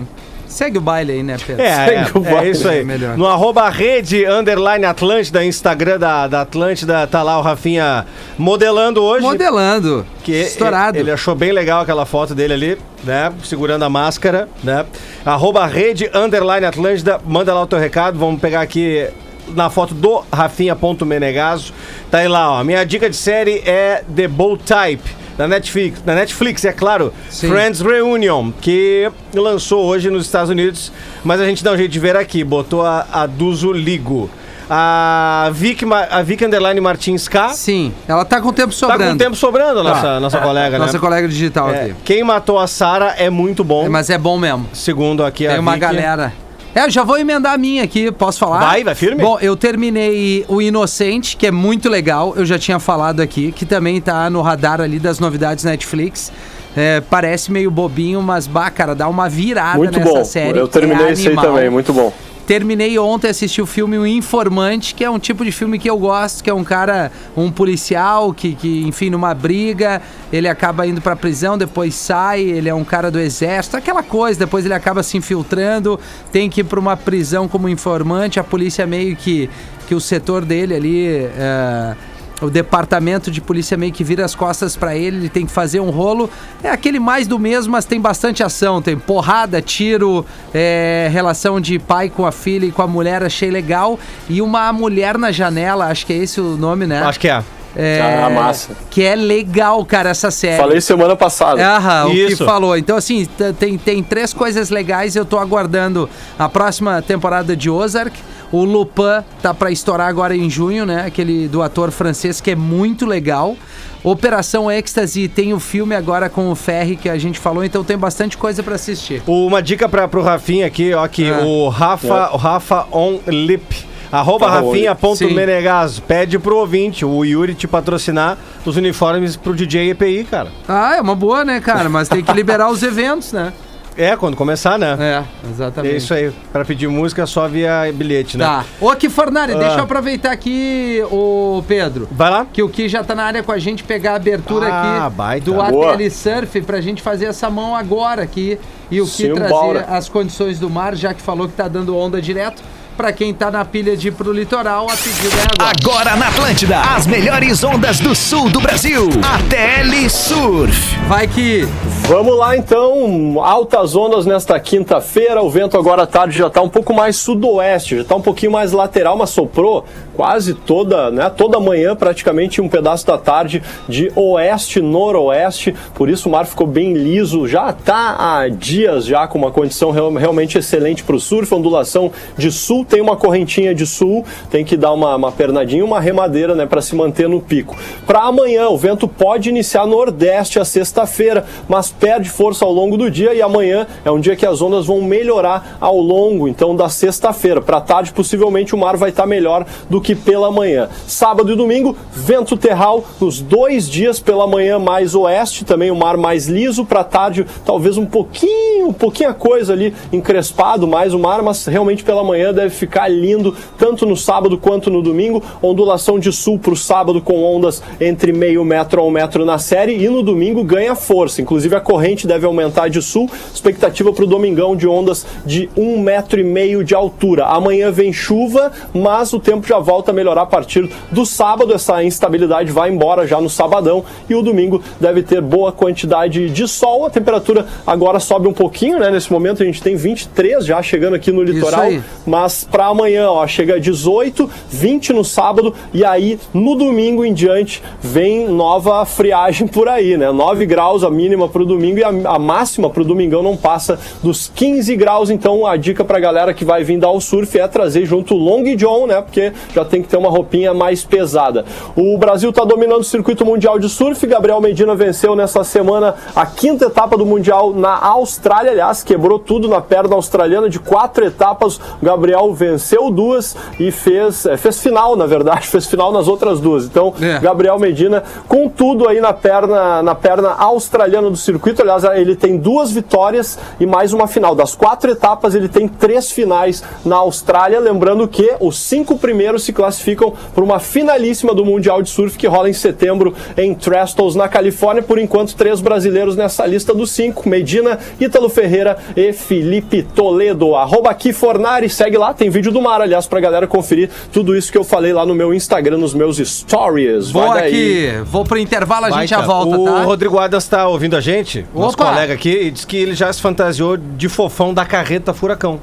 Segue 0.54 0.78
o 0.78 0.82
baile 0.82 1.14
aí, 1.14 1.24
né, 1.24 1.36
Pedro? 1.46 1.64
É, 1.64 1.86
Segue 1.88 2.20
o 2.20 2.26
é, 2.26 2.30
é 2.30 2.34
baile. 2.34 2.52
isso 2.52 2.68
aí. 2.70 2.80
É 2.80 2.84
melhor. 2.84 3.18
No 3.18 3.26
arroba 3.26 3.68
rede 3.70 4.24
underline 4.26 4.86
Atlântida, 4.86 5.44
Instagram 5.44 5.98
da, 5.98 6.28
da 6.28 6.42
Atlântida, 6.42 7.08
tá 7.08 7.24
lá 7.24 7.40
o 7.40 7.42
Rafinha 7.42 8.06
modelando 8.38 9.02
hoje. 9.02 9.24
Modelando. 9.24 10.06
Que 10.24 10.32
Estourado. 10.32 10.98
Ele 10.98 11.12
achou 11.12 11.34
bem 11.34 11.52
legal 11.52 11.82
aquela 11.82 12.06
foto 12.06 12.36
dele 12.36 12.54
ali, 12.54 12.78
né? 13.04 13.34
Segurando 13.44 13.84
a 13.84 13.90
máscara, 13.90 14.48
né? 14.64 14.86
Arroba 15.26 15.66
rede 15.66 16.10
underline 16.14 16.66
Atlântida, 16.66 17.20
manda 17.26 17.54
lá 17.54 17.64
o 17.64 17.68
teu 17.68 17.80
recado, 17.80 18.20
vamos 18.20 18.40
pegar 18.40 18.62
aqui 18.62 19.10
na 19.48 19.70
foto 19.70 19.94
do 19.94 20.24
Rafinha.menegaso. 20.32 21.74
Tá 22.12 22.20
aí 22.20 22.28
lá, 22.28 22.52
ó. 22.52 22.64
Minha 22.64 22.84
dica 22.84 23.10
de 23.10 23.16
série 23.16 23.64
é 23.66 24.04
The 24.16 24.28
Bold 24.28 24.64
Type. 24.64 25.23
Da 25.38 25.48
Netflix, 25.48 26.02
da 26.02 26.14
Netflix, 26.16 26.64
é 26.66 26.72
claro. 26.72 27.14
Sim. 27.30 27.50
Friends 27.50 27.82
Reunion, 27.82 28.52
que 28.62 29.10
lançou 29.34 29.84
hoje 29.86 30.10
nos 30.10 30.26
Estados 30.26 30.50
Unidos, 30.50 30.92
mas 31.24 31.42
a 31.42 31.46
gente 31.46 31.64
dá 31.64 31.72
um 31.72 31.78
jeito 31.78 31.92
de 31.92 32.00
ver 32.00 32.16
aqui. 32.16 32.44
Botou 32.44 32.84
a, 32.86 33.06
a 33.12 33.26
Duzo 33.26 33.72
Ligo. 33.72 34.30
A 34.70 35.50
Vic, 35.54 35.84
a 36.10 36.22
Vic 36.22 36.44
Underline 36.46 36.80
Martins 36.80 37.28
K. 37.28 37.50
Sim, 37.50 37.94
ela 38.08 38.24
tá 38.24 38.40
com 38.40 38.54
tempo 38.54 38.70
Tá 38.70 38.78
sobrando. 38.78 39.12
com 39.12 39.18
tempo 39.18 39.36
sobrando, 39.36 39.80
a 39.82 39.84
nossa, 39.84 40.02
Tá. 40.02 40.20
nossa 40.22 40.40
colega, 40.40 40.80
Nossa 40.80 40.94
né? 40.94 41.00
colega 41.00 41.28
digital 41.28 41.70
É, 41.70 41.84
aqui. 41.86 41.96
quem 42.06 42.24
matou 42.24 42.58
a 42.58 42.66
Sara 42.66 43.14
é 43.18 43.30
muito 43.30 43.64
bom. 43.64 43.90
Mas 43.90 44.10
é 44.10 44.18
bom 44.18 44.38
mesmo. 44.38 44.66
Segundo 44.72 45.24
aqui 45.26 45.46
a 45.46 45.52
Tem 45.52 45.60
uma 45.60 45.74
Vicky. 45.74 45.82
galera. 45.82 46.34
É, 46.76 46.86
eu 46.86 46.90
já 46.90 47.04
vou 47.04 47.18
emendar 47.18 47.54
a 47.54 47.58
minha 47.58 47.84
aqui, 47.84 48.12
posso 48.12 48.40
falar? 48.40 48.60
Vai, 48.60 48.84
vai 48.84 48.96
firme. 48.96 49.22
Bom, 49.22 49.38
eu 49.40 49.56
terminei 49.56 50.44
o 50.48 50.62
Inocente, 50.62 51.38
que 51.38 51.46
é 51.46 51.52
muito 51.52 51.88
legal, 51.88 52.34
eu 52.36 52.46
já 52.46 52.58
tinha 52.58 52.80
falado 52.80 53.20
aqui, 53.20 53.52
que 53.52 53.66
também 53.66 54.02
tá 54.02 54.30
no 54.30 54.42
radar 54.42 54.82
ali 54.82 54.98
das 54.98 55.20
novidades 55.20 55.64
Netflix. 55.64 56.32
É, 56.76 57.02
parece 57.02 57.52
meio 57.52 57.70
bobinho, 57.70 58.20
mas, 58.24 58.48
bah, 58.48 58.72
cara, 58.72 58.96
dá 58.96 59.08
uma 59.08 59.30
virada 59.30 59.78
Muito 59.78 60.00
nessa 60.00 60.12
bom. 60.12 60.26
série. 60.26 60.58
Eu 60.58 60.68
terminei 60.68 61.06
é 61.06 61.12
esse 61.12 61.28
aí 61.28 61.36
também, 61.36 61.70
muito 61.70 61.94
bom. 61.94 62.12
Terminei 62.46 62.98
ontem, 63.00 63.30
assisti 63.30 63.62
o 63.62 63.66
filme 63.66 63.98
O 63.98 64.06
Informante, 64.06 64.94
que 64.94 65.04
é 65.04 65.10
um 65.10 65.20
tipo 65.20 65.46
de 65.46 65.52
filme 65.52 65.80
que 65.80 65.90
eu 65.90 65.98
gosto, 65.98 66.44
que 66.44 66.50
é 66.50 66.54
um 66.54 66.64
cara, 66.64 67.12
um 67.36 67.52
policial 67.52 68.34
que, 68.34 68.54
que 68.56 68.84
enfim, 68.84 69.10
numa 69.10 69.34
briga, 69.34 70.02
ele 70.32 70.48
acaba 70.48 70.86
indo 70.86 71.02
pra 71.02 71.16
prisão, 71.16 71.58
depois 71.58 71.96
sai, 71.96 72.42
ele 72.42 72.70
é 72.70 72.74
um 72.74 72.84
cara 72.84 73.10
do 73.10 73.20
exército, 73.20 73.78
aquela 73.78 74.04
coisa, 74.04 74.40
depois 74.40 74.66
ele 74.66 74.74
acaba 74.74 75.04
se 75.04 75.18
infiltrando, 75.18 76.00
tem 76.32 76.50
que 76.50 76.62
ir 76.62 76.64
pra 76.66 76.80
uma 76.80 76.98
prisão 76.98 77.48
como 77.48 77.70
informante, 77.70 78.40
a 78.40 78.44
polícia 78.44 78.86
meio 78.86 79.16
que, 79.16 79.50
que 79.88 79.96
o 79.96 80.02
setor 80.02 80.44
dele 80.44 80.76
ali... 80.76 81.08
é, 81.08 81.96
o 82.44 82.50
departamento 82.50 83.32
de 83.32 83.42
polícia 83.42 83.78
meio 83.78 83.92
que 83.92 84.04
vira 84.04 84.24
as 84.26 84.36
costas 84.36 84.76
pra 84.76 84.96
ele, 84.96 85.18
ele 85.18 85.30
tem 85.30 85.46
que 85.46 85.52
fazer 85.52 85.80
um 85.80 85.90
rolo. 85.90 86.30
É 86.64 86.70
aquele 86.70 87.00
mais 87.00 87.28
do 87.28 87.40
mesmo, 87.40 87.72
mas 87.72 87.86
tem 87.86 88.00
bastante 88.00 88.44
ação. 88.44 88.82
Tem 88.82 88.98
porrada, 88.98 89.62
tiro, 89.62 90.26
é, 90.54 91.10
relação 91.12 91.60
de 91.60 91.80
pai 91.80 92.10
com 92.10 92.26
a 92.26 92.32
filha 92.32 92.66
e 92.66 92.72
com 92.72 92.82
a 92.82 92.88
mulher, 92.88 93.24
achei 93.24 93.50
legal. 93.50 94.00
E 94.30 94.42
uma 94.42 94.72
mulher 94.74 95.18
na 95.18 95.32
janela, 95.32 95.88
acho 95.88 96.06
que 96.06 96.14
é 96.14 96.18
esse 96.18 96.40
o 96.40 96.58
nome, 96.58 96.86
né? 96.86 97.02
Acho 97.04 97.20
que 97.20 97.30
é. 97.30 97.44
É, 97.76 98.22
Ah, 98.24 98.30
massa. 98.30 98.70
Que 98.92 99.04
é 99.04 99.16
legal, 99.16 99.84
cara, 99.84 100.10
essa 100.12 100.30
série. 100.30 100.58
Falei 100.58 100.80
semana 100.80 101.16
passada. 101.16 101.66
Aham, 101.66 102.06
o 102.08 102.12
que 102.12 102.26
Isso. 102.26 102.46
falou. 102.46 102.78
Então, 102.78 102.96
assim, 102.96 103.28
tem, 103.58 103.78
tem 103.78 104.04
três 104.04 104.32
coisas 104.32 104.70
legais. 104.70 105.16
Eu 105.16 105.26
tô 105.26 105.40
aguardando 105.40 106.08
a 106.38 106.48
próxima 106.48 107.02
temporada 107.02 107.56
de 107.56 107.70
Ozark. 107.70 108.16
O 108.54 108.64
Lupin 108.64 109.24
tá 109.42 109.52
pra 109.52 109.72
estourar 109.72 110.08
agora 110.08 110.36
em 110.38 110.48
junho, 110.48 110.86
né? 110.86 111.06
Aquele 111.08 111.48
do 111.48 111.64
ator 111.64 111.90
francês 111.90 112.40
que 112.40 112.52
é 112.52 112.56
muito 112.56 113.04
legal. 113.04 113.58
Operação 114.04 114.72
Ecstasy 114.72 115.28
tem 115.28 115.54
o 115.54 115.60
filme 115.60 115.96
agora 115.96 116.30
com 116.30 116.52
o 116.52 116.56
Ferry 116.56 116.96
que 116.96 117.10
a 117.10 117.18
gente 117.18 117.40
falou, 117.40 117.64
então 117.64 117.84
tem 117.84 117.98
bastante 117.98 118.38
coisa 118.38 118.62
pra 118.62 118.76
assistir. 118.76 119.24
Uma 119.26 119.60
dica 119.60 119.90
pra, 119.90 120.08
pro 120.08 120.22
Rafinha 120.22 120.68
aqui, 120.68 120.94
ó, 120.94 121.08
que 121.08 121.32
Ah. 121.32 121.40
o 121.40 121.68
Rafa, 121.70 122.30
o 122.32 122.38
Rafa 122.38 122.86
on 122.92 123.20
lip. 123.26 123.88
Arroba 124.12 124.46
Arroba 124.46 124.68
Rafinha.menegas. 124.68 126.00
Pede 126.00 126.38
pro 126.38 126.58
ouvinte, 126.58 127.04
o 127.04 127.24
Yuri, 127.26 127.56
te 127.56 127.68
patrocinar 127.68 128.38
os 128.64 128.78
uniformes 128.78 129.36
pro 129.36 129.56
DJ 129.56 129.90
EPI, 129.90 130.26
cara. 130.30 130.52
Ah, 130.68 130.98
é 130.98 131.02
uma 131.02 131.16
boa, 131.16 131.44
né, 131.44 131.60
cara? 131.60 131.90
Mas 131.90 132.08
tem 132.08 132.22
que 132.24 132.32
liberar 132.32 132.70
os 132.70 132.84
eventos, 132.84 133.32
né? 133.34 133.52
É, 133.96 134.16
quando 134.18 134.36
começar, 134.36 134.80
né? 134.80 134.98
É, 135.00 135.04
É, 135.04 135.50
exatamente. 135.52 135.96
isso 135.98 136.14
aí. 136.14 136.32
Pra 136.52 136.66
pedir 136.66 136.88
música 136.88 137.26
só 137.28 137.48
via 137.48 137.92
bilhete, 137.94 138.38
né? 138.38 138.46
Tá. 138.46 138.66
Ô, 138.82 138.90
aqui, 138.90 139.08
Fornari, 139.10 139.54
deixa 139.54 139.76
Ah. 139.76 139.78
eu 139.80 139.84
aproveitar 139.84 140.32
aqui, 140.32 141.02
o 141.12 141.64
Pedro. 141.68 142.08
Vai 142.12 142.30
lá. 142.32 142.46
Que 142.52 142.64
o 142.64 142.70
Ki 142.70 142.90
já 142.90 143.04
tá 143.04 143.14
na 143.14 143.24
área 143.24 143.44
com 143.44 143.52
a 143.52 143.60
gente 143.60 143.84
pegar 143.84 144.14
a 144.14 144.16
abertura 144.16 144.68
Ah, 144.68 145.06
aqui 145.08 145.16
baita. 145.16 145.46
do 145.46 145.54
Boa. 145.54 145.94
ATL 145.94 146.10
Surf 146.10 146.62
pra 146.62 146.82
gente 146.82 147.02
fazer 147.02 147.26
essa 147.26 147.50
mão 147.50 147.76
agora 147.76 148.24
aqui 148.24 148.58
e 148.90 149.00
o 149.00 149.06
Ki 149.06 149.30
trazer 149.34 149.86
as 149.88 150.10
condições 150.10 150.60
do 150.60 150.70
mar, 150.70 150.96
já 150.96 151.14
que 151.14 151.22
falou 151.22 151.48
que 151.48 151.54
tá 151.54 151.68
dando 151.68 151.96
onda 151.96 152.22
direto. 152.22 152.62
Pra 152.96 153.12
quem 153.12 153.34
tá 153.34 153.50
na 153.50 153.66
pilha 153.66 153.98
de 153.98 154.10
ir 154.10 154.12
pro 154.12 154.32
litoral, 154.32 154.88
a 154.90 154.96
pedida 154.96 155.36
é 155.36 155.48
agora. 155.82 156.12
Agora 156.12 156.16
na 156.16 156.28
Atlântida, 156.28 156.80
as 156.80 157.08
melhores 157.08 157.64
ondas 157.64 158.00
do 158.00 158.14
sul 158.14 158.50
do 158.50 158.62
Brasil. 158.62 159.10
ATL 159.10 160.10
Surf. 160.10 160.96
Vai 161.08 161.28
que 161.28 161.68
Vamos 162.06 162.38
lá 162.38 162.58
então, 162.58 163.42
altas 163.42 163.96
ondas 163.96 164.26
nesta 164.26 164.60
quinta-feira. 164.60 165.42
O 165.42 165.50
vento 165.50 165.78
agora 165.78 166.04
à 166.04 166.06
tarde 166.06 166.38
já 166.38 166.48
está 166.48 166.62
um 166.62 166.68
pouco 166.68 166.94
mais 166.94 167.16
sudoeste, 167.16 167.96
já 167.96 168.02
está 168.02 168.16
um 168.16 168.22
pouquinho 168.22 168.52
mais 168.52 168.74
lateral, 168.74 169.18
mas 169.18 169.30
soprou 169.30 169.86
quase 170.16 170.54
toda, 170.54 171.10
né, 171.12 171.30
toda 171.30 171.60
manhã, 171.60 171.96
praticamente 171.96 172.62
um 172.62 172.70
pedaço 172.70 173.06
da 173.06 173.18
tarde 173.18 173.62
de 173.88 174.12
oeste 174.16 174.82
noroeste. 174.82 175.74
Por 175.94 176.10
isso 176.10 176.30
o 176.30 176.32
mar 176.32 176.46
ficou 176.46 176.68
bem 176.68 176.94
liso. 176.94 177.48
Já 177.48 177.70
está 177.70 178.16
há 178.18 178.48
dias 178.48 179.06
já 179.06 179.28
com 179.28 179.38
uma 179.38 179.52
condição 179.52 179.92
real- 179.92 180.14
realmente 180.14 180.58
excelente 180.58 181.04
para 181.04 181.16
o 181.16 181.20
surf, 181.20 181.54
ondulação 181.54 182.12
de 182.38 182.52
sul, 182.52 182.86
tem 182.86 183.02
uma 183.02 183.16
correntinha 183.16 183.74
de 183.74 183.86
sul, 183.86 184.24
tem 184.50 184.64
que 184.64 184.78
dar 184.78 184.94
uma, 184.94 185.16
uma 185.16 185.32
pernadinha, 185.32 185.84
uma 185.84 186.00
remadeira, 186.00 186.56
né, 186.56 186.66
para 186.66 186.82
se 186.82 186.96
manter 186.96 187.28
no 187.28 187.42
pico. 187.42 187.76
Para 188.06 188.22
amanhã 188.22 188.70
o 188.70 188.78
vento 188.78 189.08
pode 189.08 189.50
iniciar 189.50 189.86
nordeste 189.86 190.60
a 190.60 190.66
sexta-feira, 190.66 191.46
mas 191.68 191.90
perde 191.90 192.30
força 192.30 192.66
ao 192.66 192.72
longo 192.72 192.98
do 192.98 193.10
dia 193.10 193.34
e 193.34 193.42
amanhã 193.42 193.88
é 194.06 194.12
um 194.12 194.20
dia 194.20 194.36
que 194.36 194.46
as 194.46 194.62
ondas 194.62 194.86
vão 194.86 195.02
melhorar 195.02 195.78
ao 195.80 195.98
longo 195.98 196.48
então 196.48 196.76
da 196.76 196.90
sexta-feira. 196.90 197.62
Para 197.62 197.82
tarde 197.82 198.14
possivelmente 198.14 198.76
o 198.76 198.78
mar 198.78 198.96
vai 198.98 199.10
estar 199.10 199.26
melhor 199.26 199.66
do 199.90 200.02
que 200.04 200.14
pela 200.14 200.52
manhã. 200.52 200.90
Sábado 201.08 201.52
e 201.52 201.56
domingo 201.56 201.96
vento 202.12 202.58
terral 202.58 203.04
nos 203.20 203.42
dois 203.42 203.90
dias 203.90 204.20
pela 204.20 204.46
manhã 204.46 204.78
mais 204.78 205.16
oeste, 205.16 205.66
também 205.66 205.90
o 205.90 205.96
mar 205.96 206.18
mais 206.18 206.48
liso. 206.48 206.86
Para 206.86 207.04
tarde 207.04 207.46
talvez 207.66 207.98
um 207.98 208.06
pouquinho, 208.06 208.90
um 208.90 208.94
pouquinho 208.94 209.30
a 209.30 209.34
coisa 209.34 209.74
ali 209.74 209.96
encrespado 210.12 210.86
mais 210.86 211.14
o 211.14 211.20
mar, 211.20 211.42
mas 211.42 211.66
realmente 211.66 212.04
pela 212.04 212.24
manhã 212.24 212.54
deve 212.54 212.70
ficar 212.70 213.08
lindo 213.08 213.56
tanto 213.78 214.06
no 214.06 214.18
sábado 214.18 214.58
quanto 214.58 214.90
no 214.90 215.02
domingo. 215.02 215.42
Ondulação 215.62 216.20
de 216.20 216.32
sul 216.32 216.60
para 216.60 216.74
o 216.74 216.78
sábado 216.78 217.22
com 217.22 217.44
ondas 217.44 217.82
entre 218.00 218.34
meio 218.34 218.64
metro 218.66 219.02
a 219.02 219.06
um 219.06 219.10
metro 219.10 219.46
na 219.46 219.58
série 219.58 219.96
e 219.96 220.10
no 220.10 220.22
domingo 220.22 220.64
ganha 220.64 220.96
força. 220.96 221.42
Inclusive 221.42 221.76
a 221.76 221.80
corrente 221.80 222.28
deve 222.28 222.46
aumentar 222.46 222.90
de 222.90 223.02
sul. 223.02 223.30
Expectativa 223.54 224.12
para 224.12 224.26
o 224.26 224.28
domingão 224.28 224.76
de 224.76 224.88
ondas 224.88 225.26
de 225.46 225.70
um 225.78 225.98
metro 226.00 226.40
e 226.40 226.44
meio 226.44 226.84
de 226.84 226.94
altura. 226.94 227.46
Amanhã 227.46 227.90
vem 227.90 228.12
chuva, 228.12 228.72
mas 228.94 229.32
o 229.32 229.40
tempo 229.40 229.66
já 229.66 229.80
volta 229.80 229.93
a 230.00 230.14
melhorar 230.14 230.44
a 230.44 230.46
partir 230.46 230.90
do 231.12 231.26
sábado. 231.26 231.74
Essa 231.74 232.04
instabilidade 232.04 232.72
vai 232.72 232.90
embora 232.90 233.28
já 233.28 233.40
no 233.40 233.50
sabadão 233.50 234.04
e 234.30 234.36
o 234.36 234.42
domingo 234.42 234.82
deve 235.00 235.24
ter 235.24 235.42
boa 235.42 235.72
quantidade 235.72 236.50
de 236.50 236.68
sol. 236.68 237.06
A 237.06 237.10
temperatura 237.10 237.66
agora 237.86 238.20
sobe 238.20 238.48
um 238.48 238.54
pouquinho, 238.54 239.00
né? 239.00 239.12
Nesse 239.12 239.32
momento 239.32 239.62
a 239.62 239.66
gente 239.66 239.82
tem 239.82 239.96
23 239.96 240.66
já 240.66 240.82
chegando 240.82 241.16
aqui 241.16 241.32
no 241.32 241.44
litoral, 241.44 241.92
mas 242.26 242.64
para 242.64 242.88
amanhã, 242.88 243.30
ó, 243.30 243.46
chega 243.48 243.76
a 243.76 243.80
18, 243.80 244.50
20 244.70 245.14
no 245.14 245.24
sábado 245.24 245.74
e 245.94 246.04
aí 246.04 246.40
no 246.54 246.76
domingo 246.76 247.26
em 247.26 247.34
diante 247.34 247.82
vem 248.02 248.48
nova 248.48 249.06
friagem 249.06 249.68
por 249.68 249.88
aí, 249.88 250.18
né? 250.18 250.32
9 250.32 250.66
graus 250.66 251.04
a 251.04 251.10
mínima 251.10 251.48
para 251.48 251.62
o 251.62 251.66
domingo 251.66 252.00
e 252.00 252.04
a, 252.04 252.10
a 252.10 252.40
máxima 252.40 252.90
para 252.90 253.02
o 253.02 253.06
domingão 253.06 253.44
não 253.44 253.56
passa 253.56 254.00
dos 254.22 254.52
15 254.54 254.96
graus. 254.96 255.30
Então 255.30 255.66
a 255.66 255.76
dica 255.76 256.04
para 256.04 256.20
galera 256.20 256.54
que 256.54 256.66
vai 256.66 256.84
vir 256.84 256.98
dar 256.98 257.12
o 257.12 257.20
surf 257.20 257.58
é 257.58 257.68
trazer 257.68 258.06
junto 258.06 258.36
o 258.36 258.38
Long 258.38 258.64
John, 258.76 259.08
né? 259.08 259.22
Porque 259.22 259.52
já 259.74 259.83
tem 259.86 260.02
que 260.02 260.08
ter 260.08 260.18
uma 260.18 260.30
roupinha 260.30 260.74
mais 260.74 261.04
pesada. 261.04 261.66
O 261.96 262.18
Brasil 262.18 262.50
está 262.50 262.64
dominando 262.64 263.02
o 263.02 263.04
circuito 263.04 263.46
mundial 263.46 263.78
de 263.80 263.90
surf. 263.90 264.26
Gabriel 264.26 264.62
Medina 264.62 264.96
venceu 264.96 265.36
nessa 265.36 265.64
semana 265.64 266.16
a 266.36 266.46
quinta 266.46 266.86
etapa 266.86 267.18
do 267.18 267.26
mundial 267.26 267.74
na 267.74 267.98
Austrália. 267.98 268.72
Aliás, 268.72 269.04
quebrou 269.04 269.40
tudo 269.40 269.68
na 269.68 269.82
perna 269.82 270.16
australiana 270.16 270.70
de 270.70 270.80
quatro 270.80 271.26
etapas. 271.26 271.78
O 271.78 271.82
Gabriel 272.06 272.54
venceu 272.54 273.10
duas 273.12 273.56
e 273.80 273.92
fez, 273.92 274.46
é, 274.46 274.58
fez 274.58 274.80
final, 274.80 275.16
na 275.16 275.26
verdade, 275.26 275.68
fez 275.70 275.86
final 275.86 276.12
nas 276.12 276.28
outras 276.28 276.60
duas. 276.60 276.86
Então, 276.86 277.14
É. 277.22 277.40
Gabriel 277.40 277.78
Medina 277.80 278.24
com 278.48 278.70
tudo 278.70 279.08
aí 279.08 279.20
na 279.20 279.34
perna, 279.34 280.02
na 280.02 280.16
perna 280.16 280.52
australiana 280.52 281.30
do 281.30 281.38
circuito. 281.38 281.82
Aliás, 281.82 282.04
ele 282.04 282.36
tem 282.36 282.58
duas 282.58 282.92
vitórias 282.92 283.58
e 283.80 283.86
mais 283.86 284.14
uma 284.14 284.28
final. 284.28 284.56
Das 284.56 284.76
quatro 284.76 285.12
etapas, 285.12 285.56
ele 285.56 285.68
tem 285.68 285.88
três 285.88 286.32
finais 286.32 286.84
na 287.06 287.18
Austrália. 287.18 287.80
Lembrando 287.80 288.28
que 288.28 288.54
os 288.60 288.78
cinco 288.80 289.18
primeiros 289.18 289.64
se 289.64 289.73
classificam 289.74 290.34
para 290.54 290.64
uma 290.64 290.80
finalíssima 290.80 291.54
do 291.54 291.66
Mundial 291.66 292.02
de 292.02 292.10
Surf 292.10 292.38
que 292.38 292.48
rola 292.48 292.70
em 292.70 292.74
setembro 292.74 293.34
em 293.58 293.74
Trestles, 293.74 294.36
na 294.36 294.48
Califórnia. 294.48 295.04
Por 295.04 295.18
enquanto, 295.18 295.56
três 295.56 295.82
brasileiros 295.82 296.36
nessa 296.36 296.66
lista 296.66 296.94
dos 296.94 297.12
cinco: 297.12 297.50
Medina, 297.50 298.00
Ítalo 298.20 298.50
Ferreira 298.50 298.98
e 299.16 299.34
Felipe 299.34 300.04
Toledo. 300.04 300.76
Arroba 300.76 301.10
aqui 301.10 301.34
Fornari, 301.34 301.90
segue 301.90 302.18
lá, 302.18 302.34
tem 302.34 302.50
vídeo 302.50 302.72
do 302.72 302.82
mar, 302.82 303.02
aliás, 303.02 303.28
pra 303.28 303.40
galera 303.40 303.68
conferir 303.68 304.10
tudo 304.32 304.56
isso 304.56 304.72
que 304.72 304.78
eu 304.78 304.84
falei 304.84 305.12
lá 305.14 305.26
no 305.26 305.34
meu 305.34 305.54
Instagram, 305.54 305.98
nos 305.98 306.14
meus 306.14 306.38
stories. 306.38 307.32
vou 307.32 307.48
Vai 307.48 307.62
daí. 307.62 308.08
aqui, 308.10 308.24
vou 308.26 308.44
pro 308.44 308.58
intervalo, 308.58 309.08
a 309.08 309.12
gente 309.12 309.30
já 309.30 309.42
volta, 309.42 309.78
o 309.78 309.86
tá? 309.86 310.04
Rodrigo 310.04 310.38
Adas 310.38 310.68
tá 310.68 310.88
ouvindo 310.88 311.16
a 311.16 311.22
gente, 311.22 311.66
nosso 311.74 311.96
Opa! 311.96 312.06
colega 312.06 312.34
aqui, 312.34 312.50
e 312.50 312.72
diz 312.72 312.86
que 312.86 312.98
ele 312.98 313.16
já 313.16 313.32
se 313.32 313.42
fantasiou 313.42 313.98
de 313.98 314.30
fofão 314.30 314.74
da 314.74 314.86
carreta 314.86 315.34
furacão. 315.34 315.80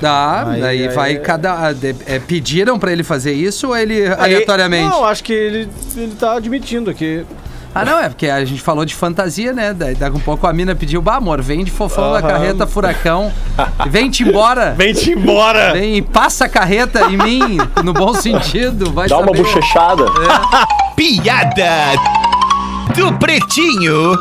Tá, 0.00 0.46
Aí, 0.48 0.60
daí 0.60 0.88
aí, 0.88 0.94
vai 0.94 1.10
aí. 1.10 1.18
cada. 1.18 1.52
ah, 1.52 1.74
é, 2.06 2.18
pediram 2.18 2.78
pra 2.78 2.90
ele 2.90 3.02
fazer 3.04 3.32
isso 3.32 3.68
ou 3.68 3.76
ele 3.76 4.06
Aí- 4.06 4.12
aleatoriamente? 4.34 4.88
Não, 4.88 5.04
acho 5.04 5.22
que 5.22 5.32
ele, 5.32 5.68
ele 5.96 6.14
tá 6.18 6.32
admitindo 6.36 6.92
que. 6.94 7.24
Ah, 7.72 7.84
não, 7.84 8.00
é 8.00 8.08
porque 8.08 8.26
a 8.28 8.44
gente 8.44 8.60
falou 8.60 8.84
de 8.84 8.94
fantasia, 8.96 9.52
né? 9.52 9.72
Daí 9.72 9.94
daqui 9.94 10.16
um 10.16 10.20
pouco 10.20 10.44
a 10.46 10.52
mina 10.52 10.74
pediu, 10.74 11.00
bah, 11.00 11.16
amor, 11.16 11.40
vem 11.40 11.62
de 11.62 11.70
fofão 11.70 12.12
da 12.12 12.18
Aham. 12.18 12.28
carreta 12.28 12.66
furacão. 12.66 13.30
Vem-te 13.88 14.24
embora. 14.24 14.74
Vem-te 14.76 15.12
embora! 15.12 15.72
Vem 15.74 15.98
e 15.98 16.02
passa 16.02 16.46
a 16.46 16.48
carreta 16.48 17.02
em 17.04 17.16
mim, 17.16 17.58
no 17.84 17.92
bom 17.92 18.12
sentido. 18.12 18.90
Vai 18.92 19.06
Dá 19.08 19.18
uma 19.18 19.26
saber. 19.28 19.38
bochechada. 19.42 20.04
Piada 20.96 21.92
do 22.96 23.12
Pretinho. 23.18 24.18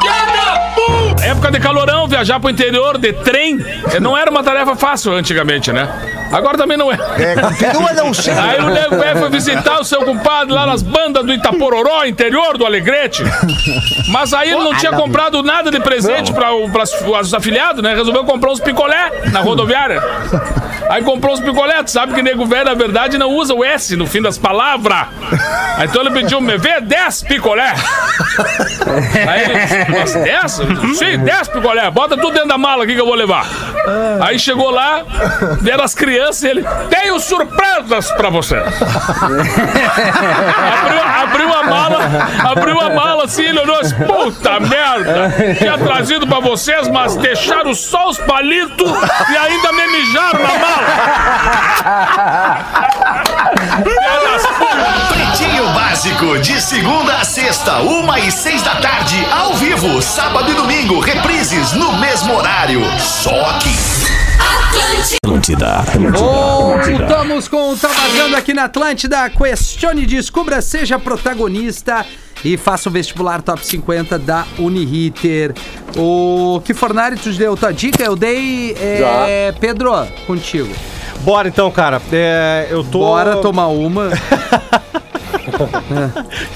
Época 1.23 1.52
de 1.52 1.60
calorão, 1.60 2.08
viajar 2.08 2.39
pro 2.39 2.49
interior 2.49 2.97
de 2.97 3.13
trem 3.13 3.60
eh, 3.93 3.99
não 3.99 4.17
era 4.17 4.32
uma 4.32 4.43
tarefa 4.43 4.75
fácil 4.75 5.13
antigamente, 5.13 5.71
né? 5.71 5.88
Agora 6.32 6.58
também 6.58 6.78
não 6.78 6.91
é. 6.91 6.97
É, 7.17 7.36
continua 7.36 7.93
não 7.93 8.13
sendo. 8.13 8.39
Aí 8.39 8.60
o 8.60 8.69
nego 8.69 8.97
velho 8.97 9.19
foi 9.19 9.30
visitar 9.30 9.80
o 9.80 9.84
seu 9.84 10.04
compadre 10.04 10.54
lá 10.54 10.65
nas 10.65 10.82
bandas 10.82 11.25
do 11.25 11.34
Itapororó, 11.34 12.06
interior 12.06 12.58
do 12.58 12.65
Alegrete. 12.65 13.23
Mas 14.10 14.34
aí 14.34 14.52
ele 14.52 14.63
não 14.63 14.75
tinha 14.75 14.91
comprado 14.91 15.41
nada 15.43 15.71
de 15.71 15.80
presente 15.80 16.32
para 16.32 16.54
os 16.54 17.34
afiliados, 17.34 17.82
né? 17.82 17.95
Resolveu 17.95 18.23
comprar 18.23 18.52
uns 18.52 18.60
picolé 18.60 19.12
na 19.32 19.41
rodoviária. 19.41 20.02
Aí 20.89 21.04
comprou 21.04 21.34
uns 21.34 21.39
picolé, 21.39 21.84
tu 21.84 21.91
sabe 21.91 22.15
que 22.15 22.23
nego 22.23 22.47
velho, 22.47 22.65
na 22.65 22.73
verdade, 22.73 23.15
não 23.15 23.30
usa 23.30 23.54
o 23.54 23.63
S 23.63 23.95
no 23.95 24.08
fim 24.08 24.23
das 24.23 24.39
palavras. 24.39 25.06
Aí 25.78 25.86
então 25.88 26.02
ele 26.02 26.10
pediu, 26.10 26.41
me 26.41 26.58
vê 26.58 26.82
10 26.82 27.23
picolé. 27.23 27.73
Aí 29.28 29.43
ele, 29.43 29.54
mas 29.99 30.13
10? 30.15 30.52
Sim, 30.97 31.19
10 31.19 31.47
picolé. 31.49 31.91
Bota 31.91 32.17
tudo 32.17 32.34
dentro 32.34 32.49
da 32.49 32.58
mala 32.58 32.86
aqui 32.86 32.95
que 32.95 33.02
eu 33.02 33.06
vou 33.06 33.13
levar. 33.13 33.45
Aí 34.21 34.39
chegou 34.39 34.71
lá, 34.71 35.04
vieram 35.62 35.84
as 35.84 35.93
crianças 35.93 36.43
e 36.43 36.47
ele, 36.47 36.65
tenho 36.89 37.19
surpresas 37.19 38.12
pra 38.12 38.30
vocês. 38.30 38.63
abriu, 40.82 41.04
abriu 41.24 41.53
a 41.53 41.63
mala, 41.63 41.99
abriu 42.51 42.80
a 42.80 42.89
mala 42.89 43.26
assim, 43.26 43.43
ele 43.43 43.59
olhou 43.59 43.80
assim, 43.80 43.95
puta 43.95 44.59
merda. 44.59 45.36
Tinha 45.57 45.78
trazido 45.78 46.26
pra 46.26 46.39
vocês, 46.39 46.88
mas 46.88 47.16
deixaram 47.16 47.76
só 47.76 48.09
os 48.09 48.18
palitos 48.18 48.91
e 49.32 49.38
ainda 49.38 49.72
me 49.72 49.88
mijaram 49.88 50.39
na 50.41 50.59
mala. 50.59 50.78
Pretinho 55.09 55.69
Básico, 55.73 56.39
de 56.39 56.61
segunda 56.61 57.17
a 57.17 57.23
sexta, 57.23 57.80
uma 57.80 58.19
e 58.19 58.32
seis 58.32 58.61
da 58.61 58.75
tarde, 58.75 59.27
ao 59.32 59.53
vivo, 59.55 60.01
sábado 60.01 60.51
e 60.51 60.53
domingo, 60.53 60.99
reprises 60.99 61.73
no 61.73 61.93
mesmo 61.97 62.36
horário. 62.36 62.82
Só 62.99 63.49
aqui. 63.49 63.99
Atlântida. 65.23 65.83
Voltamos 66.17 67.47
com 67.47 67.71
o 67.71 67.75
Vazando 67.75 68.35
aqui 68.35 68.53
na 68.53 68.65
Atlântida. 68.65 69.29
Questione, 69.29 70.05
descubra, 70.05 70.61
seja 70.61 70.97
protagonista 70.99 72.05
e 72.43 72.57
faça 72.57 72.89
o 72.89 72.91
vestibular 72.91 73.41
top 73.41 73.65
50 73.65 74.17
da 74.19 74.45
Uniriter. 74.57 75.53
O 75.95 76.61
que 76.63 76.73
Fornari 76.73 77.17
tu 77.17 77.31
deu 77.31 77.55
tua 77.57 77.71
dica? 77.71 78.03
Eu 78.03 78.15
dei. 78.15 78.75
é, 79.27 79.51
Pedro, 79.59 79.91
contigo. 80.25 80.73
Bora 81.21 81.47
então, 81.49 81.69
cara. 81.69 82.01
É, 82.11 82.67
eu 82.69 82.83
tô. 82.83 82.99
Bora 82.99 83.37
tomar 83.37 83.67
uma. 83.67 84.09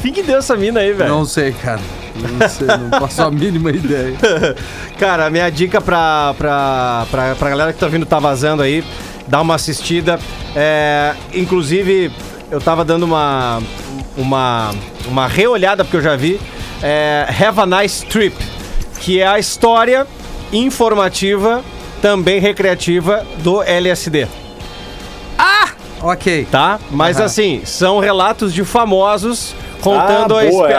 Fim 0.01 0.11
que 0.11 0.23
deu 0.23 0.37
essa 0.37 0.55
mina 0.55 0.79
aí, 0.79 0.93
velho. 0.93 1.09
Não 1.09 1.25
sei, 1.25 1.51
cara. 1.51 1.81
Não 2.15 2.49
sei, 2.49 2.67
não 2.67 2.99
faço 2.99 3.23
a 3.23 3.31
mínima 3.31 3.71
ideia. 3.71 4.15
Cara, 4.99 5.25
a 5.25 5.29
minha 5.29 5.49
dica 5.49 5.81
pra, 5.81 6.33
pra, 6.37 7.07
pra, 7.09 7.35
pra 7.35 7.49
galera 7.49 7.73
que 7.73 7.79
tá 7.79 7.87
vindo 7.87 8.05
Tá 8.05 8.19
Vazando 8.19 8.61
aí, 8.61 8.83
dá 9.27 9.41
uma 9.41 9.55
assistida. 9.55 10.19
É, 10.55 11.15
inclusive, 11.33 12.11
eu 12.51 12.61
tava 12.61 12.85
dando 12.85 13.03
uma, 13.03 13.61
uma, 14.15 14.71
uma 15.07 15.27
reolhada, 15.27 15.83
porque 15.83 15.97
eu 15.97 16.01
já 16.01 16.15
vi. 16.15 16.39
É, 16.83 17.25
Have 17.29 17.61
a 17.61 17.65
Nice 17.65 18.05
Trip, 18.05 18.35
que 18.99 19.19
é 19.19 19.27
a 19.27 19.39
história 19.39 20.05
informativa, 20.51 21.63
também 22.01 22.39
recreativa, 22.39 23.25
do 23.39 23.63
LSD. 23.63 24.27
Ok. 26.03 26.47
Tá? 26.51 26.79
Mas 26.91 27.17
Aham. 27.17 27.25
assim, 27.25 27.61
são 27.65 27.99
relatos 27.99 28.53
de 28.53 28.63
famosos 28.63 29.55
contando 29.81 30.37
Ah, 30.37 30.41
a, 30.41 30.45
boa, 30.45 30.69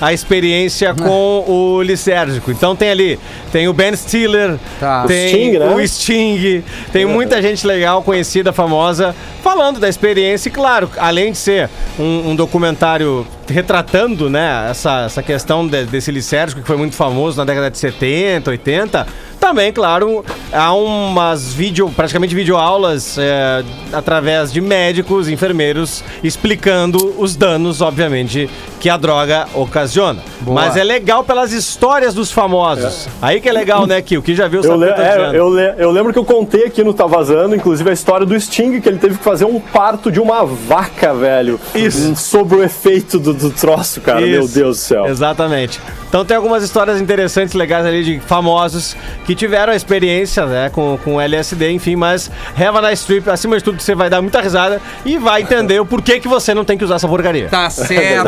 a 0.00 0.06
a 0.06 0.12
experiência 0.12 0.94
com 0.94 1.44
o 1.48 1.82
lisérgico. 1.82 2.50
Então 2.52 2.76
tem 2.76 2.90
ali, 2.90 3.18
tem 3.50 3.66
o 3.66 3.72
Ben 3.72 3.94
Stiller, 3.96 4.56
Tá. 4.78 5.04
tem 5.06 5.26
O 5.26 5.28
Sting, 5.28 5.58
né? 5.58 5.74
o 5.74 5.88
Sting, 5.88 6.64
tem 6.92 7.04
muita 7.06 7.42
gente 7.42 7.66
legal, 7.66 8.02
conhecida, 8.04 8.52
famosa, 8.52 9.16
falando 9.42 9.80
da 9.80 9.88
experiência 9.88 10.48
e 10.48 10.52
claro, 10.52 10.88
além 10.98 11.32
de 11.32 11.38
ser 11.38 11.68
um, 11.98 12.30
um 12.30 12.36
documentário 12.36 13.26
retratando, 13.48 14.30
né, 14.30 14.68
essa, 14.70 15.06
essa 15.06 15.22
questão 15.24 15.66
de- 15.66 15.84
desse 15.86 16.12
lisérgico 16.12 16.60
que 16.60 16.66
foi 16.68 16.76
muito 16.76 16.94
famoso 16.94 17.36
na 17.36 17.44
década 17.44 17.68
de 17.68 17.78
70, 17.78 18.48
80, 18.50 19.06
também, 19.40 19.72
claro, 19.72 20.24
há 20.52 20.72
umas 20.74 21.52
vídeo, 21.54 21.90
praticamente 21.96 22.34
videoaulas 22.34 23.16
é, 23.18 23.64
através 23.92 24.52
de 24.52 24.60
médicos, 24.60 25.28
enfermeiros, 25.28 26.04
explicando 26.22 27.14
os 27.18 27.34
danos, 27.34 27.80
obviamente, 27.80 28.48
que 28.78 28.88
a 28.88 28.96
droga 28.96 29.48
ocasiona. 29.54 30.22
Boa. 30.40 30.54
Mas 30.54 30.76
é 30.76 30.84
legal 30.84 31.24
pelas 31.24 31.52
histórias 31.52 32.14
dos 32.14 32.30
famosos. 32.30 33.08
Aí 33.20 33.40
que 33.40 33.48
é 33.48 33.52
legal, 33.52 33.86
né, 33.86 34.00
Kio? 34.02 34.22
Que 34.22 34.34
já 34.34 34.46
viu 34.46 34.62
Eu, 34.62 34.76
le- 34.76 34.86
é, 34.90 35.30
eu, 35.34 35.48
le- 35.48 35.74
eu 35.78 35.90
lembro 35.90 36.12
que 36.12 36.18
eu 36.18 36.24
contei 36.24 36.64
aqui 36.66 36.84
no 36.84 36.92
Tá 36.94 37.06
Vazando, 37.06 37.54
inclusive, 37.56 37.88
a 37.90 37.92
história 37.92 38.24
do 38.26 38.38
Sting, 38.38 38.80
que 38.80 38.88
ele 38.88 38.98
teve 38.98 39.16
que 39.18 39.24
fazer 39.24 39.44
um 39.46 39.58
parto 39.58 40.10
de 40.12 40.20
uma 40.20 40.44
vaca, 40.44 41.12
velho. 41.14 41.58
Isso. 41.74 42.10
Hum, 42.10 42.16
Sobre 42.16 42.56
o 42.58 42.62
efeito 42.62 43.18
do, 43.18 43.32
do 43.34 43.50
troço, 43.50 44.00
cara. 44.00 44.20
Meu 44.20 44.44
Isso. 44.44 44.54
Deus 44.54 44.76
do 44.76 44.80
céu. 44.82 45.06
Exatamente. 45.06 45.80
Então 46.08 46.24
tem 46.24 46.36
algumas 46.36 46.62
histórias 46.62 47.00
interessantes, 47.00 47.54
legais 47.54 47.86
ali 47.86 48.02
de 48.02 48.20
famosos 48.20 48.96
que 49.30 49.34
tiveram 49.36 49.72
a 49.72 49.76
experiência, 49.76 50.44
né, 50.44 50.70
com, 50.70 50.98
com 51.04 51.20
LSD, 51.20 51.70
enfim, 51.70 51.94
mas 51.94 52.28
Have 52.56 52.78
a 52.78 52.90
Nice 52.90 53.06
Trip, 53.06 53.30
acima 53.30 53.56
de 53.56 53.62
tudo, 53.62 53.80
você 53.80 53.94
vai 53.94 54.10
dar 54.10 54.20
muita 54.20 54.40
risada 54.40 54.82
e 55.04 55.18
vai 55.18 55.42
entender 55.42 55.78
o 55.78 55.86
porquê 55.86 56.18
que 56.18 56.26
você 56.26 56.52
não 56.52 56.64
tem 56.64 56.76
que 56.76 56.82
usar 56.84 56.96
essa 56.96 57.06
porcaria. 57.06 57.48
Tá 57.48 57.70
certo. 57.70 58.24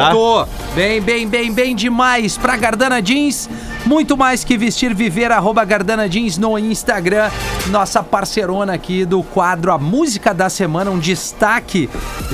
Bem, 0.77 1.01
bem, 1.01 1.27
bem, 1.27 1.53
bem 1.53 1.75
demais. 1.75 2.39
Pra 2.39 2.57
Gardana 2.57 3.03
Jeans, 3.03 3.51
muito 3.85 4.17
mais 4.17 4.45
que 4.45 4.57
vestir, 4.57 4.95
viver, 4.95 5.33
arroba 5.33 5.65
Gardana 5.65 6.09
Jeans 6.09 6.39
no 6.39 6.59
Instagram. 6.59 7.31
Nossa 7.69 8.03
parceirona 8.03 8.75
aqui 8.75 9.05
do 9.05 9.23
quadro 9.23 9.73
A 9.73 9.79
Música 9.79 10.33
da 10.33 10.49
Semana, 10.49 10.91
um 10.91 10.99
destaque 10.99 11.89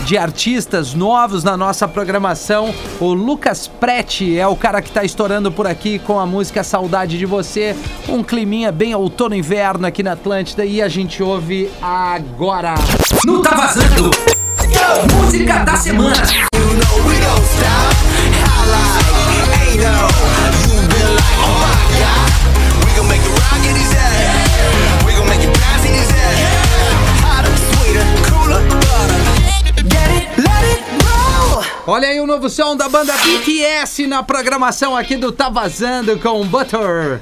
de 0.05 0.17
artistas 0.17 0.95
novos 0.95 1.45
na 1.45 1.57
nossa 1.57 1.87
programação. 1.87 2.75
O 3.01 3.13
Lucas 3.13 3.67
Prete 3.67 4.39
é 4.39 4.47
o 4.47 4.57
cara 4.57 4.83
que 4.83 4.91
tá 4.91 5.05
estourando 5.05 5.51
por 5.51 5.67
aqui 5.67 5.99
com 5.99 6.19
a 6.19 6.27
música 6.27 6.63
Saudade 6.63 7.19
de 7.19 7.27
Você. 7.27 7.77
Um 8.09 8.23
climinha 8.23 8.71
bem 8.73 8.95
outono-inverno 8.95 9.87
aqui 9.87 10.03
na 10.03 10.13
Atlântida 10.13 10.65
e 10.65 10.83
a 10.83 10.89
gente 10.89 11.23
ouve 11.23 11.71
agora. 11.83 12.75
No 13.25 13.43
Tá 13.43 13.55
Vazando! 13.55 14.11
Música 15.15 15.65
da 15.65 15.77
Semana! 15.77 16.49
Olha 31.91 32.07
aí 32.09 32.21
o 32.21 32.27
novo 32.27 32.51
som 32.51 32.77
da 32.77 32.87
banda 32.87 33.15
BTS 33.17 34.07
na 34.07 34.23
programação 34.23 34.95
aqui 34.95 35.17
do 35.17 35.33
Tá 35.33 35.49
Vazando 35.49 36.19
com 36.19 36.45
Butter. 36.45 37.19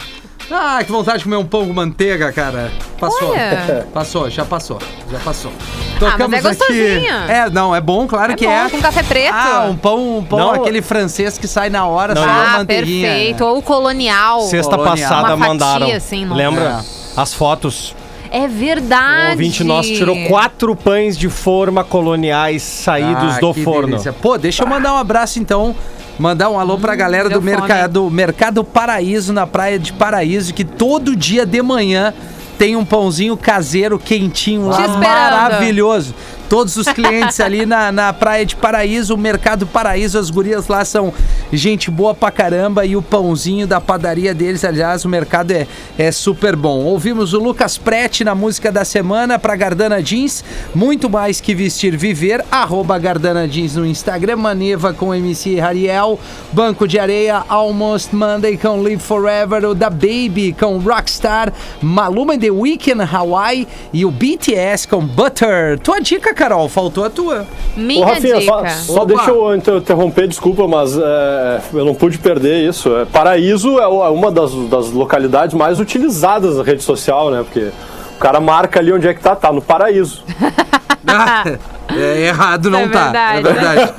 Ah, 0.51 0.83
que 0.85 0.91
vontade 0.91 1.19
de 1.19 1.25
comer 1.25 1.37
um 1.37 1.45
pão 1.47 1.69
com 1.69 1.73
manteiga, 1.73 2.33
cara. 2.33 2.73
Passou. 2.99 3.31
Olha. 3.31 3.87
Passou, 3.95 4.29
já 4.29 4.45
passou. 4.45 4.81
Já 5.09 5.21
passou. 5.21 5.53
Ah, 6.01 6.17
mas 6.29 6.45
é 6.45 6.49
gostosinho. 6.49 7.15
É, 7.29 7.49
não, 7.49 7.75
é 7.77 7.81
bom, 7.81 8.09
claro 8.09 8.33
É 8.33 8.35
que 8.35 8.45
bom, 8.45 8.53
é. 8.53 8.69
com 8.69 8.81
café 8.81 9.05
preto. 9.05 9.33
Ah, 9.33 9.67
um 9.71 9.77
pão, 9.77 10.19
um 10.19 10.25
pão 10.25 10.39
Não. 10.41 10.51
aquele 10.55 10.83
francês 10.83 11.39
que 11.39 11.47
sai 11.47 11.71
na 11.71 11.87
hora, 11.87 12.17
só 12.17 12.23
a 12.25 12.27
Ah, 12.55 12.59
manteiguinha. 12.59 13.07
perfeito. 13.09 13.45
Ou 13.45 13.63
colonial. 13.63 14.43
Sexta 14.43 14.77
Colonial. 14.77 14.97
passada 14.97 15.35
Uma 15.35 15.47
fatia, 15.47 15.49
mandaram. 15.49 15.93
assim, 15.93 16.25
não- 16.25 16.35
Lembra? 16.37 16.85
As 17.17 17.33
fotos. 17.33 17.95
É 18.31 18.47
verdade. 18.49 19.29
O 19.29 19.31
ouvinte 19.33 19.65
nosso 19.65 19.93
tirou 19.93 20.17
quatro 20.29 20.75
pães 20.77 21.17
de 21.17 21.29
forma 21.29 21.83
coloniais 21.85 22.63
saídos 22.63 23.37
Ah, 23.37 23.41
do 23.41 23.55
que 23.55 23.63
forno. 23.63 23.89
delícia. 23.89 24.13
Pô, 24.13 24.37
deixa 24.39 24.63
eu 24.63 24.67
mandar 24.67 24.93
um 24.95 24.97
abraço 24.99 25.39
então. 25.39 25.75
Mandar 26.19 26.49
um 26.49 26.59
alô 26.59 26.79
pra 26.79 26.95
galera 26.95 27.29
do 27.29 27.43
mercado, 27.43 28.11
mercado 28.11 28.65
Paraíso, 28.65 29.35
na 29.35 29.47
praia 29.47 29.79
de 29.79 29.93
Paraíso, 29.93 30.55
que 30.55 30.65
todo 30.65 31.15
dia 31.15 31.45
de 31.45 31.61
manhã 31.61 32.15
tem 32.59 32.75
um 32.75 32.87
pãozinho 32.87 33.37
caseiro 33.37 33.99
quentinho 33.99 34.67
lá, 34.69 34.89
maravilhoso. 34.89 36.15
Todos 36.49 36.77
os 36.77 36.87
clientes 36.87 37.41
ali 37.41 37.67
na, 37.67 37.91
na 37.91 38.13
praia 38.13 38.47
de 38.47 38.55
Paraíso, 38.55 39.15
o 39.15 39.19
Mercado 39.19 39.67
Paraíso, 39.67 40.19
as 40.19 40.31
gurias 40.31 40.69
lá 40.69 40.85
são 40.85 41.13
gente 41.53 41.91
boa 41.91 42.15
pra 42.15 42.31
caramba 42.31 42.87
e 42.87 42.97
o 42.97 43.03
pãozinho 43.03 43.67
da 43.67 43.81
padaria 43.81 44.33
deles, 44.33 44.65
aliás, 44.65 45.05
o 45.05 45.09
mercado 45.09 45.51
é, 45.51 45.67
é 45.99 46.13
super 46.13 46.55
bom. 46.55 46.85
Ouvimos 46.85 47.33
o 47.33 47.39
Lucas 47.39 47.77
Prete 47.77 48.23
na 48.23 48.35
música 48.35 48.71
da 48.71 48.85
semana 48.85 49.39
pra 49.39 49.57
Gardana 49.57 50.03
Jeans, 50.03 50.45
muito 50.75 51.11
mais 51.11 51.41
que 51.41 51.55
vestir 51.55 51.97
viver, 51.97 52.45
arroba 52.51 52.99
Gardana 52.99 53.49
Jeans 53.49 53.75
no 53.75 53.85
Instagram, 53.85 54.37
Maneva 54.37 54.93
com 54.93 55.15
MC 55.15 55.59
Rariel, 55.59 56.19
Banco 56.53 56.87
de 56.87 56.99
Areia, 56.99 57.45
Almost 57.49 58.15
Monday 58.15 58.57
com 58.57 58.81
Live 58.83 59.03
Forever, 59.03 59.65
o 59.65 59.75
da 59.75 59.91
Baby 59.91 60.55
com 60.59 60.79
Rockstar, 60.79 61.53
Maluma 61.83 62.39
The 62.39 62.51
Weeknd 62.51 63.03
Hawaii 63.03 63.67
e 63.93 64.05
o 64.05 64.11
BTS 64.11 64.87
com 64.89 65.05
Butter. 65.05 65.79
Tua 65.81 66.01
dica, 66.01 66.35
Carol, 66.37 66.69
faltou 66.69 67.05
a 67.05 67.11
tua. 67.11 67.47
Minha 67.77 68.05
Ô, 68.07 68.09
Rafinha, 68.09 68.41
só, 68.43 68.59
dica. 68.63 68.71
só 68.75 68.93
Opa. 69.03 69.05
deixa 69.07 69.31
eu 69.31 69.55
inter- 69.57 69.77
interromper, 69.77 70.29
desculpa, 70.29 70.69
mas 70.69 70.97
é, 70.97 71.61
eu 71.73 71.85
não 71.85 71.95
pude 71.95 72.19
perder 72.19 72.69
isso. 72.69 72.95
É, 72.97 73.05
Paraíso 73.05 73.79
é 73.81 73.83
é 73.83 73.87
uma 73.89 74.31
das, 74.31 74.53
das 74.69 74.91
localidades 74.91 75.55
mais 75.55 75.81
utilizadas 75.81 76.57
na 76.57 76.63
rede 76.63 76.83
social, 76.83 77.31
né? 77.31 77.43
Porque 77.43 77.71
o 78.15 78.19
cara 78.21 78.39
marca 78.41 78.79
ali 78.79 78.93
onde 78.93 79.09
é 79.09 79.15
que 79.15 79.21
tá, 79.21 79.35
tá 79.35 79.53
no 79.53 79.61
Paraíso. 79.63 80.23
Ah, 81.09 81.45
é 81.89 82.23
errado, 82.27 82.69
não 82.69 82.81
É 82.81 82.89
tá. 82.89 83.05
verdade. 83.05 83.39
É 83.39 83.53
verdade. 83.53 83.93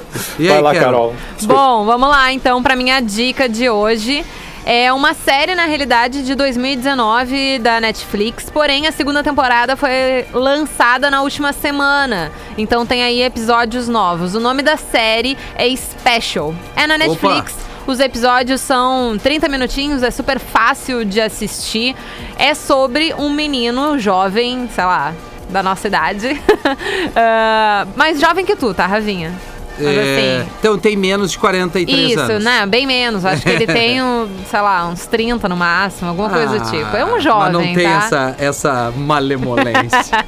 E 0.38 0.48
Vai 0.48 0.56
aí, 0.56 0.62
lá, 0.62 0.74
Carol? 0.74 1.12
Carol. 1.12 1.14
Bom, 1.42 1.84
vamos 1.84 2.08
lá 2.08 2.32
então 2.32 2.62
para 2.62 2.74
minha 2.74 2.98
dica 3.00 3.46
de 3.46 3.68
hoje. 3.68 4.24
É 4.66 4.90
uma 4.92 5.12
série, 5.12 5.54
na 5.54 5.66
realidade, 5.66 6.22
de 6.22 6.34
2019 6.34 7.58
da 7.58 7.80
Netflix, 7.80 8.48
porém 8.48 8.86
a 8.86 8.92
segunda 8.92 9.22
temporada 9.22 9.76
foi 9.76 10.26
lançada 10.32 11.10
na 11.10 11.20
última 11.20 11.52
semana. 11.52 12.32
Então 12.56 12.86
tem 12.86 13.02
aí 13.02 13.22
episódios 13.22 13.88
novos. 13.88 14.34
O 14.34 14.40
nome 14.40 14.62
da 14.62 14.78
série 14.78 15.36
é 15.54 15.66
Special. 15.76 16.54
É 16.74 16.86
na 16.86 16.96
Netflix. 16.96 17.54
Os 17.86 18.00
episódios 18.00 18.62
são 18.62 19.18
30 19.22 19.48
minutinhos, 19.48 20.02
é 20.02 20.10
super 20.10 20.38
fácil 20.40 21.04
de 21.04 21.20
assistir. 21.20 21.94
É 22.38 22.54
sobre 22.54 23.12
um 23.18 23.28
menino 23.28 23.98
jovem, 23.98 24.66
sei 24.74 24.84
lá, 24.84 25.12
da 25.50 25.62
nossa 25.62 25.88
idade. 25.88 26.40
Ah, 27.16 27.86
mais 27.94 28.18
jovem 28.18 28.44
que 28.44 28.56
tu, 28.56 28.74
tá, 28.74 28.86
Ravinha? 28.86 29.32
É, 29.80 30.42
assim, 30.42 30.50
então 30.58 30.78
tem 30.78 30.96
menos 30.96 31.32
de 31.32 31.38
43 31.38 32.10
isso, 32.12 32.20
anos. 32.20 32.44
né? 32.44 32.64
Bem 32.66 32.86
menos. 32.86 33.24
Acho 33.24 33.42
que 33.42 33.48
ele 33.50 33.66
tem, 33.66 34.00
um, 34.02 34.28
sei 34.48 34.60
lá, 34.60 34.86
uns 34.86 35.06
30 35.06 35.48
no 35.48 35.56
máximo, 35.56 36.10
alguma 36.10 36.30
coisa 36.30 36.58
do 36.58 36.70
tipo. 36.70 36.96
É 36.96 37.04
um 37.04 37.20
jovem, 37.20 37.42
Ah, 37.42 37.44
Mas 37.44 37.52
não 37.52 37.60
tem 37.74 37.84
tá? 37.84 37.90
essa, 38.06 38.36
essa 38.38 38.92
malemolência. 38.96 40.24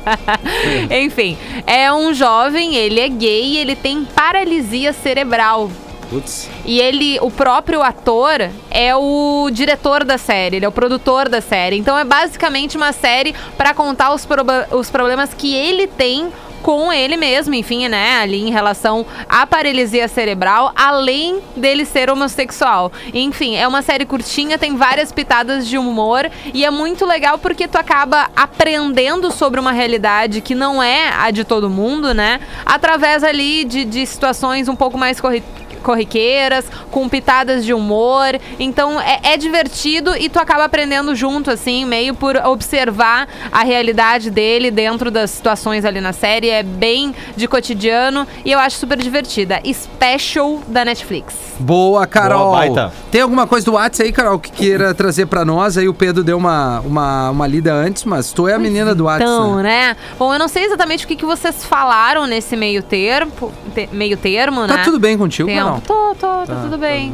Enfim, 1.04 1.36
é 1.66 1.92
um 1.92 2.12
jovem, 2.12 2.74
ele 2.74 3.00
é 3.00 3.08
gay 3.08 3.44
e 3.54 3.58
ele 3.58 3.76
tem 3.76 4.04
paralisia 4.04 4.92
cerebral. 4.92 5.70
Putz. 6.10 6.48
E 6.64 6.80
ele, 6.80 7.18
o 7.20 7.30
próprio 7.32 7.82
ator, 7.82 8.48
é 8.70 8.94
o 8.94 9.48
diretor 9.52 10.04
da 10.04 10.16
série, 10.16 10.56
ele 10.56 10.64
é 10.64 10.68
o 10.68 10.72
produtor 10.72 11.28
da 11.28 11.40
série. 11.40 11.76
Então 11.76 11.98
é 11.98 12.04
basicamente 12.04 12.76
uma 12.76 12.92
série 12.92 13.34
pra 13.56 13.74
contar 13.74 14.12
os, 14.14 14.26
os 14.70 14.88
problemas 14.88 15.34
que 15.34 15.52
ele 15.54 15.88
tem 15.88 16.28
com 16.66 16.92
ele 16.92 17.16
mesmo, 17.16 17.54
enfim, 17.54 17.86
né, 17.86 18.18
ali 18.18 18.42
em 18.42 18.50
relação 18.50 19.06
à 19.28 19.46
paralisia 19.46 20.08
cerebral, 20.08 20.72
além 20.74 21.38
dele 21.56 21.84
ser 21.84 22.10
homossexual. 22.10 22.90
Enfim, 23.14 23.54
é 23.54 23.68
uma 23.68 23.82
série 23.82 24.04
curtinha, 24.04 24.58
tem 24.58 24.74
várias 24.74 25.12
pitadas 25.12 25.68
de 25.68 25.78
humor 25.78 26.28
e 26.52 26.64
é 26.64 26.70
muito 26.72 27.06
legal 27.06 27.38
porque 27.38 27.68
tu 27.68 27.76
acaba 27.76 28.30
aprendendo 28.34 29.30
sobre 29.30 29.60
uma 29.60 29.70
realidade 29.70 30.40
que 30.40 30.56
não 30.56 30.82
é 30.82 31.10
a 31.10 31.30
de 31.30 31.44
todo 31.44 31.70
mundo, 31.70 32.12
né, 32.12 32.40
através 32.64 33.22
ali 33.22 33.64
de, 33.64 33.84
de 33.84 34.04
situações 34.04 34.68
um 34.68 34.74
pouco 34.74 34.98
mais 34.98 35.20
corri 35.20 35.44
corriqueiras, 35.86 36.64
com 36.90 37.08
pitadas 37.08 37.64
de 37.64 37.72
humor. 37.72 38.38
Então 38.58 39.00
é, 39.00 39.20
é 39.22 39.36
divertido 39.36 40.16
e 40.16 40.28
tu 40.28 40.40
acaba 40.40 40.64
aprendendo 40.64 41.14
junto, 41.14 41.48
assim, 41.50 41.84
meio 41.84 42.12
por 42.12 42.36
observar 42.36 43.28
a 43.52 43.62
realidade 43.62 44.28
dele 44.30 44.72
dentro 44.72 45.10
das 45.10 45.30
situações 45.30 45.84
ali 45.84 46.00
na 46.00 46.12
série. 46.12 46.50
É 46.50 46.64
bem 46.64 47.14
de 47.36 47.46
cotidiano 47.46 48.26
e 48.44 48.50
eu 48.50 48.58
acho 48.58 48.78
super 48.78 48.98
divertida. 48.98 49.60
Special 49.72 50.60
da 50.66 50.84
Netflix. 50.84 51.34
Boa, 51.58 52.06
Carol. 52.06 52.46
Boa, 52.46 52.58
baita. 52.58 52.92
Tem 53.10 53.20
alguma 53.20 53.46
coisa 53.46 53.64
do 53.64 53.72
WhatsApp 53.74 54.08
aí, 54.08 54.12
Carol, 54.12 54.38
que 54.38 54.50
queira 54.50 54.92
trazer 54.92 55.26
pra 55.26 55.44
nós? 55.44 55.78
Aí 55.78 55.88
o 55.88 55.94
Pedro 55.94 56.22
deu 56.24 56.36
uma, 56.36 56.80
uma, 56.80 57.30
uma 57.30 57.46
lida 57.46 57.72
antes, 57.72 58.04
mas 58.04 58.32
tu 58.32 58.48
é 58.48 58.54
a 58.54 58.58
menina 58.58 58.94
do 58.94 59.04
WhatsApp. 59.04 59.30
Então, 59.30 59.56
né? 59.56 59.62
né? 59.62 59.96
Bom, 60.18 60.32
eu 60.32 60.38
não 60.38 60.48
sei 60.48 60.64
exatamente 60.64 61.04
o 61.04 61.08
que, 61.08 61.16
que 61.16 61.24
vocês 61.24 61.64
falaram 61.64 62.26
nesse 62.26 62.56
meio 62.56 62.82
termo, 62.82 63.32
te- 63.74 63.88
meio 63.92 64.16
termo, 64.16 64.66
né? 64.66 64.76
Tá 64.76 64.84
tudo 64.84 64.98
bem 64.98 65.16
contigo, 65.16 65.48
Tempo. 65.48 65.64
Carol? 65.64 65.75
Tô, 65.80 66.14
tô, 66.14 66.46
tá, 66.46 66.60
tudo 66.62 66.78
bem. 66.78 67.12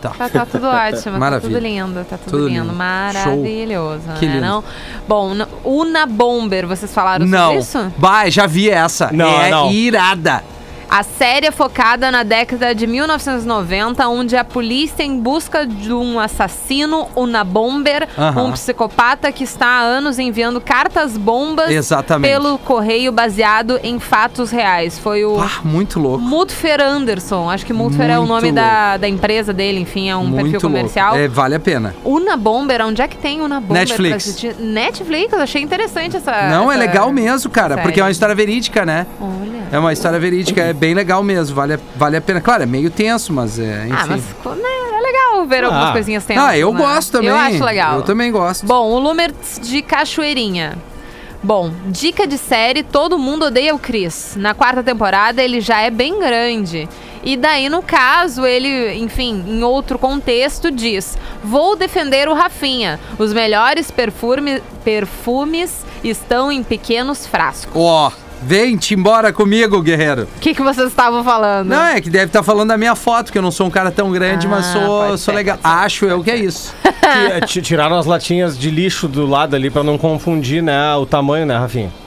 Tá. 0.00 0.10
Tá, 0.10 0.28
tá 0.28 0.46
tudo 0.46 0.66
ótimo, 0.68 1.18
Maravilha. 1.18 1.40
tá 1.40 1.40
tudo 1.40 1.58
lindo, 1.58 2.04
tá 2.04 2.18
tudo, 2.18 2.30
Tudo 2.30 2.48
lindo, 2.48 2.62
lindo. 2.62 2.74
maravilhoso, 2.74 4.02
Que 4.18 4.26
né? 4.26 4.34
lindo. 4.34 4.46
Não? 4.46 4.64
Bom, 5.06 5.32
Una 5.64 6.06
Bomber, 6.06 6.66
vocês 6.66 6.92
falaram 6.92 7.24
Não. 7.26 7.46
sobre 7.46 7.58
isso? 7.60 7.92
Bah, 7.96 8.28
já 8.28 8.46
vi 8.46 8.68
essa. 8.68 9.10
Não, 9.12 9.40
é 9.40 9.50
não. 9.50 9.70
irada. 9.70 10.42
A 10.94 11.02
série 11.02 11.46
é 11.46 11.50
focada 11.50 12.10
na 12.10 12.22
década 12.22 12.74
de 12.74 12.86
1990, 12.86 14.06
onde 14.08 14.36
a 14.36 14.44
polícia 14.44 15.02
em 15.02 15.18
busca 15.18 15.66
de 15.66 15.90
um 15.90 16.20
assassino, 16.20 17.08
Una 17.16 17.42
Bomber, 17.42 18.06
Aham. 18.18 18.42
um 18.48 18.52
psicopata 18.52 19.32
que 19.32 19.42
está 19.42 19.66
há 19.66 19.80
anos 19.80 20.18
enviando 20.18 20.60
cartas 20.60 21.16
bombas 21.16 21.70
Exatamente. 21.70 22.30
pelo 22.30 22.58
correio 22.58 23.10
baseado 23.10 23.80
em 23.82 23.98
fatos 23.98 24.50
reais. 24.50 24.98
Foi 24.98 25.24
o 25.24 25.40
Ah, 25.40 25.62
muito 25.64 25.98
louco. 25.98 26.22
Mutfer 26.22 26.82
Anderson, 26.82 27.48
acho 27.48 27.64
que 27.64 27.72
Mutfer 27.72 28.10
é 28.10 28.18
o 28.18 28.26
Muito 28.26 28.32
nome 28.34 28.52
da, 28.52 28.98
da 28.98 29.08
empresa 29.08 29.50
dele, 29.54 29.80
enfim, 29.80 30.10
é 30.10 30.16
um 30.16 30.26
muito 30.26 30.42
perfil 30.50 30.60
comercial. 30.60 31.16
É, 31.16 31.26
vale 31.26 31.54
a 31.54 31.60
pena. 31.60 31.94
Una 32.04 32.36
Bomber, 32.36 32.84
onde 32.84 33.00
é 33.00 33.08
que 33.08 33.16
tem 33.16 33.40
Una 33.40 33.60
Bomber? 33.62 33.78
Netflix. 33.78 34.44
Netflix, 34.58 35.32
eu 35.32 35.40
achei 35.40 35.62
interessante 35.62 36.18
essa. 36.18 36.48
Não, 36.50 36.70
é 36.70 36.74
essa 36.74 36.84
legal 36.84 37.10
mesmo, 37.10 37.48
cara, 37.50 37.76
série. 37.76 37.82
porque 37.86 37.98
é 37.98 38.04
uma 38.04 38.10
história 38.10 38.34
verídica, 38.34 38.84
né? 38.84 39.06
Olha. 39.18 39.62
É 39.72 39.78
uma 39.78 39.90
história 39.90 40.18
verídica, 40.18 40.60
é 40.60 40.74
bem 40.82 40.94
legal 40.94 41.22
mesmo, 41.22 41.54
vale, 41.54 41.74
a- 41.74 41.78
vale 41.94 42.16
a 42.16 42.20
pena. 42.20 42.40
Claro, 42.40 42.64
é 42.64 42.66
meio 42.66 42.90
tenso, 42.90 43.32
mas 43.32 43.56
é, 43.56 43.84
enfim. 43.86 43.96
Ah, 43.96 44.06
mas 44.08 44.24
ficou, 44.24 44.56
né, 44.56 44.62
é 44.64 45.00
legal 45.00 45.46
ver 45.46 45.62
algumas 45.62 45.90
Ah. 45.90 45.92
coisinhas 45.92 46.24
tensas. 46.24 46.42
Ah, 46.44 46.58
eu 46.58 46.72
né? 46.72 46.78
gosto 46.80 47.12
também. 47.12 47.28
Eu 47.28 47.36
acho 47.36 47.62
legal. 47.64 47.96
Eu 47.98 48.02
também 48.02 48.32
gosto. 48.32 48.66
Bom, 48.66 48.90
o 48.90 48.98
Lumertz 48.98 49.60
de 49.62 49.80
Cachoeirinha. 49.80 50.76
Bom, 51.40 51.72
dica 51.86 52.26
de 52.26 52.36
série, 52.36 52.82
todo 52.82 53.16
mundo 53.16 53.44
odeia 53.46 53.72
o 53.74 53.78
Chris. 53.78 54.34
Na 54.36 54.54
quarta 54.54 54.82
temporada 54.82 55.40
ele 55.40 55.60
já 55.60 55.80
é 55.80 55.90
bem 55.90 56.18
grande. 56.18 56.88
E 57.22 57.36
daí, 57.36 57.68
no 57.68 57.80
caso, 57.82 58.44
ele, 58.44 58.94
enfim, 58.94 59.44
em 59.46 59.62
outro 59.62 59.96
contexto, 60.00 60.68
diz: 60.68 61.16
Vou 61.44 61.76
defender 61.76 62.28
o 62.28 62.34
Rafinha. 62.34 62.98
Os 63.20 63.32
melhores 63.32 63.88
perfume, 63.92 64.60
perfumes 64.84 65.84
estão 66.02 66.50
em 66.50 66.62
pequenos 66.64 67.24
frascos. 67.26 67.72
Ó, 67.76 68.10
vem-te 68.44 68.94
embora 68.94 69.32
comigo, 69.32 69.80
guerreiro. 69.80 70.28
O 70.36 70.40
que, 70.40 70.54
que 70.54 70.62
vocês 70.62 70.88
estavam 70.88 71.22
falando? 71.24 71.68
Não, 71.68 71.82
é 71.84 72.00
que 72.00 72.10
deve 72.10 72.26
estar 72.26 72.42
falando 72.42 72.68
da 72.68 72.76
minha 72.76 72.94
foto, 72.94 73.30
que 73.32 73.38
eu 73.38 73.42
não 73.42 73.50
sou 73.50 73.66
um 73.66 73.70
cara 73.70 73.90
tão 73.90 74.10
grande, 74.10 74.46
mas 74.48 74.66
Ah, 74.66 74.72
sou, 74.72 74.82
pode 75.00 75.08
sou 75.08 75.18
ser, 75.18 75.32
legal. 75.32 75.58
Acho 75.62 76.04
eu 76.06 76.22
que 76.22 76.30
é 76.30 76.36
isso. 76.36 76.74
Que, 77.02 77.46
ti- 77.46 77.62
tiraram 77.62 77.98
as 77.98 78.06
latinhas 78.06 78.56
de 78.56 78.70
lixo 78.70 79.06
do 79.08 79.26
lado 79.26 79.54
ali 79.56 79.68
pra 79.70 79.82
não 79.82 79.98
confundir, 79.98 80.62
né, 80.62 80.94
o 80.94 81.04
tamanho, 81.04 81.44
né, 81.44 81.58
Rafinha? 81.58 81.92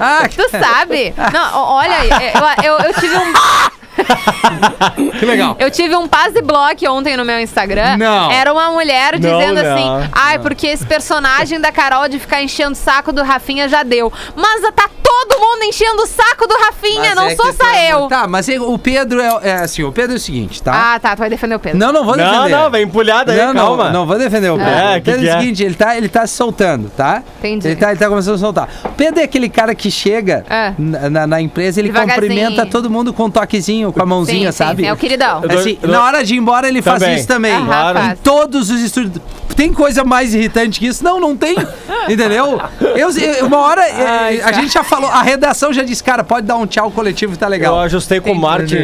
Ah, 0.00 0.28
Tu 0.28 0.42
sabe? 0.50 1.14
Não, 1.32 1.62
olha, 1.62 2.04
eu, 2.04 2.72
eu, 2.72 2.78
eu 2.86 2.94
tive 2.94 3.16
um. 3.16 3.32
que 5.18 5.24
legal. 5.24 5.56
Eu 5.58 5.70
tive 5.70 5.96
um 5.96 6.06
passe 6.06 6.40
block 6.42 6.86
ontem 6.88 7.16
no 7.16 7.24
meu 7.24 7.40
Instagram. 7.40 7.96
Não. 7.96 8.30
Era 8.30 8.52
uma 8.52 8.70
mulher 8.70 9.18
Não, 9.18 9.20
dizendo 9.20 9.62
não, 9.62 9.72
assim: 9.72 10.10
ai, 10.12 10.38
porque 10.38 10.66
esse 10.66 10.86
personagem 10.86 11.60
da 11.60 11.72
Carol 11.72 12.08
de 12.08 12.18
ficar 12.18 12.42
enchendo 12.42 12.72
o 12.72 12.76
saco 12.76 13.12
do 13.12 13.22
Rafinha 13.22 13.68
já 13.68 13.82
deu. 13.82 14.12
Mas 14.34 14.62
tá 14.72 14.88
todo 15.06 15.40
mundo 15.40 15.62
enchendo 15.64 16.02
o 16.02 16.06
saco 16.06 16.46
do 16.48 16.54
Rafinha, 16.56 17.00
Mas 17.00 17.14
não 17.14 17.26
é 17.28 17.36
sou 17.36 17.52
só 17.52 17.66
é- 17.70 17.92
eu. 17.92 18.08
Tá, 18.08 18.26
mas 18.26 18.48
o 18.48 18.78
Pedro 18.78 19.20
é, 19.20 19.38
é 19.42 19.52
assim, 19.54 19.82
o 19.84 19.92
Pedro 19.92 20.14
é 20.14 20.16
o 20.16 20.20
seguinte, 20.20 20.60
tá? 20.62 20.94
Ah, 20.94 20.98
tá, 21.00 21.14
tu 21.14 21.20
vai 21.20 21.30
defender 21.30 21.54
o 21.54 21.60
Pedro. 21.60 21.78
Não, 21.78 21.92
não 21.92 22.04
vou 22.04 22.16
Não, 22.16 22.24
defender. 22.24 22.56
não, 22.56 22.70
vem 22.70 22.82
empulhada 22.84 23.32
aí, 23.32 23.38
não, 23.38 23.54
calma. 23.54 23.84
Não, 23.84 23.92
não 23.92 24.06
vou 24.06 24.18
defender 24.18 24.50
o 24.50 24.56
Pedro. 24.56 24.72
É, 24.72 24.98
o 24.98 25.02
Pedro 25.02 25.20
que 25.22 25.28
é 25.28 25.32
o 25.32 25.36
é? 25.36 25.40
seguinte, 25.40 25.62
ele 25.62 25.74
tá, 25.74 25.96
ele 25.96 26.08
tá 26.08 26.26
se 26.26 26.34
soltando, 26.34 26.90
tá? 26.96 27.22
Entendi. 27.38 27.68
Ele 27.68 27.76
tá, 27.76 27.90
ele 27.90 27.98
tá 27.98 28.08
começando 28.08 28.34
a 28.34 28.38
soltar. 28.38 28.68
O 28.84 28.88
Pedro 28.90 29.20
é 29.20 29.24
aquele 29.24 29.48
cara 29.48 29.74
que 29.74 29.90
chega 29.90 30.44
É. 30.50 30.72
na, 30.78 31.10
na- 31.10 31.26
na 31.26 31.40
empresa, 31.40 31.78
ele 31.80 31.92
cumprimenta 31.92 32.66
todo 32.66 32.90
mundo 32.90 33.12
com 33.12 33.24
um 33.24 33.30
toquezinho, 33.30 33.92
com 33.92 34.02
a 34.02 34.06
mãozinha, 34.06 34.50
Sim, 34.52 34.58
sabe? 34.58 34.82
sim, 34.82 34.88
é 34.88 34.92
o 34.92 34.96
queridão. 34.96 35.42
Assim, 35.48 35.78
na 35.82 36.02
hora 36.02 36.24
de 36.24 36.34
ir 36.34 36.38
embora, 36.38 36.68
ele 36.68 36.82
faz 36.82 37.00
Também. 37.00 37.16
isso 37.16 37.28
também. 37.28 37.52
Aham, 37.52 37.66
Claro. 37.66 37.98
faz. 37.98 38.12
Em 38.12 38.16
todos 38.22 38.70
os 38.70 38.80
estúdios. 38.80 39.22
Tem 39.54 39.72
coisa 39.72 40.04
mais 40.04 40.34
irritante 40.34 40.78
que 40.78 40.86
isso? 40.86 41.02
Não, 41.02 41.18
não 41.18 41.34
tem. 41.36 41.56
Entendeu? 42.08 42.60
Eu, 42.80 43.10
eu- 43.10 43.46
uma 43.46 43.58
hora, 43.58 43.82
eh, 43.88 44.42
a 44.44 44.52
gente 44.52 44.72
já 44.72 44.84
falou, 44.96 45.10
a 45.10 45.22
redação 45.22 45.72
já 45.72 45.82
disse, 45.82 46.02
cara, 46.02 46.22
pode 46.24 46.46
dar 46.46 46.56
um 46.56 46.66
tchau 46.66 46.90
coletivo 46.90 47.34
e 47.34 47.36
tá 47.36 47.46
legal. 47.48 47.74
Eu 47.76 47.80
ajustei 47.82 48.20
com 48.20 48.32
o. 48.32 48.34
Martin, 48.34 48.76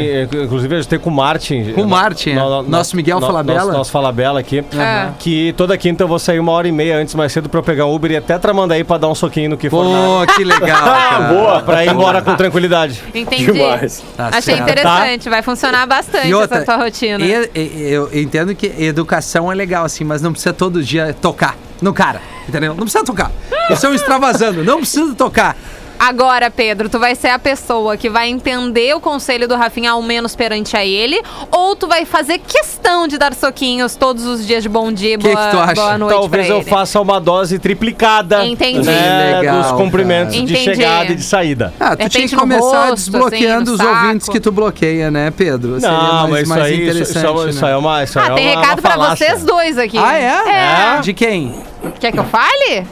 inclusive 0.45 0.75
ajustei 0.77 0.99
com 0.99 1.11
o 1.11 1.13
Martin. 1.13 1.73
Com 1.73 1.83
o 1.83 1.89
Martin, 1.89 2.31
é. 2.31 2.35
Nosso 2.69 2.97
Miguel 2.97 3.21
Falabella. 3.21 3.61
Nosso, 3.65 3.79
nosso 3.79 3.91
Falabella 3.93 4.41
aqui. 4.41 4.59
É. 4.77 5.09
Que 5.19 5.53
toda 5.57 5.77
quinta 5.77 6.03
eu 6.05 6.09
vou 6.09 6.19
sair 6.19 6.39
uma 6.39 6.53
hora 6.53 6.67
e 6.69 6.73
meia 6.73 6.97
antes, 6.97 7.15
mais 7.15 7.33
cedo, 7.33 7.49
pra 7.49 7.59
eu 7.61 7.63
pegar 7.65 7.87
um 7.87 7.95
Uber 7.95 8.11
e 8.11 8.17
até 8.17 8.39
Tramandaí 8.39 8.85
pra 8.85 8.99
dar 8.99 9.09
um 9.09 9.15
soquinho 9.15 9.51
no 9.51 9.57
que 9.57 9.69
for. 9.69 9.85
Pô, 9.85 10.35
que 10.35 10.45
legal. 10.45 10.83
cara. 10.85 11.19
Boa. 11.33 11.63
Pra 11.63 11.85
ir 11.85 11.91
embora 11.91 12.23
com 12.23 12.35
tranquilidade. 12.37 13.03
Entendi. 13.15 13.47
Demais. 13.53 14.03
Tá 14.17 14.29
Achei 14.29 14.57
certo. 14.57 14.63
interessante, 14.63 15.29
vai 15.29 15.43
funcionar 15.43 15.87
bastante 15.87 16.29
E 16.29 16.35
outra, 16.35 16.59
essa 16.59 16.65
tua 16.67 16.77
rotina. 16.85 17.25
e- 17.25 17.51
e- 17.55 17.91
eu 17.93 18.09
entendo 18.13 18.55
que 18.55 18.67
educação 18.83 19.51
é 19.51 19.55
legal, 19.55 19.85
assim, 19.85 20.05
mas 20.05 20.23
não 20.23 20.33
precisa 20.33 20.53
todo 20.53 20.83
dia 20.83 21.15
tocar 21.21 21.57
no 21.81 21.93
cara, 21.93 22.21
entendeu? 22.49 22.71
Não 22.75 22.85
precisa 22.85 23.05
tocar. 23.05 23.31
Eles 23.67 23.79
estão 23.79 23.95
extravasando, 23.95 24.65
não 24.65 24.79
precisa 24.79 25.15
tocar. 25.15 25.57
Agora, 26.05 26.51
Pedro, 26.51 26.89
tu 26.89 26.99
vai 26.99 27.15
ser 27.15 27.29
a 27.29 27.39
pessoa 27.39 27.97
que 27.97 28.11
vai 28.11 28.29
entender 28.29 28.93
o 28.93 29.01
conselho 29.01 29.47
do 29.47 29.55
Rafinha 29.55 29.93
ao 29.93 30.03
menos 30.03 30.35
perante 30.35 30.77
a 30.77 30.85
ele, 30.85 31.23
ou 31.49 31.77
tu 31.77 31.87
vai 31.87 32.05
fazer 32.05 32.39
questão 32.39 33.07
de 33.07 33.17
dar 33.17 33.33
soquinhos 33.35 33.95
todos 33.95 34.25
os 34.27 34.45
dias 34.45 34.65
de 34.65 34.69
bom 34.69 34.91
dia 34.91 35.15
e 35.15 35.19
Que 35.19 35.29
boa, 35.33 35.45
que 35.47 35.51
tu 35.53 35.59
acha? 35.61 35.75
boa 35.75 35.99
noite 35.99 36.15
Talvez 36.19 36.47
pra 36.47 36.55
eu 36.57 36.61
ele. 36.61 36.69
faça 36.69 37.01
uma 37.01 37.21
dose 37.21 37.57
triplicada 37.61 38.45
Entendi. 38.45 38.85
né, 38.85 39.39
Legal, 39.39 39.63
dos 39.63 39.73
cumprimentos 39.73 40.35
cara. 40.35 40.45
de 40.47 40.53
Entendi. 40.55 40.71
É. 40.71 40.75
chegada 40.75 41.13
e 41.13 41.15
de 41.15 41.23
saída. 41.23 41.73
Ah, 41.79 41.95
tu 41.95 42.09
tinha 42.09 42.27
que 42.29 42.35
começar 42.35 42.87
rosto, 42.89 42.95
desbloqueando 42.97 43.71
assim, 43.75 43.83
os 43.83 43.89
saco. 43.89 44.05
ouvintes 44.07 44.29
que 44.29 44.41
tu 44.41 44.51
bloqueia, 44.51 45.09
né, 45.09 45.31
Pedro? 45.31 45.79
Seria 45.79 45.97
Não, 45.97 46.29
mais, 46.29 46.31
mas 46.31 46.41
isso 46.43 46.49
mais 46.49 46.63
aí, 46.65 46.73
isso, 46.75 46.83
interessante, 46.83 47.17
isso, 47.17 47.27
é- 47.41 47.45
né? 47.45 47.51
isso 47.51 47.67
aí 47.67 47.73
é 47.73 47.77
uma. 47.77 48.03
Isso 48.03 48.19
aí 48.19 48.27
Ah, 48.29 48.33
é 48.33 48.35
tem 48.35 48.47
uma- 48.51 48.61
recado 48.61 48.81
uma 48.81 48.91
pra 48.91 49.15
vocês 49.17 49.45
dois 49.45 49.79
aqui. 49.79 49.99
Ah, 49.99 50.19
é? 50.19 50.97
É. 50.97 51.01
De 51.01 51.15
quem? 51.15 51.63
Quer 52.01 52.11
que 52.11 52.19
eu 52.19 52.25
fale? 52.25 52.85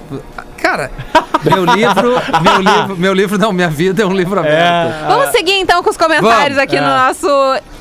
Cara, 0.59 0.91
meu 1.45 1.65
livro, 1.65 2.23
meu 2.43 2.61
livro, 2.61 2.97
meu 2.97 3.15
livro 3.15 3.39
não, 3.39 3.53
minha 3.53 3.69
vida 3.69 4.03
é 4.03 4.07
um 4.07 4.13
livro 4.13 4.39
aberto. 4.39 5.07
Vamos 5.07 5.31
seguir 5.31 5.59
então 5.61 5.83
com 5.83 5.91
os 5.91 5.97
comentários 5.97 6.57
Vamos. 6.57 6.63
aqui 6.63 6.81
no 6.81 6.87
nosso, 6.87 7.27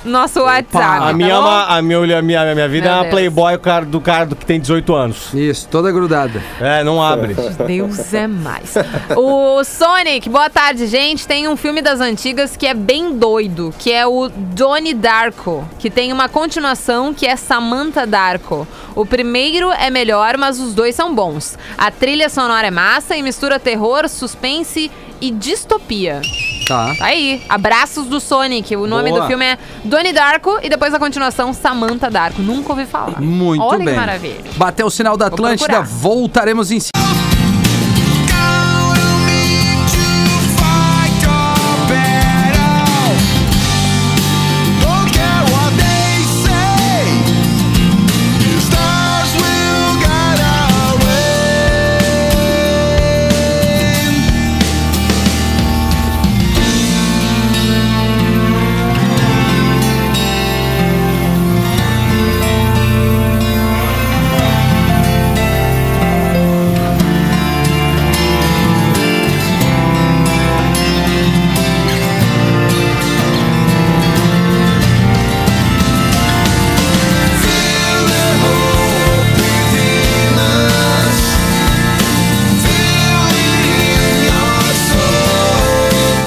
nosso 0.06 0.41
WhatsApp. 0.41 0.78
A 0.78 1.00
tá 1.08 1.14
minha, 1.14 1.36
bom? 1.36 1.41
uma- 1.41 1.66
a 1.78 1.82
minha, 1.82 2.00
a 2.20 2.22
minha, 2.22 2.52
a 2.52 2.56
minha 2.56 2.68
vida 2.70 2.86
Meu 2.86 2.91
é 2.91 2.95
uma 2.95 3.02
Deus. 3.04 3.14
playboy 3.14 3.56
o 3.56 3.60
cara, 3.60 3.86
do 3.86 4.00
cara 4.02 4.26
do 4.26 4.36
que 4.36 4.45
tem 4.45 4.60
18 4.60 4.95
anos. 4.95 5.34
Isso, 5.34 5.68
toda 5.70 5.91
grudada. 5.91 6.41
É, 6.60 6.84
não 6.84 7.02
abre. 7.04 7.36
Deus 7.68 8.14
é 8.14 8.28
mais. 8.28 8.76
O 9.16 9.64
Sonic, 9.64 10.30
boa 10.30 10.50
tarde, 10.50 10.88
gente. 10.88 11.28
Tem 11.28 11.47
um 11.47 11.56
filme 11.58 11.82
das 11.82 12.00
antigas 12.00 12.56
que 12.56 12.66
é 12.68 12.74
bem 12.74 13.18
doido, 13.18 13.74
que 13.78 13.91
é 13.91 14.06
o 14.08 14.30
Donnie 14.30 14.93
Darko, 14.93 15.68
que 15.80 15.89
tem 15.89 16.12
uma 16.14 16.30
continuação 16.30 17.14
que 17.14 17.26
é 17.26 17.36
Samantha 17.36 18.06
Darko. 18.08 18.68
O 18.95 19.06
primeiro 19.06 19.72
é 19.72 19.89
melhor, 19.89 20.38
mas 20.38 20.60
os 20.60 20.74
dois 20.74 20.95
são 20.95 21.14
bons. 21.14 21.58
A 21.78 21.91
trilha 21.91 22.30
sonora 22.30 22.68
é 22.68 22.72
massa 22.72 23.16
e 23.16 23.24
mistura 23.24 23.60
terror, 23.60 24.08
suspense 24.10 24.91
e 25.22 25.32
distopia. 25.32 26.22
Tá. 26.70 26.94
Tá 26.96 27.06
aí. 27.06 27.42
Abraços 27.50 28.06
do 28.06 28.20
Sonic. 28.20 28.76
O 28.76 28.86
nome 28.86 29.10
Boa. 29.10 29.22
do 29.22 29.28
filme 29.28 29.44
é 29.44 29.58
Donnie 29.84 30.14
Darko 30.14 30.60
e 30.62 30.70
depois 30.70 30.94
a 30.94 31.00
continuação 31.00 31.52
Samantha 31.52 32.12
Darko. 32.12 32.44
Nunca 32.44 32.72
ouvi 32.74 32.86
falar. 32.86 33.20
Muito 33.20 33.64
Olha 33.64 33.80
bem. 33.80 33.88
que 33.88 34.00
maravilha. 34.00 34.44
Bateu 34.56 34.86
o 34.86 34.92
sinal 34.92 35.18
da 35.18 35.26
Atlântida, 35.26 35.82
voltaremos 35.82 36.70
em 36.72 36.80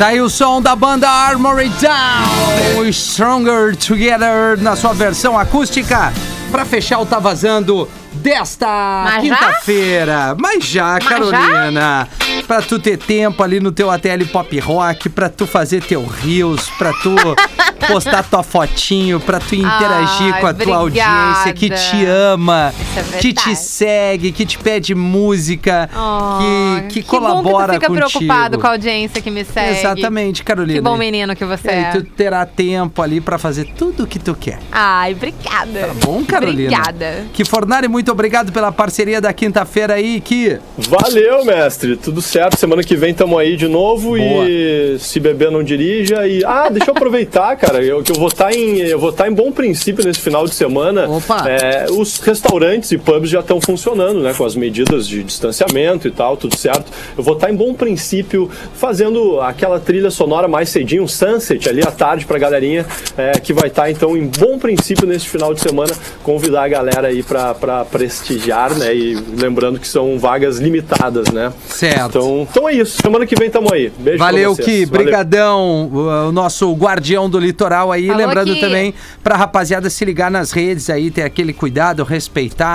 Tá 0.02 0.08
aí 0.08 0.20
o 0.20 0.28
som 0.28 0.60
da 0.60 0.74
banda 0.74 1.08
Armory 1.08 1.70
Down, 1.80 2.92
Stronger 2.92 3.76
Together, 3.76 4.60
na 4.60 4.74
sua 4.74 4.92
versão 4.92 5.38
acústica, 5.38 6.12
pra 6.50 6.64
fechar 6.64 6.98
o 6.98 7.06
Tá 7.06 7.20
Vazando 7.20 7.88
desta 8.14 8.66
já? 9.14 9.20
quinta-feira. 9.20 10.36
Mas 10.36 10.64
já, 10.64 10.94
Mas 10.94 11.06
Carolina. 11.06 12.08
Pra 12.48 12.60
tu 12.60 12.80
ter 12.80 12.96
tempo 12.98 13.44
ali 13.44 13.60
no 13.60 13.70
teu 13.70 13.92
ATL 13.92 14.26
Pop 14.32 14.58
Rock, 14.58 15.08
pra 15.08 15.28
tu 15.28 15.46
fazer 15.46 15.80
teu 15.84 16.04
rios, 16.04 16.68
pra 16.76 16.92
tu 16.94 17.14
postar 17.86 18.24
tua 18.24 18.42
fotinho, 18.42 19.20
pra 19.20 19.38
tu 19.38 19.54
interagir 19.54 20.34
Ai, 20.34 20.40
com 20.40 20.46
a 20.48 20.54
tua 20.54 20.76
audiência 20.78 21.52
que 21.54 21.70
te 21.70 21.94
obrigada. 21.94 22.32
ama, 22.34 22.74
é 22.98 23.18
que 23.18 23.32
te 23.32 23.56
segue, 23.56 24.32
que 24.32 24.44
te 24.44 24.58
pede 24.58 24.94
música, 24.94 25.88
Oh, 25.94 26.88
que, 26.88 26.94
que, 26.94 27.02
bom 27.02 27.08
colabora 27.08 27.72
que 27.74 27.86
tu 27.86 27.92
fica 27.92 28.00
contigo. 28.02 28.08
preocupado 28.08 28.58
com 28.58 28.66
a 28.66 28.70
audiência 28.70 29.20
que 29.22 29.30
me 29.30 29.44
segue. 29.44 29.78
Exatamente, 29.78 30.42
Carolina. 30.44 30.78
Que 30.78 30.82
bom 30.84 30.96
menino 30.96 31.34
que 31.34 31.44
você 31.44 31.68
E 31.68 31.70
aí 31.70 31.84
é. 31.84 31.90
tu 31.92 32.02
terá 32.02 32.44
tempo 32.44 33.00
ali 33.02 33.20
pra 33.20 33.38
fazer 33.38 33.66
tudo 33.76 34.04
o 34.04 34.06
que 34.06 34.18
tu 34.18 34.34
quer. 34.34 34.58
Ai, 34.70 35.12
obrigada. 35.12 35.88
Tá 35.88 35.94
bom, 36.04 36.24
Carolina? 36.24 36.52
Obrigada. 36.76 37.24
Que 37.32 37.44
Fornari, 37.44 37.88
muito 37.88 38.10
obrigado 38.12 38.52
pela 38.52 38.70
parceria 38.72 39.20
da 39.20 39.32
quinta-feira 39.32 39.94
aí, 39.94 40.20
que 40.20 40.58
Valeu, 40.76 41.44
mestre. 41.44 41.96
Tudo 41.96 42.20
certo. 42.20 42.58
Semana 42.58 42.82
que 42.82 42.96
vem 42.96 43.14
tamo 43.14 43.38
aí 43.38 43.56
de 43.56 43.68
novo 43.68 44.16
Boa. 44.16 44.20
e 44.20 44.96
se 44.98 45.18
beber 45.20 45.50
não 45.50 45.62
dirija 45.62 46.26
e 46.26 46.44
ah, 46.44 46.68
deixa 46.68 46.90
eu 46.90 46.94
aproveitar, 46.94 47.54
cara, 47.56 47.82
eu 47.82 48.02
que 48.02 48.10
eu 48.12 48.16
vou 48.16 48.28
estar 48.28 48.52
em 48.52 48.78
eu 48.78 48.98
vou 48.98 49.10
estar 49.10 49.28
em 49.28 49.32
bom 49.32 49.50
princípio 49.52 50.04
nesse 50.04 50.20
final 50.20 50.46
de 50.46 50.54
semana. 50.54 51.08
Opa. 51.08 51.48
É, 51.48 51.86
os 51.90 52.18
restaurantes 52.18 52.81
e 52.90 52.98
pubs 52.98 53.30
já 53.30 53.40
estão 53.40 53.60
funcionando, 53.60 54.20
né, 54.20 54.32
com 54.34 54.44
as 54.44 54.56
medidas 54.56 55.06
de 55.06 55.22
distanciamento 55.22 56.08
e 56.08 56.10
tal, 56.10 56.36
tudo 56.36 56.56
certo. 56.56 56.90
Eu 57.16 57.22
vou 57.22 57.34
estar 57.34 57.50
em 57.50 57.54
bom 57.54 57.74
princípio 57.74 58.50
fazendo 58.74 59.40
aquela 59.40 59.78
trilha 59.78 60.10
sonora 60.10 60.48
mais 60.48 60.68
cedinho, 60.70 61.04
um 61.04 61.08
sunset 61.08 61.68
ali 61.68 61.82
à 61.82 61.90
tarde 61.90 62.24
pra 62.24 62.38
galerinha 62.38 62.84
é, 63.16 63.32
que 63.38 63.52
vai 63.52 63.68
estar 63.68 63.90
então 63.90 64.16
em 64.16 64.26
bom 64.26 64.58
princípio 64.58 65.06
nesse 65.06 65.28
final 65.28 65.52
de 65.54 65.60
semana 65.60 65.92
convidar 66.22 66.64
a 66.64 66.68
galera 66.68 67.08
aí 67.08 67.22
pra 67.22 67.52
pra 67.54 67.84
prestigiar, 67.84 68.74
né, 68.74 68.94
e 68.94 69.14
lembrando 69.38 69.78
que 69.78 69.86
são 69.86 70.18
vagas 70.18 70.58
limitadas, 70.58 71.28
né? 71.30 71.52
Certo. 71.68 72.08
Então, 72.18 72.48
então 72.50 72.68
é 72.68 72.74
isso. 72.74 72.96
Semana 73.02 73.26
que 73.26 73.34
vem 73.36 73.50
tamo 73.50 73.72
aí. 73.72 73.92
Beijo 73.98 74.18
pra 74.18 74.26
Valeu, 74.26 74.54
Valeu. 74.54 74.86
brigadão, 74.86 75.90
o, 75.92 76.28
o 76.28 76.32
nosso 76.32 76.72
guardião 76.74 77.28
do 77.28 77.38
litoral 77.38 77.92
aí, 77.92 78.06
Falou 78.08 78.26
lembrando 78.26 78.54
que- 78.54 78.60
também 78.60 78.94
pra 79.22 79.36
rapaziada 79.36 79.90
se 79.90 80.04
ligar 80.04 80.30
nas 80.30 80.50
redes 80.52 80.88
aí, 80.88 81.10
ter 81.10 81.22
aquele 81.22 81.52
cuidado, 81.52 82.02
respeitar 82.04 82.71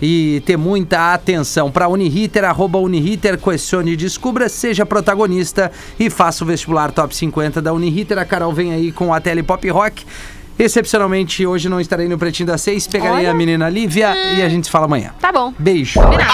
e 0.00 0.42
ter 0.46 0.56
muita 0.56 1.12
atenção. 1.12 1.70
Pra 1.70 1.88
Uniriter, 1.88 2.44
arroba 2.44 2.78
Uniriter, 2.78 3.38
questione 3.38 3.92
e 3.92 3.96
descubra, 3.96 4.48
seja 4.48 4.84
protagonista 4.86 5.70
e 5.98 6.08
faça 6.10 6.44
o 6.44 6.46
vestibular 6.46 6.90
top 6.92 7.14
50 7.14 7.60
da 7.60 7.72
Uniriter. 7.72 8.18
A 8.18 8.24
Carol 8.24 8.52
vem 8.52 8.72
aí 8.72 8.92
com 8.92 9.12
a 9.12 9.20
Tele 9.20 9.42
Pop 9.42 9.68
Rock. 9.68 10.04
Excepcionalmente, 10.58 11.46
hoje 11.46 11.70
não 11.70 11.80
estarei 11.80 12.06
no 12.06 12.18
Pretinho 12.18 12.46
das 12.46 12.60
Seis, 12.60 12.86
pegarei 12.86 13.20
Olha. 13.20 13.30
a 13.30 13.34
menina 13.34 13.68
Lívia 13.70 14.14
e 14.36 14.42
a 14.42 14.48
gente 14.48 14.66
se 14.66 14.70
fala 14.70 14.84
amanhã. 14.84 15.12
Tá 15.18 15.32
bom. 15.32 15.54
Beijo. 15.58 15.98
Combinado. 15.98 16.30